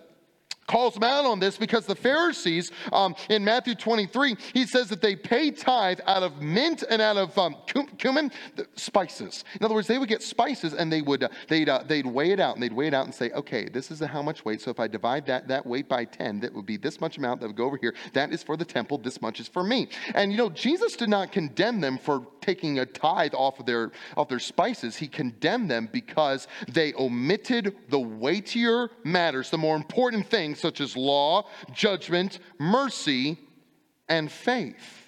calls 0.68 0.94
them 0.94 1.04
out 1.04 1.26
on 1.26 1.40
this 1.40 1.58
because 1.58 1.86
the 1.86 1.96
Pharisees 1.96 2.72
um, 2.92 3.16
in 3.30 3.44
Matthew 3.44 3.74
23, 3.74 4.36
he 4.54 4.66
says 4.66 4.90
that 4.90 5.02
they 5.02 5.16
pay 5.16 5.50
tithe 5.50 6.00
out 6.06 6.24
of 6.24 6.42
mint 6.42 6.84
and 6.90 7.02
out 7.02 7.18
of 7.18 7.38
um, 7.38 7.56
cumin, 7.98 8.32
spices. 8.76 9.46
In 9.60 9.66
other 9.66 9.74
words, 9.74 9.88
they 9.88 9.98
would 9.98 10.10
get 10.10 10.22
spices 10.22 10.74
and 10.74 10.92
they 10.92 11.02
would 11.02 11.24
uh, 11.24 11.30
they'd 11.48 11.70
uh, 11.70 11.84
they'd 11.88 12.06
weigh 12.06 12.32
it 12.32 12.40
out 12.40 12.56
and 12.56 12.64
they'd 12.64 12.74
weigh 12.74 12.88
it 12.88 12.94
out 12.94 13.06
and 13.06 13.16
say, 13.16 13.32
okay, 13.32 13.70
this 13.70 13.90
is 13.90 14.02
how 14.02 14.22
much 14.22 14.46
weight. 14.46 14.62
So 14.62 14.70
if 14.70 14.80
I 14.80 14.88
divide 14.88 15.26
that 15.28 15.48
that 15.48 15.66
weight 15.66 15.88
by 15.88 16.06
10, 16.06 16.42
that 16.42 16.54
would 16.54 16.66
be 16.66 16.78
this 16.78 17.00
much 17.00 17.18
amount 17.18 17.40
that 17.42 17.48
would 17.48 17.56
go 17.56 17.66
over 17.66 17.78
here. 17.78 17.96
That 18.14 18.34
is 18.34 18.44
for 18.44 18.58
the 18.58 18.66
temple. 18.66 18.98
This 18.98 19.22
much 19.22 19.40
is 19.40 19.48
for 19.48 19.64
me. 19.64 19.88
And 20.14 20.32
you 20.32 20.38
know, 20.38 20.50
Jesus 20.50 20.96
did 20.96 21.10
not 21.10 21.32
condemn 21.32 21.80
them 21.80 21.98
for 21.98 22.28
taking 22.42 22.80
a 22.80 22.86
tithe 22.86 23.34
off 23.34 23.60
of 23.60 23.66
their 23.66 23.92
off 24.18 24.28
their 24.28 24.40
spices. 24.40 24.98
He 24.98 25.08
condemned 25.08 25.72
them 25.72 25.90
because 25.92 26.48
they 26.68 26.94
omitted 26.96 27.76
the 27.90 28.00
weightier 28.00 28.90
matters, 29.06 29.50
the 29.50 29.58
more 29.58 29.76
important 29.76 30.28
things 30.28 30.57
such 30.58 30.82
as 30.82 30.98
law, 30.98 31.48
judgment, 31.72 32.40
mercy, 32.60 33.38
and 34.10 34.32
faith. 34.32 35.08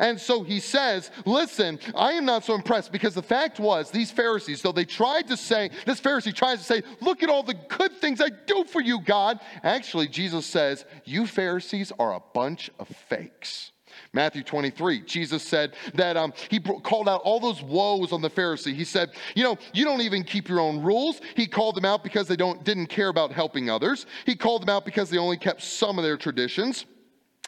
And 0.00 0.18
so 0.18 0.42
he 0.42 0.60
says, 0.60 1.10
Listen, 1.26 1.78
I 1.94 2.12
am 2.12 2.24
not 2.24 2.44
so 2.44 2.54
impressed 2.54 2.90
because 2.90 3.14
the 3.14 3.22
fact 3.22 3.60
was, 3.60 3.90
these 3.90 4.10
Pharisees, 4.10 4.62
though 4.62 4.72
they 4.72 4.84
tried 4.84 5.28
to 5.28 5.36
say, 5.36 5.70
this 5.86 6.00
Pharisee 6.00 6.34
tries 6.34 6.58
to 6.58 6.64
say, 6.64 6.82
Look 7.00 7.22
at 7.22 7.28
all 7.28 7.42
the 7.42 7.54
good 7.54 7.92
things 7.92 8.20
I 8.20 8.30
do 8.46 8.64
for 8.64 8.80
you, 8.80 9.00
God. 9.00 9.40
Actually, 9.62 10.08
Jesus 10.08 10.46
says, 10.46 10.84
You 11.04 11.26
Pharisees 11.26 11.92
are 11.98 12.14
a 12.14 12.22
bunch 12.32 12.70
of 12.78 12.88
fakes. 12.88 13.72
Matthew 14.14 14.42
23, 14.42 15.02
Jesus 15.02 15.42
said 15.42 15.74
that 15.94 16.16
um, 16.16 16.32
he 16.48 16.60
called 16.60 17.08
out 17.08 17.20
all 17.24 17.40
those 17.40 17.62
woes 17.62 18.12
on 18.12 18.22
the 18.22 18.30
Pharisee. 18.30 18.74
He 18.74 18.84
said, 18.84 19.10
You 19.34 19.44
know, 19.44 19.58
you 19.72 19.84
don't 19.84 20.00
even 20.00 20.22
keep 20.24 20.48
your 20.48 20.60
own 20.60 20.82
rules. 20.82 21.20
He 21.34 21.46
called 21.46 21.74
them 21.74 21.84
out 21.84 22.04
because 22.04 22.28
they 22.28 22.36
don't, 22.36 22.62
didn't 22.64 22.86
care 22.86 23.08
about 23.08 23.32
helping 23.32 23.68
others. 23.68 24.06
He 24.24 24.36
called 24.36 24.62
them 24.62 24.68
out 24.68 24.84
because 24.84 25.10
they 25.10 25.18
only 25.18 25.36
kept 25.36 25.62
some 25.62 25.98
of 25.98 26.04
their 26.04 26.16
traditions. 26.16 26.86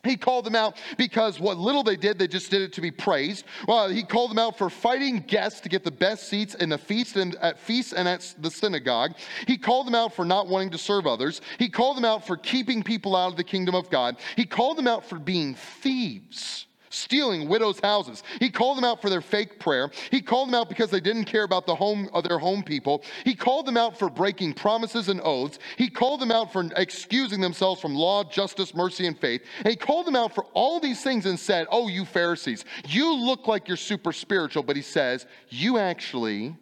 He 0.06 0.16
called 0.16 0.44
them 0.44 0.54
out 0.54 0.76
because 0.96 1.40
what 1.40 1.58
little 1.58 1.82
they 1.82 1.96
did, 1.96 2.18
they 2.18 2.28
just 2.28 2.50
did 2.50 2.62
it 2.62 2.72
to 2.74 2.80
be 2.80 2.90
praised. 2.90 3.44
Well, 3.66 3.88
he 3.88 4.02
called 4.02 4.30
them 4.30 4.38
out 4.38 4.56
for 4.58 4.70
fighting 4.70 5.18
guests 5.20 5.60
to 5.60 5.68
get 5.68 5.84
the 5.84 5.90
best 5.90 6.28
seats 6.28 6.54
in 6.54 6.68
the 6.68 6.78
feast 6.78 7.16
and 7.16 7.34
at 7.36 7.58
feasts 7.58 7.92
and 7.92 8.08
at 8.08 8.34
the 8.38 8.50
synagogue. 8.50 9.12
He 9.46 9.56
called 9.56 9.86
them 9.86 9.94
out 9.94 10.14
for 10.14 10.24
not 10.24 10.48
wanting 10.48 10.70
to 10.70 10.78
serve 10.78 11.06
others. 11.06 11.40
He 11.58 11.68
called 11.68 11.96
them 11.96 12.04
out 12.04 12.26
for 12.26 12.36
keeping 12.36 12.82
people 12.82 13.16
out 13.16 13.30
of 13.32 13.36
the 13.36 13.44
kingdom 13.44 13.74
of 13.74 13.90
God. 13.90 14.16
He 14.36 14.44
called 14.44 14.78
them 14.78 14.86
out 14.86 15.04
for 15.04 15.18
being 15.18 15.54
thieves 15.54 16.65
stealing 16.96 17.48
widows' 17.48 17.80
houses. 17.80 18.22
He 18.40 18.50
called 18.50 18.78
them 18.78 18.84
out 18.84 19.02
for 19.02 19.10
their 19.10 19.20
fake 19.20 19.60
prayer. 19.60 19.90
He 20.10 20.20
called 20.20 20.48
them 20.48 20.54
out 20.54 20.68
because 20.68 20.90
they 20.90 21.00
didn't 21.00 21.24
care 21.24 21.44
about 21.44 21.66
the 21.66 21.74
home 21.74 22.08
of 22.12 22.24
their 22.24 22.38
home 22.38 22.62
people. 22.62 23.02
He 23.24 23.34
called 23.34 23.66
them 23.66 23.76
out 23.76 23.98
for 23.98 24.08
breaking 24.08 24.54
promises 24.54 25.08
and 25.08 25.20
oaths. 25.22 25.58
He 25.76 25.88
called 25.88 26.20
them 26.20 26.32
out 26.32 26.52
for 26.52 26.68
excusing 26.76 27.40
themselves 27.40 27.80
from 27.80 27.94
law, 27.94 28.24
justice, 28.24 28.74
mercy, 28.74 29.06
and 29.06 29.18
faith. 29.18 29.42
And 29.58 29.68
he 29.68 29.76
called 29.76 30.06
them 30.06 30.16
out 30.16 30.34
for 30.34 30.44
all 30.54 30.80
these 30.80 31.02
things 31.02 31.26
and 31.26 31.38
said, 31.38 31.66
Oh, 31.70 31.88
you 31.88 32.04
Pharisees, 32.04 32.64
you 32.88 33.14
look 33.14 33.46
like 33.46 33.68
you're 33.68 33.76
super 33.76 34.12
spiritual, 34.12 34.62
but 34.62 34.76
he 34.76 34.82
says, 34.82 35.26
You 35.48 35.78
actually 35.78 36.56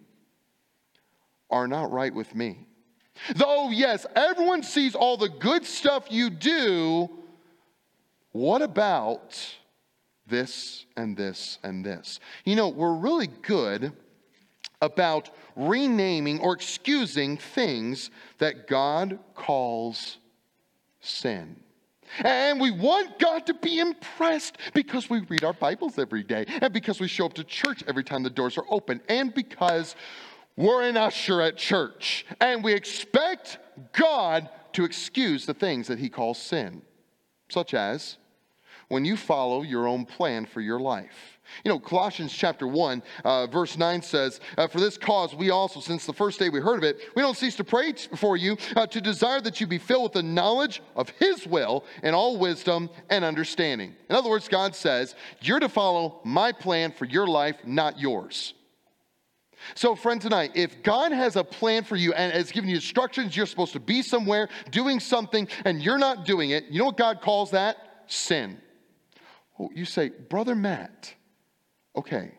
are 1.51 1.69
not 1.69 1.93
right 1.93 2.13
with 2.13 2.35
me. 2.35 2.67
Though, 3.37 3.71
yes, 3.71 4.07
everyone 4.17 4.63
sees 4.63 4.95
all 4.95 5.17
the 5.17 5.29
good 5.29 5.65
stuff 5.65 6.07
you 6.11 6.31
do, 6.31 7.09
what 8.33 8.63
about 8.63 9.39
this 10.27 10.87
and 10.97 11.17
this 11.17 11.59
and 11.63 11.85
this. 11.85 12.21
You 12.45 12.57
know, 12.57 12.69
we're 12.69 12.95
really 12.95 13.29
good 13.43 13.93
about 14.81 15.31
renaming 15.57 16.41
or 16.41 16.55
excusing 16.55 17.37
things 17.37 18.11
that 18.39 18.67
God 18.67 19.19
calls 19.35 20.19
sin. 21.01 21.57
And 22.19 22.61
we 22.61 22.71
want 22.71 23.19
God 23.19 23.47
to 23.47 23.55
be 23.55 23.81
impressed 23.81 24.59
because 24.73 25.09
we 25.09 25.21
read 25.21 25.43
our 25.43 25.53
Bibles 25.53 25.99
every 25.99 26.23
day, 26.23 26.45
and 26.61 26.73
because 26.73 27.01
we 27.01 27.09
show 27.09 27.27
up 27.27 27.35
to 27.35 27.45
church 27.45 27.83
every 27.89 28.05
time 28.05 28.23
the 28.23 28.31
doors 28.31 28.59
are 28.59 28.67
open, 28.69 29.01
and 29.09 29.35
because 29.35 29.97
we're 30.57 30.83
an 30.83 30.97
usher 30.97 31.41
at 31.41 31.57
church, 31.57 32.27
and 32.41 32.63
we 32.63 32.73
expect 32.73 33.59
God 33.93 34.49
to 34.75 34.85
excuse 34.85 35.47
the 35.47 35.55
things 35.55 35.89
that 35.89 35.99
He 35.99 36.09
calls 36.09 36.39
sin, 36.39 36.83
such 37.49 37.75
as 37.75 38.19
when 38.89 39.05
you 39.05 39.17
follow 39.17 39.63
your 39.63 39.87
own 39.87 40.05
plan 40.05 40.47
for 40.47 40.61
your 40.61 40.81
life. 40.81 41.35
You 41.65 41.71
know, 41.71 41.79
Colossians 41.79 42.33
chapter 42.33 42.67
1, 42.67 43.03
uh, 43.25 43.47
verse 43.47 43.77
9 43.77 44.03
says, 44.03 44.41
uh, 44.57 44.67
For 44.67 44.81
this 44.81 44.97
cause 44.97 45.35
we 45.35 45.51
also, 45.51 45.81
since 45.81 46.07
the 46.07 46.13
first 46.13 46.39
day 46.39 46.49
we 46.49 46.61
heard 46.61 46.79
of 46.79 46.85
it, 46.85 47.01
we 47.15 47.23
don't 47.23 47.37
cease 47.37 47.57
to 47.57 47.65
pray 47.65 47.93
for 48.17 48.37
you, 48.37 48.57
uh, 48.77 48.87
to 48.87 49.01
desire 49.01 49.41
that 49.43 49.61
you 49.61 49.67
be 49.67 49.79
filled 49.79 50.05
with 50.05 50.13
the 50.13 50.23
knowledge 50.23 50.83
of 50.97 51.11
His 51.11 51.47
will 51.47 51.85
and 52.03 52.15
all 52.15 52.39
wisdom 52.39 52.91
and 53.11 53.25
understanding. 53.25 53.95
In 54.09 54.17
other 54.17 54.31
words, 54.31 54.49
God 54.49 54.75
says, 54.75 55.15
You're 55.41 55.61
to 55.61 55.69
follow 55.69 56.21
my 56.25 56.53
plan 56.53 56.93
for 56.93 57.05
your 57.05 57.27
life, 57.27 57.57
not 57.65 57.99
yours. 57.99 58.55
So, 59.75 59.95
friend, 59.95 60.21
tonight, 60.21 60.53
if 60.55 60.83
God 60.83 61.13
has 61.13 61.37
a 61.37 61.45
plan 61.45 61.85
for 61.85 61.97
you 61.97 62.13
and 62.13 62.33
has 62.33 62.53
given 62.53 62.69
you 62.69 62.77
instructions, 62.77 63.35
you're 63.37 63.47
supposed 63.47 63.73
to 63.73 63.81
be 63.81 64.03
somewhere 64.03 64.49
doing 64.71 65.01
something 65.01 65.49
and 65.65 65.83
you're 65.83 65.99
not 65.99 66.27
doing 66.27 66.51
it, 66.51 66.67
you 66.67 66.81
know 66.81 66.87
what 66.87 66.99
God 66.99 67.23
calls 67.23 67.53
that? 67.53 67.77
Sin. 68.07 68.61
Oh, 69.59 69.71
you 69.75 69.85
say, 69.85 70.09
Brother 70.09 70.55
Matt, 70.55 71.15
okay, 71.97 72.33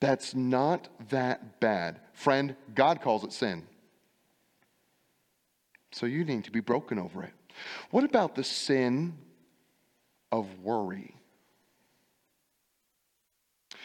that's 0.00 0.34
not 0.34 0.88
that 1.10 1.60
bad. 1.60 2.00
Friend, 2.12 2.56
God 2.74 3.00
calls 3.00 3.24
it 3.24 3.32
sin. 3.32 3.66
So 5.92 6.06
you 6.06 6.24
need 6.24 6.44
to 6.44 6.50
be 6.50 6.60
broken 6.60 6.98
over 6.98 7.22
it. 7.22 7.34
What 7.90 8.04
about 8.04 8.34
the 8.34 8.44
sin 8.44 9.18
of 10.30 10.60
worry? 10.60 11.14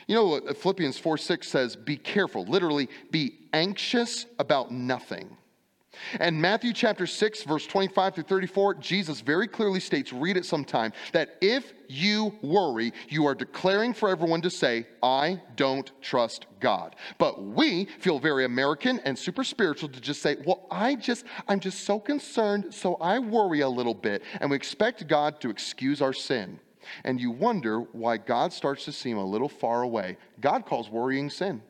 You 0.08 0.16
know 0.16 0.28
what 0.28 0.58
Philippians 0.58 0.98
4 0.98 1.18
6 1.18 1.48
says? 1.48 1.76
Be 1.76 1.98
careful, 1.98 2.46
literally, 2.46 2.90
be 3.12 3.40
anxious 3.52 4.26
about 4.40 4.72
nothing. 4.72 5.36
And 6.20 6.40
Matthew 6.42 6.74
chapter 6.74 7.08
6, 7.08 7.44
verse 7.44 7.66
25 7.68 8.16
through 8.16 8.24
34, 8.24 8.76
Jesus 8.76 9.22
very 9.22 9.48
clearly 9.48 9.80
states, 9.80 10.14
read 10.14 10.38
it 10.38 10.46
sometime, 10.46 10.94
that 11.14 11.38
if 11.42 11.74
you 11.88 12.34
worry, 12.42 12.94
you 13.10 13.26
are 13.26 13.36
declaring 13.36 13.94
for 13.94 14.10
everyone 14.10 14.42
to 14.42 14.50
say, 14.50 14.88
I 15.02 15.42
don't 15.56 15.92
trust 16.02 16.46
God. 16.60 16.96
But 17.18 17.44
we 17.44 17.86
feel 17.86 18.20
very 18.20 18.46
American 18.46 19.00
and 19.00 19.18
super 19.18 19.44
spiritual 19.44 19.90
to 19.90 20.02
just 20.02 20.22
say, 20.22 20.38
well, 20.46 20.68
I 20.72 20.96
just, 20.96 21.26
I'm 21.48 21.60
just 21.60 21.84
so 21.84 22.00
concerned, 22.00 22.74
so 22.74 22.96
I 22.96 23.20
worry 23.20 23.62
a 23.62 23.70
little 23.70 23.94
bit. 23.94 24.24
And 24.42 24.50
we 24.50 24.56
expect 24.56 25.08
God 25.08 25.40
to 25.42 25.50
excuse 25.50 26.02
our 26.02 26.14
sin. 26.14 26.60
And 27.04 27.20
you 27.20 27.32
wonder 27.32 27.80
why 27.80 28.18
God 28.18 28.54
starts 28.54 28.86
to 28.86 28.92
seem 28.92 29.18
a 29.18 29.26
little 29.26 29.50
far 29.50 29.82
away. 29.82 30.18
God 30.40 30.66
calls 30.66 30.90
worrying 30.90 31.30
sin. 31.30 31.62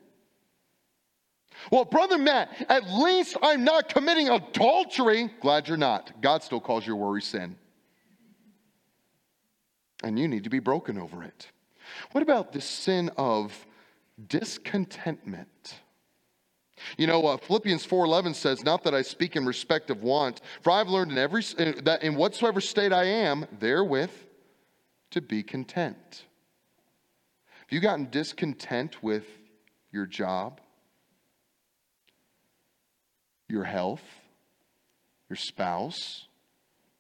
Well, 1.72 1.86
Brother 1.86 2.18
Matt, 2.18 2.66
at 2.70 2.90
least 2.90 3.38
I'm 3.42 3.64
not 3.64 3.90
committing 3.90 4.30
adultery. 4.30 5.30
Glad 5.42 5.68
you're 5.68 5.78
not. 5.78 6.22
God 6.22 6.44
still 6.44 6.60
calls 6.60 6.86
your 6.86 6.96
worry 6.96 7.22
sin. 7.22 7.58
And 10.04 10.20
you 10.20 10.28
need 10.28 10.44
to 10.44 10.50
be 10.50 10.60
broken 10.60 10.98
over 10.98 11.24
it. 11.24 11.48
What 12.12 12.22
about 12.22 12.52
the 12.52 12.62
sin 12.62 13.10
of 13.18 13.66
discontentment? 14.28 15.76
You 16.98 17.08
know, 17.08 17.26
uh, 17.26 17.38
Philippians 17.38 17.86
4:11 17.86 18.36
says, 18.36 18.64
"Not 18.64 18.84
that 18.84 18.94
I 18.94 19.02
speak 19.02 19.36
in 19.36 19.46
respect 19.46 19.90
of 19.90 20.04
want, 20.04 20.42
for 20.62 20.72
I've 20.72 20.88
learned 20.90 21.12
in 21.12 21.18
every 21.18 21.42
that 21.42 22.04
in 22.04 22.16
whatsoever 22.16 22.62
state 22.62 22.94
I 22.94 23.06
am, 23.06 23.48
therewith 23.52 24.12
to 25.12 25.22
be 25.22 25.42
content." 25.42 26.26
Have 27.50 27.72
you 27.72 27.80
gotten 27.80 28.10
discontent 28.10 29.02
with 29.02 29.26
your 29.92 30.06
job? 30.06 30.62
Your 33.50 33.64
health, 33.64 34.04
your 35.30 35.38
spouse, 35.38 36.28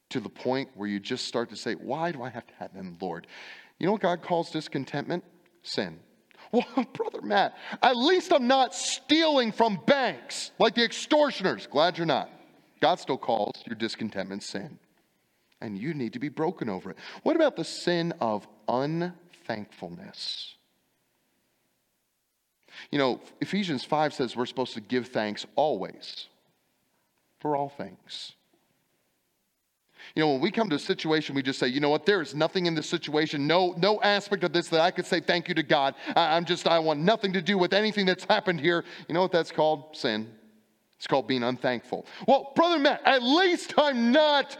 to 0.09 0.19
the 0.19 0.29
point 0.29 0.69
where 0.75 0.87
you 0.87 0.99
just 0.99 1.25
start 1.25 1.49
to 1.49 1.55
say, 1.55 1.73
Why 1.73 2.11
do 2.11 2.21
I 2.21 2.29
have 2.29 2.47
to 2.47 2.53
have 2.55 2.73
them, 2.73 2.97
Lord? 3.01 3.27
You 3.79 3.85
know 3.85 3.91
what 3.93 4.01
God 4.01 4.21
calls 4.21 4.51
discontentment? 4.51 5.23
Sin. 5.63 5.99
Well, 6.53 6.85
Brother 6.93 7.21
Matt, 7.21 7.57
at 7.81 7.97
least 7.97 8.31
I'm 8.31 8.47
not 8.47 8.73
stealing 8.73 9.51
from 9.51 9.81
banks 9.85 10.51
like 10.59 10.75
the 10.75 10.83
extortioners. 10.85 11.67
Glad 11.67 11.97
you're 11.97 12.07
not. 12.07 12.29
God 12.79 13.01
still 13.01 13.17
calls 13.17 13.61
your 13.65 13.75
discontentment 13.75 14.43
sin. 14.43 14.79
And 15.59 15.77
you 15.77 15.93
need 15.93 16.13
to 16.13 16.19
be 16.19 16.29
broken 16.29 16.69
over 16.69 16.91
it. 16.91 16.97
What 17.23 17.35
about 17.35 17.57
the 17.57 17.65
sin 17.65 18.13
of 18.21 18.47
unthankfulness? 18.69 20.55
You 22.91 22.99
know, 22.99 23.19
Ephesians 23.41 23.83
5 23.83 24.13
says 24.13 24.35
we're 24.37 24.45
supposed 24.45 24.75
to 24.75 24.81
give 24.81 25.07
thanks 25.09 25.45
always 25.57 26.27
for 27.39 27.55
all 27.55 27.69
things. 27.69 28.33
You 30.15 30.23
know, 30.23 30.31
when 30.31 30.41
we 30.41 30.51
come 30.51 30.69
to 30.69 30.75
a 30.75 30.79
situation, 30.79 31.35
we 31.35 31.43
just 31.43 31.59
say, 31.59 31.67
you 31.67 31.79
know 31.79 31.89
what, 31.89 32.05
there 32.05 32.21
is 32.21 32.33
nothing 32.33 32.65
in 32.65 32.75
this 32.75 32.89
situation, 32.89 33.45
no, 33.45 33.73
no 33.77 34.01
aspect 34.01 34.43
of 34.43 34.53
this 34.53 34.69
that 34.69 34.81
I 34.81 34.91
could 34.91 35.05
say 35.05 35.19
thank 35.19 35.47
you 35.47 35.55
to 35.55 35.63
God. 35.63 35.95
I, 36.15 36.35
I'm 36.35 36.45
just, 36.45 36.67
I 36.67 36.79
want 36.79 36.99
nothing 37.01 37.33
to 37.33 37.41
do 37.41 37.57
with 37.57 37.73
anything 37.73 38.05
that's 38.05 38.23
happened 38.23 38.59
here. 38.59 38.83
You 39.07 39.13
know 39.13 39.21
what 39.21 39.31
that's 39.31 39.51
called? 39.51 39.95
Sin. 39.95 40.31
It's 40.95 41.07
called 41.07 41.27
being 41.27 41.43
unthankful. 41.43 42.05
Well, 42.27 42.51
Brother 42.55 42.79
Matt, 42.79 43.01
at 43.05 43.21
least 43.21 43.73
I'm 43.77 44.11
not 44.11 44.57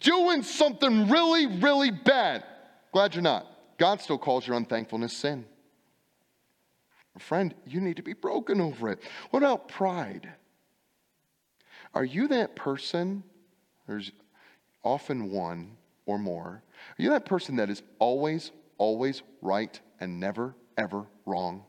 doing 0.00 0.42
something 0.42 1.08
really, 1.08 1.46
really 1.46 1.90
bad. 1.90 2.44
Glad 2.92 3.14
you're 3.14 3.22
not. 3.22 3.46
God 3.78 4.00
still 4.00 4.18
calls 4.18 4.46
your 4.46 4.56
unthankfulness 4.56 5.16
sin. 5.16 5.44
Friend, 7.18 7.54
you 7.66 7.80
need 7.80 7.96
to 7.96 8.02
be 8.02 8.14
broken 8.14 8.60
over 8.60 8.88
it. 8.88 9.00
What 9.30 9.42
about 9.42 9.68
pride? 9.68 10.32
Are 11.94 12.04
you 12.04 12.28
that 12.28 12.56
person? 12.56 13.22
There's 13.86 14.12
often 14.84 15.30
one 15.30 15.76
or 16.06 16.18
more. 16.18 16.62
Are 16.98 17.02
you 17.02 17.10
that 17.10 17.24
person 17.24 17.56
that 17.56 17.70
is 17.70 17.82
always, 17.98 18.52
always 18.78 19.22
right 19.42 19.78
and 20.00 20.20
never, 20.20 20.54
ever 20.76 21.06
wrong? 21.26 21.64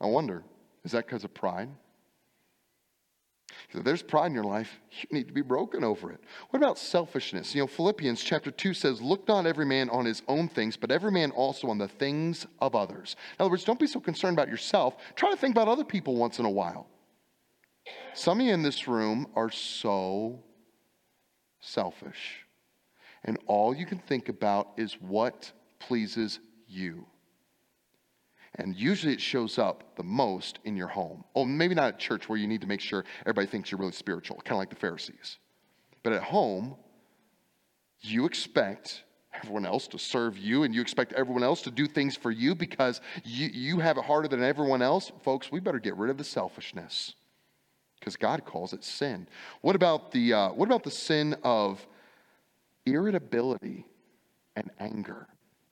I 0.00 0.06
wonder, 0.06 0.44
is 0.84 0.92
that 0.92 1.06
because 1.06 1.24
of 1.24 1.32
pride? 1.32 1.68
If 3.74 3.84
there's 3.84 4.02
pride 4.02 4.26
in 4.26 4.34
your 4.34 4.44
life, 4.44 4.80
you 4.90 5.08
need 5.10 5.28
to 5.28 5.32
be 5.32 5.40
broken 5.40 5.82
over 5.82 6.10
it. 6.10 6.20
What 6.50 6.58
about 6.58 6.78
selfishness? 6.78 7.54
You 7.54 7.62
know, 7.62 7.66
Philippians 7.66 8.22
chapter 8.22 8.50
2 8.50 8.74
says, 8.74 9.00
Look 9.00 9.26
not 9.26 9.46
every 9.46 9.64
man 9.64 9.88
on 9.88 10.04
his 10.04 10.22
own 10.28 10.48
things, 10.48 10.76
but 10.76 10.90
every 10.90 11.10
man 11.10 11.30
also 11.30 11.68
on 11.68 11.78
the 11.78 11.88
things 11.88 12.46
of 12.60 12.74
others. 12.74 13.16
In 13.38 13.44
other 13.44 13.50
words, 13.50 13.64
don't 13.64 13.78
be 13.78 13.86
so 13.86 14.00
concerned 14.00 14.36
about 14.36 14.48
yourself. 14.48 14.96
Try 15.16 15.30
to 15.30 15.36
think 15.36 15.54
about 15.54 15.68
other 15.68 15.84
people 15.84 16.16
once 16.16 16.38
in 16.38 16.44
a 16.44 16.50
while. 16.50 16.86
Some 18.14 18.40
of 18.40 18.46
you 18.46 18.52
in 18.52 18.62
this 18.62 18.86
room 18.86 19.26
are 19.34 19.50
so 19.50 20.42
selfish, 21.60 22.44
and 23.24 23.38
all 23.46 23.74
you 23.74 23.86
can 23.86 23.98
think 23.98 24.28
about 24.28 24.68
is 24.76 24.94
what 25.00 25.50
pleases 25.78 26.40
you. 26.68 27.06
And 28.56 28.76
usually 28.76 29.14
it 29.14 29.20
shows 29.20 29.58
up 29.58 29.96
the 29.96 30.02
most 30.02 30.58
in 30.64 30.76
your 30.76 30.88
home. 30.88 31.24
Oh, 31.34 31.44
maybe 31.44 31.74
not 31.74 31.94
at 31.94 31.98
church 31.98 32.28
where 32.28 32.38
you 32.38 32.46
need 32.46 32.60
to 32.60 32.66
make 32.66 32.80
sure 32.80 33.04
everybody 33.22 33.46
thinks 33.46 33.70
you're 33.70 33.80
really 33.80 33.92
spiritual, 33.92 34.36
kind 34.44 34.52
of 34.52 34.58
like 34.58 34.70
the 34.70 34.76
Pharisees. 34.76 35.38
But 36.02 36.12
at 36.12 36.22
home, 36.22 36.76
you 38.00 38.26
expect 38.26 39.04
everyone 39.32 39.64
else 39.64 39.88
to 39.88 39.98
serve 39.98 40.36
you 40.36 40.64
and 40.64 40.74
you 40.74 40.82
expect 40.82 41.12
everyone 41.14 41.42
else 41.42 41.62
to 41.62 41.70
do 41.70 41.86
things 41.86 42.16
for 42.16 42.30
you 42.30 42.54
because 42.54 43.00
you, 43.24 43.48
you 43.48 43.78
have 43.78 43.96
it 43.96 44.04
harder 44.04 44.28
than 44.28 44.42
everyone 44.42 44.82
else. 44.82 45.10
Folks, 45.22 45.50
we 45.50 45.60
better 45.60 45.78
get 45.78 45.96
rid 45.96 46.10
of 46.10 46.18
the 46.18 46.24
selfishness 46.24 47.14
because 47.98 48.16
God 48.16 48.44
calls 48.44 48.72
it 48.72 48.84
sin. 48.84 49.28
What 49.60 49.76
about 49.76 50.12
the, 50.12 50.34
uh, 50.34 50.48
what 50.50 50.66
about 50.66 50.82
the 50.82 50.90
sin 50.90 51.36
of 51.42 51.86
irritability 52.84 53.86
and 54.56 54.70
anger? 54.78 55.28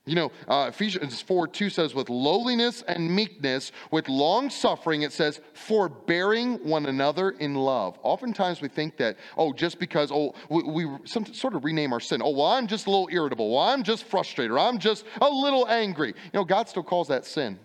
You 0.07 0.15
know, 0.15 0.31
uh, 0.47 0.65
Ephesians 0.69 1.21
4 1.21 1.47
2 1.47 1.69
says, 1.69 1.93
with 1.93 2.09
lowliness 2.09 2.81
and 2.87 3.07
meekness, 3.15 3.71
with 3.91 4.09
long 4.09 4.49
suffering, 4.49 5.03
it 5.03 5.13
says, 5.13 5.41
forbearing 5.53 6.55
one 6.67 6.87
another 6.87 7.31
in 7.31 7.53
love. 7.53 7.99
Oftentimes 8.01 8.61
we 8.61 8.67
think 8.67 8.97
that, 8.97 9.17
oh, 9.37 9.53
just 9.53 9.77
because, 9.77 10.11
oh, 10.11 10.33
we, 10.49 10.63
we 10.63 10.97
some, 11.05 11.23
sort 11.25 11.53
of 11.53 11.63
rename 11.63 11.93
our 11.93 11.99
sin. 11.99 12.19
Oh, 12.23 12.31
well, 12.31 12.47
I'm 12.47 12.65
just 12.65 12.87
a 12.87 12.89
little 12.89 13.09
irritable. 13.11 13.51
Well, 13.51 13.63
I'm 13.63 13.83
just 13.83 14.05
frustrated. 14.05 14.51
Or 14.51 14.59
I'm 14.59 14.79
just 14.79 15.05
a 15.21 15.29
little 15.29 15.67
angry. 15.67 16.07
You 16.07 16.31
know, 16.33 16.45
God 16.45 16.67
still 16.67 16.83
calls 16.83 17.07
that 17.09 17.23
sin. 17.23 17.59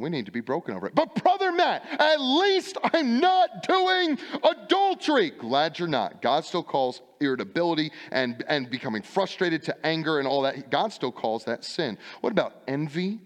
We 0.00 0.10
need 0.10 0.26
to 0.26 0.32
be 0.32 0.40
broken 0.40 0.74
over 0.74 0.86
it. 0.86 0.94
But, 0.94 1.14
Brother 1.22 1.52
Matt, 1.52 1.84
at 1.98 2.20
least 2.20 2.78
I'm 2.92 3.20
not 3.20 3.66
doing 3.66 4.18
adultery. 4.42 5.30
Glad 5.30 5.78
you're 5.78 5.88
not. 5.88 6.22
God 6.22 6.44
still 6.44 6.62
calls 6.62 7.02
irritability 7.20 7.90
and, 8.10 8.44
and 8.48 8.70
becoming 8.70 9.02
frustrated 9.02 9.62
to 9.64 9.86
anger 9.86 10.18
and 10.18 10.28
all 10.28 10.42
that. 10.42 10.70
God 10.70 10.92
still 10.92 11.12
calls 11.12 11.44
that 11.44 11.64
sin. 11.64 11.98
What 12.20 12.30
about 12.30 12.62
envy? 12.68 13.20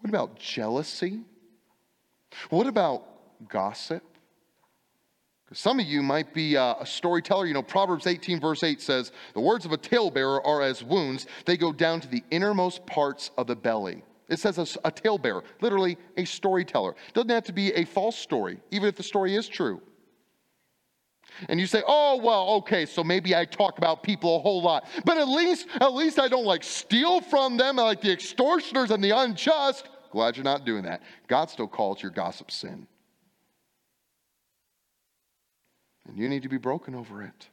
What 0.00 0.08
about 0.08 0.38
jealousy? 0.38 1.20
What 2.50 2.66
about 2.66 3.04
gossip? 3.48 4.04
Some 5.52 5.80
of 5.80 5.86
you 5.86 6.02
might 6.02 6.34
be 6.34 6.56
uh, 6.56 6.74
a 6.80 6.86
storyteller. 6.86 7.46
You 7.46 7.54
know, 7.54 7.62
Proverbs 7.62 8.06
18, 8.06 8.38
verse 8.38 8.62
8 8.62 8.82
says, 8.82 9.12
The 9.32 9.40
words 9.40 9.64
of 9.64 9.72
a 9.72 9.78
talebearer 9.78 10.46
are 10.46 10.60
as 10.60 10.84
wounds, 10.84 11.26
they 11.46 11.56
go 11.56 11.72
down 11.72 12.00
to 12.00 12.08
the 12.08 12.22
innermost 12.30 12.84
parts 12.84 13.30
of 13.38 13.46
the 13.46 13.56
belly. 13.56 14.02
It 14.28 14.38
says 14.38 14.58
a, 14.58 14.86
a 14.86 14.90
talebearer, 14.90 15.42
literally 15.60 15.96
a 16.16 16.24
storyteller. 16.24 16.94
Doesn't 17.14 17.30
have 17.30 17.44
to 17.44 17.52
be 17.52 17.72
a 17.72 17.84
false 17.84 18.16
story, 18.16 18.60
even 18.70 18.88
if 18.88 18.96
the 18.96 19.02
story 19.02 19.34
is 19.34 19.48
true. 19.48 19.80
And 21.48 21.60
you 21.60 21.66
say, 21.66 21.82
"Oh, 21.86 22.16
well, 22.22 22.48
okay, 22.56 22.84
so 22.84 23.04
maybe 23.04 23.34
I 23.34 23.44
talk 23.44 23.78
about 23.78 24.02
people 24.02 24.36
a 24.36 24.38
whole 24.40 24.62
lot, 24.62 24.86
but 25.04 25.18
at 25.18 25.28
least, 25.28 25.68
at 25.80 25.94
least 25.94 26.18
I 26.18 26.28
don't 26.28 26.44
like 26.44 26.62
steal 26.62 27.20
from 27.20 27.56
them 27.56 27.76
like 27.76 28.00
the 28.00 28.12
extortioners 28.12 28.90
and 28.90 29.02
the 29.02 29.10
unjust." 29.10 29.88
Glad 30.10 30.36
you're 30.36 30.44
not 30.44 30.64
doing 30.64 30.84
that. 30.84 31.02
God 31.26 31.50
still 31.50 31.68
calls 31.68 32.02
your 32.02 32.10
gossip 32.10 32.50
sin, 32.50 32.86
and 36.06 36.18
you 36.18 36.28
need 36.28 36.42
to 36.42 36.48
be 36.48 36.58
broken 36.58 36.94
over 36.94 37.22
it. 37.22 37.48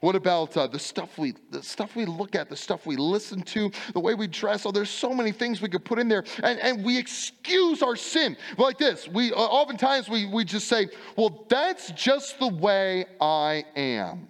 What 0.00 0.14
about 0.14 0.56
uh, 0.56 0.66
the 0.66 0.78
stuff 0.78 1.18
we 1.18 1.34
the 1.50 1.62
stuff 1.62 1.96
we 1.96 2.04
look 2.04 2.34
at, 2.34 2.48
the 2.48 2.56
stuff 2.56 2.86
we 2.86 2.96
listen 2.96 3.42
to, 3.42 3.70
the 3.92 4.00
way 4.00 4.14
we 4.14 4.26
dress? 4.26 4.66
Oh, 4.66 4.70
there's 4.70 4.90
so 4.90 5.12
many 5.12 5.32
things 5.32 5.60
we 5.60 5.68
could 5.68 5.84
put 5.84 5.98
in 5.98 6.08
there, 6.08 6.24
and, 6.42 6.58
and 6.60 6.84
we 6.84 6.98
excuse 6.98 7.82
our 7.82 7.96
sin 7.96 8.36
like 8.56 8.78
this. 8.78 9.08
We 9.08 9.32
uh, 9.32 9.36
oftentimes 9.36 10.08
we 10.08 10.26
we 10.26 10.44
just 10.44 10.68
say, 10.68 10.88
"Well, 11.16 11.46
that's 11.48 11.90
just 11.92 12.38
the 12.38 12.48
way 12.48 13.06
I 13.20 13.64
am." 13.76 14.28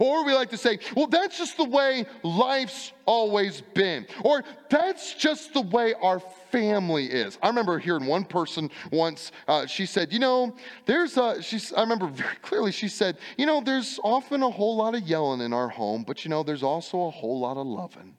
Or 0.00 0.24
we 0.24 0.32
like 0.32 0.50
to 0.50 0.56
say, 0.56 0.78
well, 0.96 1.06
that's 1.06 1.36
just 1.36 1.56
the 1.56 1.64
way 1.64 2.06
life's 2.22 2.92
always 3.06 3.60
been. 3.60 4.06
Or 4.24 4.42
that's 4.70 5.14
just 5.14 5.52
the 5.52 5.60
way 5.60 5.94
our 6.02 6.20
family 6.50 7.06
is. 7.06 7.38
I 7.42 7.48
remember 7.48 7.78
hearing 7.78 8.06
one 8.06 8.24
person 8.24 8.70
once, 8.90 9.30
uh, 9.46 9.66
she 9.66 9.86
said, 9.86 10.12
you 10.12 10.18
know, 10.18 10.54
there's 10.86 11.16
a, 11.16 11.42
she's, 11.42 11.72
I 11.72 11.80
remember 11.80 12.06
very 12.06 12.36
clearly, 12.42 12.72
she 12.72 12.88
said, 12.88 13.18
you 13.36 13.46
know, 13.46 13.60
there's 13.60 14.00
often 14.02 14.42
a 14.42 14.50
whole 14.50 14.76
lot 14.76 14.94
of 14.94 15.02
yelling 15.02 15.40
in 15.40 15.52
our 15.52 15.68
home, 15.68 16.04
but 16.06 16.24
you 16.24 16.30
know, 16.30 16.42
there's 16.42 16.62
also 16.62 17.02
a 17.02 17.10
whole 17.10 17.40
lot 17.40 17.56
of 17.56 17.66
loving. 17.66 18.16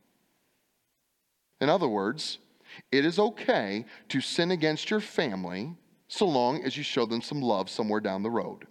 In 1.62 1.70
other 1.70 1.88
words, 1.88 2.38
it 2.92 3.06
is 3.06 3.18
okay 3.18 3.86
to 4.10 4.22
sin 4.22 4.52
against 4.52 4.90
your 4.90 5.00
family 5.00 5.74
so 6.08 6.26
long 6.26 6.64
as 6.64 6.78
you 6.78 6.84
show 6.84 7.06
them 7.06 7.22
some 7.22 7.42
love 7.42 7.70
somewhere 7.70 8.00
down 8.00 8.24
the 8.24 8.30
road. 8.30 8.68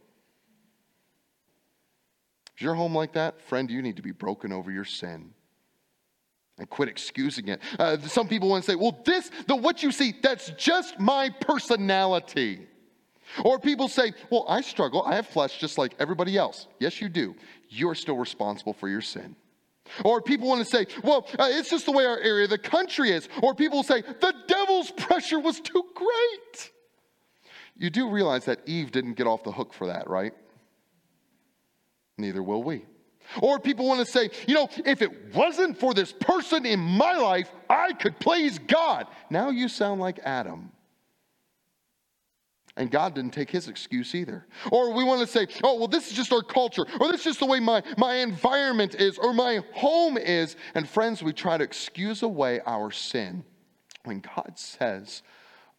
Is 2.56 2.62
your 2.62 2.74
home 2.74 2.94
like 2.94 3.12
that? 3.14 3.40
Friend, 3.42 3.70
you 3.70 3.82
need 3.82 3.96
to 3.96 4.02
be 4.02 4.12
broken 4.12 4.52
over 4.52 4.70
your 4.70 4.84
sin 4.84 5.30
and 6.58 6.70
quit 6.70 6.88
excusing 6.88 7.48
it. 7.48 7.60
Uh, 7.78 7.98
some 7.98 8.28
people 8.28 8.48
want 8.48 8.64
to 8.64 8.70
say, 8.70 8.76
well, 8.76 9.00
this, 9.04 9.30
the 9.48 9.56
what 9.56 9.82
you 9.82 9.90
see, 9.90 10.14
that's 10.22 10.50
just 10.50 11.00
my 11.00 11.28
personality. 11.40 12.66
Or 13.44 13.58
people 13.58 13.88
say, 13.88 14.12
well, 14.30 14.44
I 14.48 14.60
struggle. 14.60 15.02
I 15.02 15.16
have 15.16 15.26
flesh 15.26 15.58
just 15.58 15.78
like 15.78 15.94
everybody 15.98 16.36
else. 16.36 16.68
Yes, 16.78 17.00
you 17.00 17.08
do. 17.08 17.34
You're 17.68 17.96
still 17.96 18.16
responsible 18.16 18.72
for 18.72 18.88
your 18.88 19.00
sin. 19.00 19.34
Or 20.04 20.22
people 20.22 20.48
want 20.48 20.60
to 20.60 20.64
say, 20.64 20.86
well, 21.02 21.26
uh, 21.38 21.48
it's 21.50 21.70
just 21.70 21.86
the 21.86 21.92
way 21.92 22.06
our 22.06 22.18
area, 22.18 22.46
the 22.46 22.58
country 22.58 23.10
is. 23.10 23.28
Or 23.42 23.54
people 23.54 23.82
say, 23.82 24.02
the 24.02 24.34
devil's 24.46 24.90
pressure 24.92 25.40
was 25.40 25.60
too 25.60 25.84
great. 25.94 26.70
You 27.76 27.90
do 27.90 28.08
realize 28.08 28.44
that 28.44 28.60
Eve 28.66 28.92
didn't 28.92 29.14
get 29.14 29.26
off 29.26 29.42
the 29.42 29.52
hook 29.52 29.74
for 29.74 29.88
that, 29.88 30.08
right? 30.08 30.32
Neither 32.18 32.42
will 32.42 32.62
we. 32.62 32.84
Or 33.40 33.58
people 33.58 33.86
want 33.86 34.00
to 34.00 34.06
say, 34.06 34.30
you 34.46 34.54
know, 34.54 34.68
if 34.84 35.02
it 35.02 35.34
wasn't 35.34 35.78
for 35.78 35.94
this 35.94 36.12
person 36.12 36.66
in 36.66 36.78
my 36.78 37.16
life, 37.16 37.50
I 37.70 37.92
could 37.94 38.18
please 38.20 38.58
God. 38.58 39.06
Now 39.30 39.50
you 39.50 39.68
sound 39.68 40.00
like 40.00 40.20
Adam. 40.24 40.70
And 42.76 42.90
God 42.90 43.14
didn't 43.14 43.32
take 43.32 43.50
his 43.50 43.68
excuse 43.68 44.14
either. 44.14 44.46
Or 44.72 44.92
we 44.92 45.04
want 45.04 45.20
to 45.20 45.26
say, 45.26 45.46
oh, 45.62 45.78
well, 45.78 45.88
this 45.88 46.08
is 46.08 46.16
just 46.16 46.32
our 46.32 46.42
culture, 46.42 46.84
or 47.00 47.08
this 47.08 47.20
is 47.20 47.24
just 47.24 47.40
the 47.40 47.46
way 47.46 47.60
my, 47.60 47.82
my 47.96 48.16
environment 48.16 48.96
is, 48.96 49.16
or 49.16 49.32
my 49.32 49.60
home 49.72 50.18
is. 50.18 50.56
And 50.74 50.88
friends, 50.88 51.22
we 51.22 51.32
try 51.32 51.56
to 51.56 51.62
excuse 51.62 52.22
away 52.22 52.60
our 52.66 52.90
sin 52.90 53.44
when 54.04 54.20
God 54.20 54.52
says, 54.56 55.22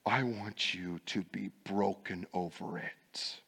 I 0.05 0.23
want 0.23 0.73
you 0.73 0.99
to 1.07 1.23
be 1.23 1.49
broken 1.65 2.25
over 2.33 2.77
it. 2.77 3.41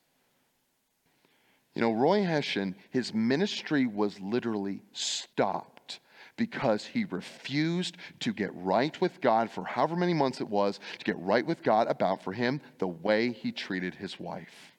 You 1.77 1.83
know, 1.83 1.91
Roy 1.91 2.23
Hession, 2.23 2.75
his 2.89 3.13
ministry 3.13 3.85
was 3.85 4.19
literally 4.19 4.81
stopped 4.93 5.99
because 6.35 6.83
he 6.83 7.05
refused 7.05 7.97
to 8.21 8.33
get 8.33 8.49
right 8.55 8.99
with 8.99 9.21
God 9.21 9.51
for 9.51 9.63
however 9.63 9.95
many 9.95 10.15
months 10.15 10.41
it 10.41 10.49
was, 10.49 10.79
to 10.97 11.05
get 11.05 11.19
right 11.19 11.45
with 11.45 11.61
God 11.61 11.85
about 11.85 12.23
for 12.23 12.33
him 12.33 12.61
the 12.79 12.87
way 12.87 13.31
he 13.31 13.51
treated 13.51 13.93
his 13.93 14.19
wife. 14.19 14.73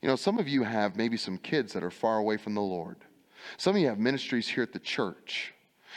You 0.00 0.08
know, 0.08 0.16
some 0.16 0.38
of 0.38 0.48
you 0.48 0.62
have 0.62 0.96
maybe 0.96 1.18
some 1.18 1.36
kids 1.36 1.74
that 1.74 1.84
are 1.84 1.90
far 1.90 2.16
away 2.16 2.38
from 2.38 2.54
the 2.54 2.62
Lord. 2.62 2.96
Some 3.58 3.76
of 3.76 3.82
you 3.82 3.88
have 3.88 3.98
ministries 3.98 4.48
here 4.48 4.62
at 4.62 4.72
the 4.72 4.78
church. 4.78 5.52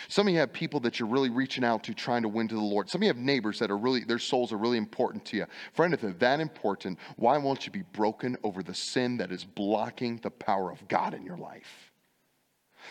Some 0.07 0.27
of 0.27 0.33
you 0.33 0.39
have 0.39 0.53
people 0.53 0.79
that 0.81 0.99
you're 0.99 1.09
really 1.09 1.29
reaching 1.29 1.63
out 1.63 1.83
to, 1.83 1.93
trying 1.93 2.21
to 2.23 2.29
win 2.29 2.47
to 2.47 2.55
the 2.55 2.61
Lord. 2.61 2.89
Some 2.89 2.99
of 2.99 3.03
you 3.03 3.09
have 3.09 3.17
neighbors 3.17 3.59
that 3.59 3.69
are 3.69 3.77
really, 3.77 4.03
their 4.03 4.19
souls 4.19 4.51
are 4.53 4.57
really 4.57 4.77
important 4.77 5.25
to 5.25 5.37
you. 5.37 5.45
Friend, 5.73 5.93
if 5.93 6.01
they're 6.01 6.13
that 6.13 6.39
important, 6.39 6.97
why 7.17 7.37
won't 7.37 7.65
you 7.65 7.71
be 7.71 7.83
broken 7.93 8.37
over 8.43 8.63
the 8.63 8.73
sin 8.73 9.17
that 9.17 9.31
is 9.31 9.43
blocking 9.43 10.17
the 10.17 10.31
power 10.31 10.71
of 10.71 10.87
God 10.87 11.13
in 11.13 11.23
your 11.23 11.37
life? 11.37 11.89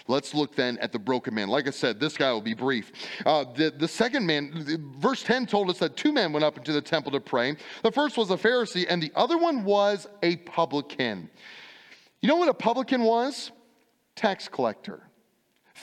Let's 0.06 0.34
look 0.34 0.54
then 0.54 0.78
at 0.78 0.92
the 0.92 0.98
broken 0.98 1.34
man. 1.34 1.48
Like 1.48 1.66
I 1.66 1.70
said, 1.70 1.98
this 1.98 2.16
guy 2.16 2.30
will 2.32 2.40
be 2.40 2.54
brief. 2.54 2.92
Uh, 3.26 3.44
the, 3.54 3.70
the 3.70 3.88
second 3.88 4.26
man, 4.26 4.94
verse 4.98 5.22
10 5.22 5.46
told 5.46 5.70
us 5.70 5.78
that 5.78 5.96
two 5.96 6.12
men 6.12 6.32
went 6.32 6.44
up 6.44 6.56
into 6.56 6.72
the 6.72 6.80
temple 6.80 7.12
to 7.12 7.20
pray. 7.20 7.56
The 7.82 7.90
first 7.90 8.16
was 8.16 8.30
a 8.30 8.36
Pharisee, 8.36 8.86
and 8.88 9.02
the 9.02 9.12
other 9.16 9.38
one 9.38 9.64
was 9.64 10.06
a 10.22 10.36
publican. 10.36 11.30
You 12.20 12.28
know 12.28 12.36
what 12.36 12.48
a 12.48 12.54
publican 12.54 13.02
was? 13.02 13.50
Tax 14.14 14.48
collector. 14.48 15.07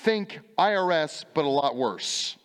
Think 0.04 0.39
IRS, 0.58 1.26
but 1.34 1.46
a 1.46 1.50
lot 1.50 1.76
worse. 1.76 2.38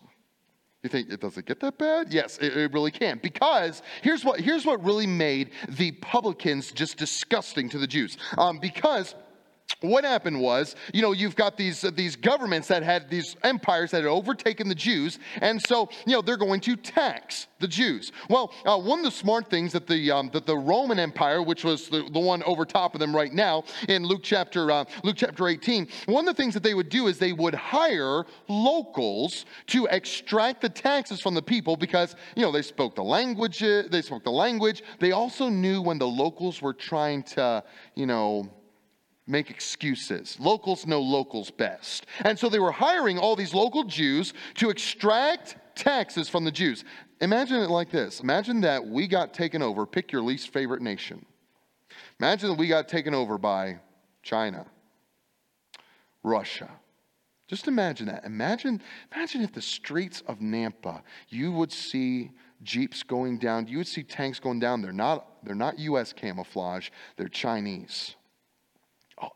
You 0.83 0.89
think 0.89 1.11
it 1.11 1.19
doesn't 1.19 1.45
get 1.45 1.59
that 1.59 1.77
bad? 1.77 2.11
Yes, 2.11 2.39
it, 2.39 2.57
it, 2.57 2.73
really 2.73 2.89
can. 2.89 3.19
Because 3.21 3.83
here's 4.01 4.25
what, 4.25 4.39
here's 4.39 4.65
what 4.65 4.83
really 4.83 5.05
made 5.05 5.51
the 5.69 5.91
publicans 5.91 6.71
just 6.71 6.97
disgusting 6.97 7.69
to 7.69 7.77
the 7.77 7.85
Jews. 7.85 8.17
Um, 8.37 8.57
because 8.57 9.13
what 9.81 10.03
happened 10.03 10.39
was, 10.39 10.75
you 10.93 11.01
know, 11.01 11.11
you've 11.11 11.35
got 11.35 11.57
these, 11.57 11.83
uh, 11.83 11.91
these 11.93 12.15
governments 12.15 12.67
that 12.67 12.83
had 12.83 13.09
these 13.09 13.35
empires 13.43 13.91
that 13.91 14.03
had 14.03 14.09
overtaken 14.09 14.67
the 14.69 14.75
Jews, 14.75 15.19
and 15.41 15.61
so, 15.61 15.89
you 16.05 16.13
know, 16.13 16.21
they're 16.21 16.37
going 16.37 16.61
to 16.61 16.75
tax 16.75 17.47
the 17.59 17.67
Jews. 17.67 18.11
Well, 18.29 18.53
uh, 18.65 18.77
one 18.77 18.99
of 18.99 19.05
the 19.05 19.11
smart 19.11 19.49
things 19.49 19.73
that 19.73 19.87
the, 19.87 20.11
um, 20.11 20.29
that 20.33 20.45
the 20.45 20.57
Roman 20.57 20.99
Empire, 20.99 21.41
which 21.41 21.63
was 21.63 21.89
the, 21.89 22.07
the 22.11 22.19
one 22.19 22.43
over 22.43 22.65
top 22.65 22.93
of 22.93 22.99
them 22.99 23.15
right 23.15 23.33
now 23.33 23.63
in 23.89 24.03
Luke 24.03 24.21
chapter, 24.23 24.71
uh, 24.71 24.85
Luke 25.03 25.15
chapter 25.17 25.47
18, 25.47 25.87
one 26.05 26.27
of 26.27 26.35
the 26.35 26.41
things 26.41 26.53
that 26.53 26.63
they 26.63 26.73
would 26.73 26.89
do 26.89 27.07
is 27.07 27.17
they 27.17 27.33
would 27.33 27.55
hire 27.55 28.25
locals 28.47 29.45
to 29.67 29.87
extract 29.87 30.61
the 30.61 30.69
taxes 30.69 31.21
from 31.21 31.33
the 31.33 31.41
people 31.41 31.75
because, 31.75 32.15
you 32.35 32.41
know, 32.41 32.51
they 32.51 32.61
spoke 32.61 32.95
the 32.95 33.03
language, 33.03 33.59
they 33.59 34.01
spoke 34.01 34.23
the 34.23 34.31
language. 34.31 34.83
They 34.99 35.11
also 35.11 35.49
knew 35.49 35.81
when 35.81 35.97
the 35.97 36.07
locals 36.07 36.61
were 36.61 36.73
trying 36.73 37.23
to, 37.23 37.63
you 37.95 38.05
know, 38.05 38.49
make 39.27 39.49
excuses. 39.49 40.37
Locals 40.39 40.85
know 40.85 41.01
locals 41.01 41.51
best. 41.51 42.05
And 42.23 42.37
so 42.37 42.49
they 42.49 42.59
were 42.59 42.71
hiring 42.71 43.17
all 43.17 43.35
these 43.35 43.53
local 43.53 43.83
Jews 43.83 44.33
to 44.55 44.69
extract 44.69 45.57
taxes 45.75 46.27
from 46.29 46.43
the 46.43 46.51
Jews. 46.51 46.83
Imagine 47.21 47.57
it 47.61 47.69
like 47.69 47.91
this 47.91 48.19
Imagine 48.19 48.61
that 48.61 48.85
we 48.85 49.07
got 49.07 49.33
taken 49.33 49.61
over, 49.61 49.85
pick 49.85 50.11
your 50.11 50.21
least 50.21 50.51
favorite 50.51 50.81
nation. 50.81 51.25
Imagine 52.19 52.49
that 52.49 52.57
we 52.57 52.67
got 52.67 52.87
taken 52.87 53.13
over 53.13 53.37
by 53.37 53.79
China, 54.23 54.65
Russia. 56.23 56.69
Just 57.47 57.67
imagine 57.67 58.07
that. 58.07 58.23
Imagine, 58.23 58.81
imagine 59.13 59.41
if 59.41 59.51
the 59.51 59.61
streets 59.61 60.23
of 60.25 60.39
Nampa, 60.39 61.01
you 61.27 61.51
would 61.51 61.71
see 61.71 62.31
jeeps 62.63 63.03
going 63.03 63.39
down, 63.39 63.67
you 63.67 63.77
would 63.77 63.87
see 63.87 64.03
tanks 64.03 64.39
going 64.39 64.59
down. 64.59 64.81
They're 64.81 64.93
not, 64.93 65.43
they're 65.43 65.53
not 65.53 65.77
US 65.79 66.13
camouflage, 66.13 66.89
they're 67.17 67.27
Chinese 67.27 68.15
oh, 69.21 69.31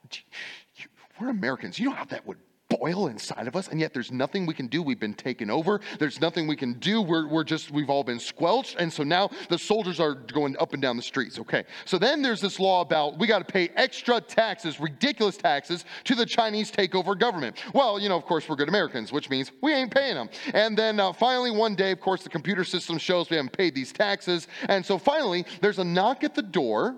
we're 1.20 1.30
Americans. 1.30 1.80
You 1.80 1.90
know 1.90 1.96
how 1.96 2.06
that 2.06 2.26
would 2.28 2.38
boil 2.70 3.08
inside 3.08 3.48
of 3.48 3.56
us, 3.56 3.68
and 3.68 3.80
yet 3.80 3.94
there's 3.94 4.12
nothing 4.12 4.46
we 4.46 4.54
can 4.54 4.68
do. 4.68 4.82
We've 4.82 5.00
been 5.00 5.14
taken 5.14 5.50
over. 5.50 5.80
There's 6.00 6.20
nothing 6.20 6.48
we 6.48 6.56
can 6.56 6.74
do. 6.74 7.02
We're, 7.02 7.28
we're 7.28 7.44
just, 7.44 7.72
we've 7.72 7.90
all 7.90 8.04
been 8.04 8.20
squelched. 8.20 8.78
And 8.80 8.92
so 8.92 9.04
now 9.04 9.30
the 9.50 9.58
soldiers 9.58 10.00
are 10.00 10.14
going 10.16 10.58
up 10.58 10.74
and 10.74 10.82
down 10.82 10.98
the 10.98 11.04
streets. 11.04 11.40
Okay. 11.40 11.64
So 11.86 11.98
then 11.98 12.22
there's 12.22 12.42
this 12.42 12.60
law 12.60 12.82
about 12.82 13.20
we 13.20 13.28
got 13.28 13.40
to 13.40 13.46
pay 13.46 13.70
extra 13.76 14.20
taxes, 14.20 14.80
ridiculous 14.80 15.38
taxes, 15.38 15.86
to 16.06 16.16
the 16.16 16.26
Chinese 16.26 16.72
takeover 16.72 17.18
government. 17.18 17.58
Well, 17.74 18.00
you 18.00 18.10
know, 18.10 18.18
of 18.18 18.26
course, 18.26 18.50
we're 18.50 18.56
good 18.56 18.70
Americans, 18.70 19.12
which 19.12 19.30
means 19.30 19.52
we 19.62 19.74
ain't 19.74 19.94
paying 19.94 20.16
them. 20.16 20.30
And 20.54 20.78
then 20.78 21.00
uh, 21.00 21.14
finally, 21.14 21.52
one 21.52 21.76
day, 21.76 21.92
of 21.92 22.00
course, 22.00 22.24
the 22.24 22.30
computer 22.30 22.64
system 22.64 22.98
shows 22.98 23.30
we 23.30 23.38
haven't 23.38 23.56
paid 23.56 23.76
these 23.76 23.94
taxes. 23.94 24.48
And 24.70 24.86
so 24.86 24.98
finally, 24.98 25.46
there's 25.62 25.80
a 25.80 25.84
knock 25.84 26.24
at 26.24 26.34
the 26.34 26.42
door 26.42 26.96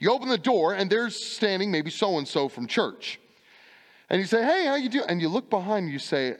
you 0.00 0.12
open 0.12 0.28
the 0.28 0.38
door, 0.38 0.74
and 0.74 0.90
there's 0.90 1.16
standing 1.16 1.70
maybe 1.70 1.90
so 1.90 2.18
and 2.18 2.26
so 2.26 2.48
from 2.48 2.66
church. 2.66 3.20
And 4.10 4.20
you 4.20 4.26
say, 4.26 4.44
"Hey, 4.44 4.66
how 4.66 4.74
you 4.74 4.88
doing?" 4.88 5.06
And 5.08 5.20
you 5.20 5.28
look 5.28 5.50
behind, 5.50 5.90
you 5.90 5.98
say, 5.98 6.36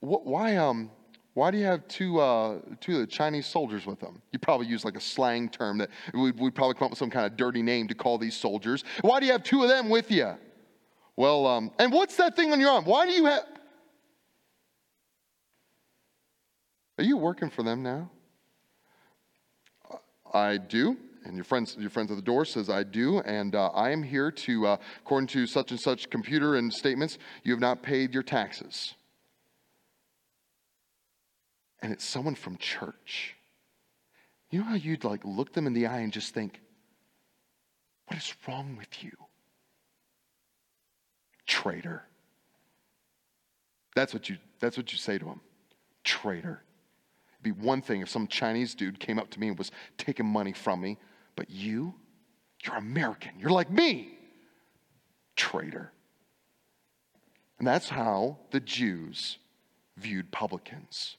"Why 0.00 0.56
um 0.56 0.90
why 1.34 1.50
do 1.50 1.56
you 1.56 1.64
have 1.64 1.88
two 1.88 2.20
uh, 2.20 2.58
two 2.80 2.94
of 2.94 3.00
the 3.00 3.06
Chinese 3.06 3.46
soldiers 3.46 3.86
with 3.86 4.00
them?" 4.00 4.20
You 4.32 4.38
probably 4.38 4.66
use 4.66 4.84
like 4.84 4.96
a 4.96 5.00
slang 5.00 5.48
term 5.48 5.78
that 5.78 5.90
we'd, 6.12 6.38
we'd 6.38 6.54
probably 6.54 6.74
come 6.74 6.86
up 6.86 6.90
with 6.90 6.98
some 6.98 7.10
kind 7.10 7.24
of 7.24 7.36
dirty 7.36 7.62
name 7.62 7.88
to 7.88 7.94
call 7.94 8.18
these 8.18 8.36
soldiers. 8.36 8.84
Why 9.00 9.20
do 9.20 9.26
you 9.26 9.32
have 9.32 9.42
two 9.42 9.62
of 9.62 9.68
them 9.68 9.88
with 9.88 10.10
you? 10.10 10.34
Well, 11.16 11.46
um, 11.46 11.70
and 11.78 11.92
what's 11.92 12.16
that 12.16 12.36
thing 12.36 12.52
on 12.52 12.60
your 12.60 12.70
arm? 12.70 12.84
Why 12.84 13.06
do 13.06 13.12
you 13.12 13.24
have? 13.26 13.44
Are 16.98 17.04
you 17.04 17.16
working 17.16 17.48
for 17.48 17.62
them 17.62 17.82
now? 17.82 18.10
I 20.34 20.56
do 20.56 20.96
and 21.24 21.36
your 21.36 21.44
friends, 21.44 21.76
your 21.78 21.90
friends 21.90 22.10
at 22.10 22.16
the 22.16 22.22
door 22.22 22.44
says, 22.44 22.68
I 22.68 22.82
do, 22.82 23.20
and 23.20 23.54
uh, 23.54 23.68
I 23.68 23.90
am 23.90 24.02
here 24.02 24.30
to, 24.30 24.66
uh, 24.66 24.76
according 25.00 25.28
to 25.28 25.46
such 25.46 25.70
and 25.70 25.80
such 25.80 26.10
computer 26.10 26.56
and 26.56 26.72
statements, 26.72 27.18
you 27.42 27.52
have 27.52 27.60
not 27.60 27.82
paid 27.82 28.14
your 28.14 28.22
taxes. 28.22 28.94
And 31.80 31.92
it's 31.92 32.04
someone 32.04 32.34
from 32.34 32.56
church. 32.56 33.36
You 34.50 34.60
know 34.60 34.66
how 34.66 34.74
you'd 34.74 35.04
like 35.04 35.24
look 35.24 35.52
them 35.52 35.66
in 35.66 35.72
the 35.72 35.86
eye 35.86 36.00
and 36.00 36.12
just 36.12 36.34
think, 36.34 36.60
what 38.06 38.18
is 38.18 38.34
wrong 38.46 38.76
with 38.76 39.02
you? 39.02 39.12
Traitor. 41.46 42.04
That's 43.94 44.12
what 44.12 44.28
you, 44.28 44.38
that's 44.60 44.76
what 44.76 44.92
you 44.92 44.98
say 44.98 45.18
to 45.18 45.24
them. 45.24 45.40
Traitor. 46.04 46.62
It'd 47.34 47.56
be 47.56 47.64
one 47.64 47.82
thing 47.82 48.00
if 48.00 48.08
some 48.08 48.26
Chinese 48.26 48.74
dude 48.74 49.00
came 49.00 49.18
up 49.18 49.30
to 49.30 49.40
me 49.40 49.48
and 49.48 49.58
was 49.58 49.70
taking 49.98 50.26
money 50.26 50.52
from 50.52 50.80
me 50.80 50.98
but 51.42 51.50
you, 51.50 51.92
you're 52.64 52.76
American. 52.76 53.32
You're 53.40 53.50
like 53.50 53.68
me. 53.68 54.16
Traitor. 55.34 55.90
And 57.58 57.66
that's 57.66 57.88
how 57.88 58.38
the 58.52 58.60
Jews 58.60 59.38
viewed 59.96 60.30
publicans. 60.30 61.16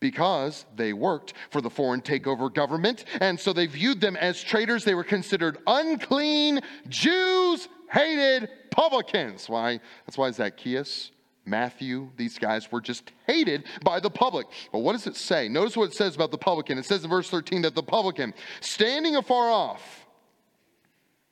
Because 0.00 0.66
they 0.74 0.92
worked 0.92 1.34
for 1.50 1.60
the 1.60 1.70
foreign 1.70 2.00
takeover 2.00 2.52
government, 2.52 3.04
and 3.20 3.38
so 3.38 3.52
they 3.52 3.66
viewed 3.66 4.00
them 4.00 4.16
as 4.16 4.42
traitors. 4.42 4.82
They 4.82 4.96
were 4.96 5.04
considered 5.04 5.58
unclean 5.68 6.58
Jews, 6.88 7.68
hated 7.92 8.48
publicans. 8.72 9.48
Why? 9.48 9.78
That's 10.04 10.18
why 10.18 10.32
Zacchaeus 10.32 11.12
Matthew, 11.46 12.10
these 12.16 12.38
guys 12.38 12.70
were 12.72 12.80
just 12.80 13.12
hated 13.26 13.64
by 13.82 14.00
the 14.00 14.10
public. 14.10 14.46
But 14.72 14.78
what 14.78 14.92
does 14.92 15.06
it 15.06 15.16
say? 15.16 15.48
Notice 15.48 15.76
what 15.76 15.90
it 15.90 15.94
says 15.94 16.14
about 16.14 16.30
the 16.30 16.38
publican. 16.38 16.78
It 16.78 16.86
says 16.86 17.04
in 17.04 17.10
verse 17.10 17.28
13 17.28 17.62
that 17.62 17.74
the 17.74 17.82
publican, 17.82 18.32
standing 18.60 19.16
afar 19.16 19.50
off, 19.50 20.03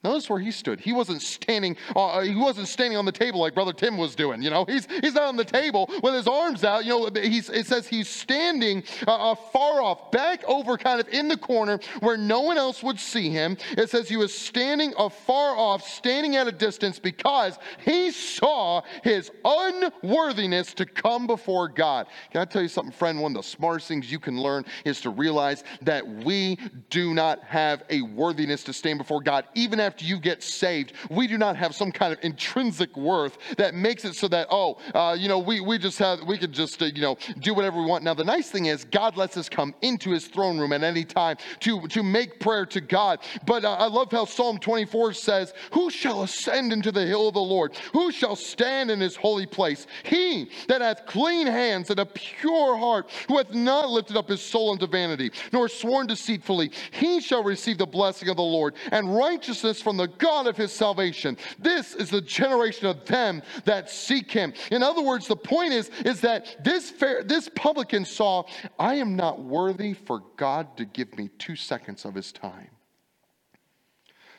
Notice 0.04 0.28
where 0.28 0.40
he 0.40 0.50
stood. 0.50 0.80
He 0.80 0.92
wasn't 0.92 1.22
standing. 1.22 1.76
Uh, 1.94 2.22
he 2.22 2.34
wasn't 2.34 2.66
standing 2.66 2.98
on 2.98 3.04
the 3.04 3.12
table 3.12 3.38
like 3.38 3.54
Brother 3.54 3.72
Tim 3.72 3.96
was 3.96 4.16
doing. 4.16 4.42
You 4.42 4.50
know, 4.50 4.64
he's 4.64 4.88
he's 5.00 5.14
not 5.14 5.24
on 5.24 5.36
the 5.36 5.44
table 5.44 5.88
with 6.02 6.14
his 6.14 6.26
arms 6.26 6.64
out. 6.64 6.84
You 6.84 6.90
know, 6.90 7.10
he's, 7.22 7.48
it 7.48 7.66
says 7.66 7.86
he's 7.86 8.08
standing 8.08 8.82
uh, 9.06 9.30
uh, 9.30 9.34
far 9.36 9.80
off, 9.80 10.10
back 10.10 10.42
over, 10.44 10.76
kind 10.76 11.00
of 11.00 11.08
in 11.08 11.28
the 11.28 11.36
corner 11.36 11.78
where 12.00 12.16
no 12.16 12.40
one 12.40 12.58
else 12.58 12.82
would 12.82 12.98
see 12.98 13.30
him. 13.30 13.56
It 13.78 13.90
says 13.90 14.08
he 14.08 14.16
was 14.16 14.36
standing 14.36 14.92
afar 14.98 15.56
off, 15.56 15.86
standing 15.86 16.34
at 16.34 16.48
a 16.48 16.52
distance 16.52 16.98
because 16.98 17.60
he 17.84 18.10
saw 18.10 18.82
his 19.04 19.30
unworthiness 19.44 20.74
to 20.74 20.84
come 20.84 21.28
before 21.28 21.68
God. 21.68 22.08
Can 22.32 22.40
I 22.40 22.44
tell 22.44 22.62
you 22.62 22.68
something, 22.68 22.92
friend? 22.92 23.20
One 23.20 23.36
of 23.36 23.44
the 23.44 23.48
smartest 23.48 23.86
things 23.86 24.10
you 24.10 24.18
can 24.18 24.40
learn 24.40 24.64
is 24.84 25.00
to 25.02 25.10
realize 25.10 25.62
that 25.82 26.04
we 26.24 26.58
do 26.90 27.14
not 27.14 27.44
have 27.44 27.84
a 27.88 28.02
worthiness 28.02 28.64
to 28.64 28.72
stand 28.72 28.98
before 28.98 29.20
God, 29.20 29.44
even 29.54 29.78
after 29.78 29.91
after 29.92 30.06
you 30.06 30.18
get 30.18 30.42
saved, 30.42 30.94
we 31.10 31.26
do 31.26 31.36
not 31.36 31.54
have 31.54 31.74
some 31.74 31.92
kind 31.92 32.14
of 32.14 32.18
intrinsic 32.22 32.96
worth 32.96 33.36
that 33.58 33.74
makes 33.74 34.06
it 34.06 34.14
so 34.14 34.26
that, 34.26 34.46
oh, 34.50 34.78
uh, 34.94 35.14
you 35.18 35.28
know, 35.28 35.38
we, 35.38 35.60
we 35.60 35.76
just 35.76 35.98
have, 35.98 36.22
we 36.22 36.38
could 36.38 36.50
just, 36.50 36.80
uh, 36.80 36.86
you 36.86 37.02
know, 37.02 37.18
do 37.40 37.52
whatever 37.52 37.78
we 37.78 37.84
want. 37.84 38.02
Now, 38.02 38.14
the 38.14 38.24
nice 38.24 38.50
thing 38.50 38.66
is, 38.66 38.84
God 38.86 39.18
lets 39.18 39.36
us 39.36 39.50
come 39.50 39.74
into 39.82 40.08
his 40.08 40.28
throne 40.28 40.58
room 40.58 40.72
at 40.72 40.82
any 40.82 41.04
time 41.04 41.36
to, 41.60 41.86
to 41.88 42.02
make 42.02 42.40
prayer 42.40 42.64
to 42.64 42.80
God. 42.80 43.18
But 43.46 43.66
uh, 43.66 43.74
I 43.74 43.86
love 43.88 44.10
how 44.10 44.24
Psalm 44.24 44.56
24 44.56 45.12
says, 45.12 45.52
Who 45.72 45.90
shall 45.90 46.22
ascend 46.22 46.72
into 46.72 46.90
the 46.90 47.04
hill 47.04 47.28
of 47.28 47.34
the 47.34 47.40
Lord? 47.40 47.76
Who 47.92 48.12
shall 48.12 48.34
stand 48.34 48.90
in 48.90 48.98
his 48.98 49.14
holy 49.14 49.44
place? 49.44 49.86
He 50.04 50.48
that 50.68 50.80
hath 50.80 51.04
clean 51.04 51.46
hands 51.46 51.90
and 51.90 52.00
a 52.00 52.06
pure 52.06 52.78
heart, 52.78 53.10
who 53.28 53.36
hath 53.36 53.52
not 53.52 53.90
lifted 53.90 54.16
up 54.16 54.30
his 54.30 54.40
soul 54.40 54.72
unto 54.72 54.86
vanity, 54.86 55.32
nor 55.52 55.68
sworn 55.68 56.06
deceitfully, 56.06 56.70
he 56.92 57.20
shall 57.20 57.44
receive 57.44 57.76
the 57.76 57.84
blessing 57.86 58.30
of 58.30 58.36
the 58.36 58.42
Lord 58.42 58.74
and 58.90 59.14
righteousness 59.14 59.81
from 59.82 59.96
the 59.96 60.06
God 60.06 60.46
of 60.46 60.56
his 60.56 60.72
salvation. 60.72 61.36
This 61.58 61.94
is 61.94 62.10
the 62.10 62.20
generation 62.20 62.86
of 62.86 63.04
them 63.04 63.42
that 63.64 63.90
seek 63.90 64.30
him. 64.30 64.54
In 64.70 64.82
other 64.82 65.02
words, 65.02 65.26
the 65.26 65.36
point 65.36 65.72
is, 65.72 65.90
is 66.04 66.20
that 66.22 66.64
this, 66.64 66.90
fair, 66.90 67.22
this 67.22 67.48
publican 67.54 68.04
saw, 68.04 68.44
I 68.78 68.94
am 68.94 69.16
not 69.16 69.42
worthy 69.42 69.92
for 69.92 70.22
God 70.36 70.76
to 70.76 70.84
give 70.84 71.16
me 71.18 71.28
two 71.38 71.56
seconds 71.56 72.04
of 72.04 72.14
his 72.14 72.32
time. 72.32 72.70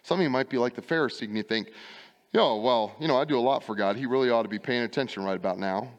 Some 0.04 0.20
of 0.20 0.24
you 0.24 0.30
might 0.30 0.50
be 0.50 0.58
like 0.58 0.76
the 0.76 0.82
Pharisee 0.82 1.24
and 1.24 1.38
you 1.38 1.44
think, 1.44 1.72
Yo, 2.34 2.56
well, 2.56 2.96
you 3.00 3.08
know, 3.08 3.16
I 3.16 3.26
do 3.26 3.38
a 3.38 3.40
lot 3.40 3.64
for 3.64 3.76
God. 3.76 3.96
He 3.96 4.08
really 4.08 4.32
ought 4.32 4.42
to 4.42 4.50
be 4.50 4.58
paying 4.58 4.82
attention 4.82 5.24
right 5.24 5.36
about 5.36 5.60
now. 5.60 5.92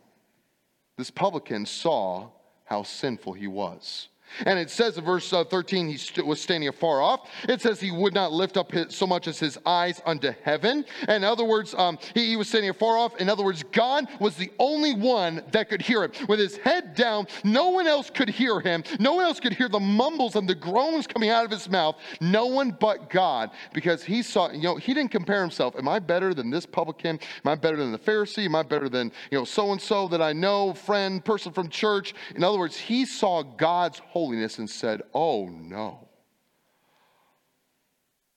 This 0.97 1.09
publican 1.09 1.65
saw 1.65 2.31
how 2.65 2.83
sinful 2.83 3.35
he 3.35 3.47
was. 3.47 4.09
And 4.47 4.59
it 4.59 4.71
says 4.71 4.99
in 4.99 5.05
verse 5.05 5.33
uh, 5.33 5.45
13, 5.45 5.89
he 5.89 5.97
st- 5.97 6.27
was 6.27 6.41
standing 6.41 6.69
afar 6.69 7.01
off. 7.01 7.29
It 7.49 7.61
says 7.61 7.81
he 7.81 7.91
would 7.91 8.15
not 8.15 8.33
lift 8.33 8.57
up 8.57 8.73
his, 8.73 8.95
so 8.95 9.07
much 9.07 9.29
as 9.29 9.39
his 9.39 9.59
eyes 9.67 10.01
unto 10.07 10.33
heaven. 10.43 10.85
In 11.09 11.25
other 11.25 11.45
words, 11.45 11.75
um, 11.75 11.99
he, 12.15 12.31
he 12.31 12.37
was 12.37 12.49
standing 12.49 12.71
afar 12.71 12.97
off. 12.97 13.17
In 13.17 13.29
other 13.29 13.45
words, 13.45 13.65
God 13.73 14.07
was 14.21 14.37
the 14.37 14.51
only 14.59 14.95
one 14.95 15.43
that 15.53 15.69
could 15.69 15.83
hear 15.83 16.05
him. 16.05 16.13
With 16.29 16.39
his 16.39 16.57
head 16.59 16.95
down, 16.95 17.27
no 17.45 17.71
one 17.71 17.87
else 17.87 18.11
could 18.11 18.29
hear 18.29 18.61
him. 18.61 18.85
No 18.99 19.15
one 19.15 19.25
else 19.25 19.41
could 19.41 19.53
hear 19.53 19.69
the 19.69 19.81
mumbles 19.81 20.37
and 20.37 20.49
the 20.49 20.55
groans 20.55 21.07
coming 21.07 21.31
out 21.31 21.45
of 21.45 21.51
his 21.51 21.69
mouth. 21.69 21.97
No 22.21 22.47
one 22.47 22.77
but 22.79 23.11
God, 23.11 23.51
because 23.73 24.03
he 24.03 24.23
saw, 24.23 24.51
you 24.51 24.63
know, 24.63 24.77
he 24.77 24.95
didn't 24.95 25.11
compare 25.11 25.41
himself. 25.41 25.77
Am 25.77 25.89
I 25.89 25.99
better 25.99 26.35
than 26.35 26.51
this 26.51 26.67
publican? 26.67 27.19
Am 27.45 27.51
I 27.51 27.55
better 27.55 27.77
than 27.77 27.93
the 27.93 27.99
Pharisee? 27.99 28.47
Am 28.47 28.55
I 28.55 28.63
better 28.63 28.89
than, 28.89 29.13
you 29.31 29.39
know, 29.39 29.45
so 29.45 29.73
and 29.73 29.81
so 29.81 30.09
that 30.09 30.21
I 30.21 30.33
know, 30.33 30.75
friend, 30.75 31.25
person 31.25 31.53
from 31.53 31.69
church? 31.69 32.15
In 32.35 32.45
other 32.45 32.59
words, 32.59 32.77
he 32.77 33.05
saw 33.05 33.43
God's 33.43 34.01
holiness 34.25 34.59
and 34.59 34.69
said, 34.69 35.03
Oh 35.13 35.47
no, 35.47 36.09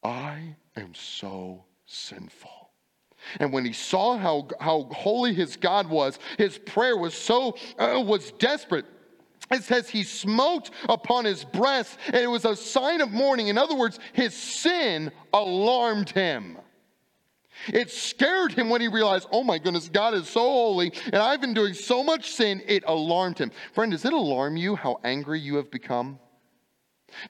I 0.04 0.56
am 0.76 0.94
so 0.94 1.64
sinful. 1.86 2.52
And 3.40 3.52
when 3.52 3.66
he 3.66 3.74
saw 3.74 4.18
how, 4.18 4.48
how 4.60 4.84
holy 4.92 5.34
his 5.34 5.56
God 5.56 5.90
was, 5.90 6.20
his 6.38 6.58
prayer 6.58 6.98
was 6.98 7.14
so, 7.14 7.56
uh, 7.80 8.02
was 8.06 8.32
desperate. 8.34 8.86
It 9.50 9.64
says 9.64 9.90
he 9.90 10.04
smote 10.04 10.72
upon 10.90 11.24
his 11.24 11.46
breast, 11.46 11.98
and 12.08 12.18
it 12.18 12.28
was 12.28 12.44
a 12.44 12.56
sign 12.56 13.00
of 13.00 13.12
mourning. 13.12 13.48
In 13.48 13.58
other 13.58 13.76
words, 13.76 13.98
his 14.14 14.36
sin 14.36 15.10
alarmed 15.34 16.10
him. 16.10 16.58
It 17.68 17.92
scared 17.92 18.54
him 18.54 18.70
when 18.70 18.82
he 18.82 18.88
realized, 18.88 19.28
oh 19.32 19.44
my 19.44 19.58
goodness, 19.58 19.90
God 19.90 20.14
is 20.14 20.28
so 20.30 20.42
holy 20.42 20.94
and 21.06 21.16
I've 21.16 21.42
been 21.42 21.54
doing 21.54 21.74
so 21.74 22.04
much 22.04 22.32
sin, 22.32 22.62
it 22.68 22.84
alarmed 22.88 23.40
him. 23.40 23.52
Friend, 23.74 23.92
does 23.92 24.06
it 24.06 24.14
alarm 24.14 24.58
you 24.58 24.76
how 24.76 25.00
angry 25.04 25.40
you 25.40 25.56
have 25.56 25.72
become? 25.72 26.20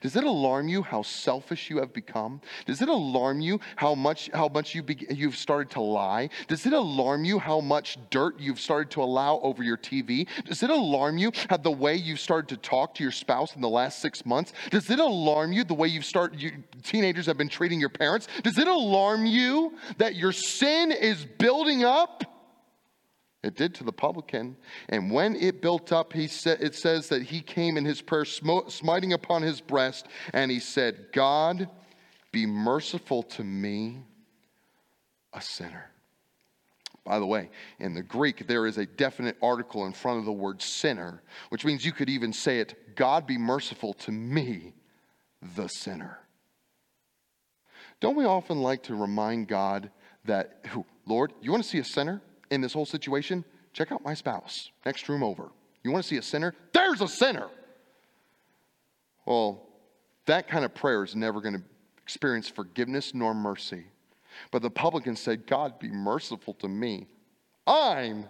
Does 0.00 0.16
it 0.16 0.24
alarm 0.24 0.68
you 0.68 0.82
how 0.82 1.02
selfish 1.02 1.70
you 1.70 1.78
have 1.78 1.92
become? 1.92 2.40
Does 2.66 2.82
it 2.82 2.88
alarm 2.88 3.40
you 3.40 3.60
how 3.76 3.94
much, 3.94 4.28
how 4.34 4.48
much 4.48 4.74
you 4.74 4.82
be, 4.82 5.06
you've 5.10 5.36
started 5.36 5.70
to 5.72 5.80
lie? 5.80 6.30
Does 6.48 6.66
it 6.66 6.72
alarm 6.72 7.24
you 7.24 7.38
how 7.38 7.60
much 7.60 7.98
dirt 8.10 8.38
you've 8.38 8.60
started 8.60 8.90
to 8.92 9.02
allow 9.02 9.38
over 9.40 9.62
your 9.62 9.76
TV? 9.76 10.26
Does 10.44 10.62
it 10.62 10.70
alarm 10.70 11.18
you 11.18 11.32
how 11.48 11.56
the 11.56 11.70
way 11.70 11.94
you've 11.94 12.20
started 12.20 12.48
to 12.48 12.56
talk 12.56 12.94
to 12.96 13.02
your 13.02 13.12
spouse 13.12 13.54
in 13.54 13.60
the 13.60 13.68
last 13.68 14.00
six 14.00 14.26
months? 14.26 14.52
Does 14.70 14.90
it 14.90 14.98
alarm 14.98 15.52
you 15.52 15.64
the 15.64 15.74
way 15.74 15.88
you've 15.88 16.04
started, 16.04 16.40
you, 16.40 16.52
teenagers 16.82 17.26
have 17.26 17.38
been 17.38 17.48
treating 17.48 17.80
your 17.80 17.88
parents? 17.88 18.28
Does 18.42 18.58
it 18.58 18.68
alarm 18.68 19.26
you 19.26 19.74
that 19.98 20.16
your 20.16 20.32
sin 20.32 20.92
is 20.92 21.24
building 21.24 21.84
up? 21.84 22.27
It 23.42 23.54
did 23.54 23.74
to 23.76 23.84
the 23.84 23.92
publican. 23.92 24.56
And 24.88 25.12
when 25.12 25.36
it 25.36 25.62
built 25.62 25.92
up, 25.92 26.12
he 26.12 26.26
said, 26.26 26.60
it 26.60 26.74
says 26.74 27.08
that 27.08 27.22
he 27.22 27.40
came 27.40 27.76
in 27.76 27.84
his 27.84 28.02
prayer, 28.02 28.24
smiting 28.24 29.12
upon 29.12 29.42
his 29.42 29.60
breast, 29.60 30.06
and 30.32 30.50
he 30.50 30.58
said, 30.58 31.06
God, 31.12 31.68
be 32.32 32.46
merciful 32.46 33.22
to 33.22 33.44
me, 33.44 34.02
a 35.32 35.40
sinner. 35.40 35.90
By 37.04 37.18
the 37.18 37.26
way, 37.26 37.48
in 37.78 37.94
the 37.94 38.02
Greek, 38.02 38.46
there 38.46 38.66
is 38.66 38.76
a 38.76 38.84
definite 38.84 39.36
article 39.40 39.86
in 39.86 39.92
front 39.92 40.18
of 40.18 40.24
the 40.24 40.32
word 40.32 40.60
sinner, 40.60 41.22
which 41.48 41.64
means 41.64 41.84
you 41.84 41.92
could 41.92 42.10
even 42.10 42.32
say 42.32 42.58
it, 42.58 42.96
God 42.96 43.26
be 43.26 43.38
merciful 43.38 43.94
to 43.94 44.12
me, 44.12 44.74
the 45.54 45.68
sinner. 45.68 46.18
Don't 48.00 48.16
we 48.16 48.24
often 48.24 48.60
like 48.60 48.82
to 48.84 48.94
remind 48.94 49.48
God 49.48 49.90
that, 50.24 50.64
Lord, 51.06 51.32
you 51.40 51.50
want 51.50 51.62
to 51.62 51.68
see 51.68 51.78
a 51.78 51.84
sinner? 51.84 52.20
In 52.50 52.60
this 52.60 52.72
whole 52.72 52.86
situation, 52.86 53.44
check 53.72 53.92
out 53.92 54.02
my 54.04 54.14
spouse, 54.14 54.70
next 54.86 55.08
room 55.08 55.22
over. 55.22 55.50
You 55.82 55.92
want 55.92 56.04
to 56.04 56.08
see 56.08 56.16
a 56.16 56.22
sinner? 56.22 56.54
There's 56.72 57.00
a 57.00 57.08
sinner. 57.08 57.48
Well, 59.26 59.66
that 60.26 60.48
kind 60.48 60.64
of 60.64 60.74
prayer 60.74 61.04
is 61.04 61.14
never 61.14 61.40
going 61.40 61.54
to 61.54 61.62
experience 62.02 62.48
forgiveness 62.48 63.14
nor 63.14 63.34
mercy. 63.34 63.84
But 64.50 64.62
the 64.62 64.70
publican 64.70 65.16
said, 65.16 65.46
God, 65.46 65.78
be 65.78 65.88
merciful 65.88 66.54
to 66.54 66.68
me. 66.68 67.06
I'm 67.66 68.26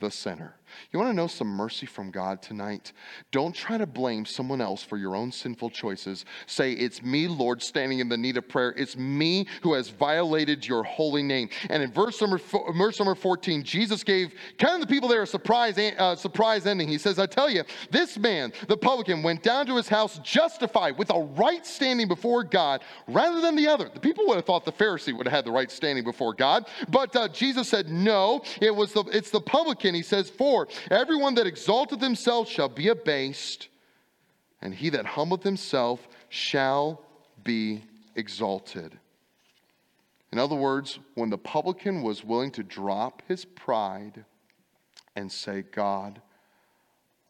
the 0.00 0.10
sinner. 0.10 0.56
You 0.92 0.98
want 0.98 1.10
to 1.10 1.16
know 1.16 1.26
some 1.26 1.48
mercy 1.48 1.86
from 1.86 2.10
God 2.10 2.42
tonight? 2.42 2.92
Don't 3.30 3.54
try 3.54 3.78
to 3.78 3.86
blame 3.86 4.24
someone 4.24 4.60
else 4.60 4.82
for 4.82 4.96
your 4.96 5.16
own 5.16 5.32
sinful 5.32 5.70
choices. 5.70 6.24
Say, 6.46 6.72
It's 6.72 7.02
me, 7.02 7.28
Lord, 7.28 7.62
standing 7.62 7.98
in 7.98 8.08
the 8.08 8.16
need 8.16 8.36
of 8.36 8.48
prayer. 8.48 8.74
It's 8.76 8.96
me 8.96 9.46
who 9.62 9.74
has 9.74 9.88
violated 9.88 10.66
your 10.66 10.84
holy 10.84 11.22
name. 11.22 11.48
And 11.68 11.82
in 11.82 11.92
verse 11.92 12.20
number, 12.20 12.40
verse 12.76 12.98
number 12.98 13.14
14, 13.14 13.62
Jesus 13.62 14.04
gave 14.04 14.34
kind 14.58 14.74
of 14.74 14.80
the 14.80 14.92
people 14.92 15.08
there 15.08 15.22
a 15.22 15.26
surprise, 15.26 15.78
uh, 15.78 16.16
surprise 16.16 16.66
ending. 16.66 16.88
He 16.88 16.98
says, 16.98 17.18
I 17.18 17.26
tell 17.26 17.50
you, 17.50 17.64
this 17.90 18.18
man, 18.18 18.52
the 18.68 18.76
publican, 18.76 19.22
went 19.22 19.42
down 19.42 19.66
to 19.66 19.76
his 19.76 19.88
house 19.88 20.18
justified 20.18 20.98
with 20.98 21.10
a 21.10 21.20
right 21.36 21.66
standing 21.66 22.08
before 22.08 22.44
God 22.44 22.82
rather 23.08 23.40
than 23.40 23.56
the 23.56 23.66
other. 23.68 23.88
The 23.92 24.00
people 24.00 24.26
would 24.26 24.36
have 24.36 24.44
thought 24.44 24.64
the 24.64 24.72
Pharisee 24.72 25.16
would 25.16 25.26
have 25.26 25.34
had 25.34 25.44
the 25.44 25.52
right 25.52 25.70
standing 25.70 26.04
before 26.04 26.34
God. 26.34 26.66
But 26.88 27.14
uh, 27.16 27.28
Jesus 27.28 27.68
said, 27.68 27.88
No, 27.88 28.42
it 28.60 28.74
was 28.74 28.92
the, 28.92 29.04
it's 29.04 29.30
the 29.30 29.40
publican. 29.40 29.94
He 29.94 30.02
says, 30.02 30.30
For 30.30 30.63
everyone 30.90 31.34
that 31.34 31.46
exalteth 31.46 32.00
himself 32.00 32.48
shall 32.48 32.68
be 32.68 32.88
abased, 32.88 33.68
and 34.60 34.74
he 34.74 34.90
that 34.90 35.06
humbleth 35.06 35.42
himself 35.42 36.06
shall 36.28 37.02
be 37.42 37.82
exalted. 38.16 38.98
In 40.32 40.38
other 40.38 40.56
words, 40.56 40.98
when 41.14 41.30
the 41.30 41.38
publican 41.38 42.02
was 42.02 42.24
willing 42.24 42.50
to 42.52 42.62
drop 42.62 43.22
his 43.28 43.44
pride 43.44 44.24
and 45.14 45.30
say, 45.30 45.62
God, 45.62 46.20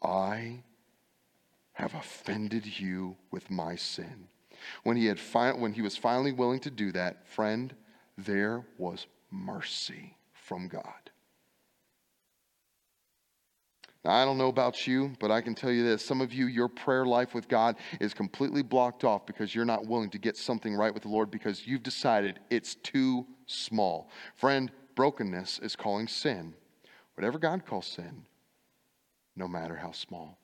I 0.03 0.62
have 1.74 1.95
offended 1.95 2.78
you 2.78 3.16
with 3.30 3.51
my 3.51 3.76
sin. 3.76 4.28
When 4.85 4.97
he, 4.97 5.07
had 5.07 5.20
fi- 5.20 5.53
when 5.53 5.72
he 5.72 5.82
was 5.82 5.97
finally 5.97 6.32
willing 6.32 6.61
to 6.61 6.70
do 6.70 6.93
that, 6.93 7.28
friend, 7.28 7.74
there 8.16 8.64
was 8.78 9.07
mercy 9.30 10.16
from 10.32 10.68
God. 10.68 11.11
Now, 13.87 13.93
I 14.07 14.24
don't 14.24 14.36
know 14.36 14.48
about 14.48 14.86
you, 14.86 15.12
but 15.18 15.30
I 15.30 15.40
can 15.40 15.55
tell 15.55 15.72
you 15.72 15.82
this. 15.82 16.05
Some 16.05 16.20
of 16.20 16.32
you, 16.32 16.46
your 16.46 16.68
prayer 16.68 17.07
life 17.07 17.32
with 17.34 17.48
God 17.48 17.76
is 18.00 18.12
completely 18.12 18.62
blocked 18.62 19.02
off 19.02 19.24
because 19.24 19.55
you're 19.55 19.64
not 19.64 19.86
willing 19.86 20.11
to 20.11 20.18
get 20.18 20.36
something 20.36 20.74
right 20.74 20.92
with 20.92 21.05
the 21.05 21.09
Lord 21.09 21.30
because 21.30 21.66
you've 21.66 21.82
decided 21.82 22.40
it's 22.50 22.74
too 22.74 23.26
small. 23.46 24.11
Friend, 24.36 24.70
brokenness 24.94 25.59
is 25.61 25.74
calling 25.74 26.07
sin. 26.07 26.55
Whatever 27.14 27.38
God 27.38 27.64
calls 27.64 27.86
sin, 27.86 28.26
no 29.36 29.48
matter 29.48 29.76
how 29.76 29.92
small. 29.92 30.38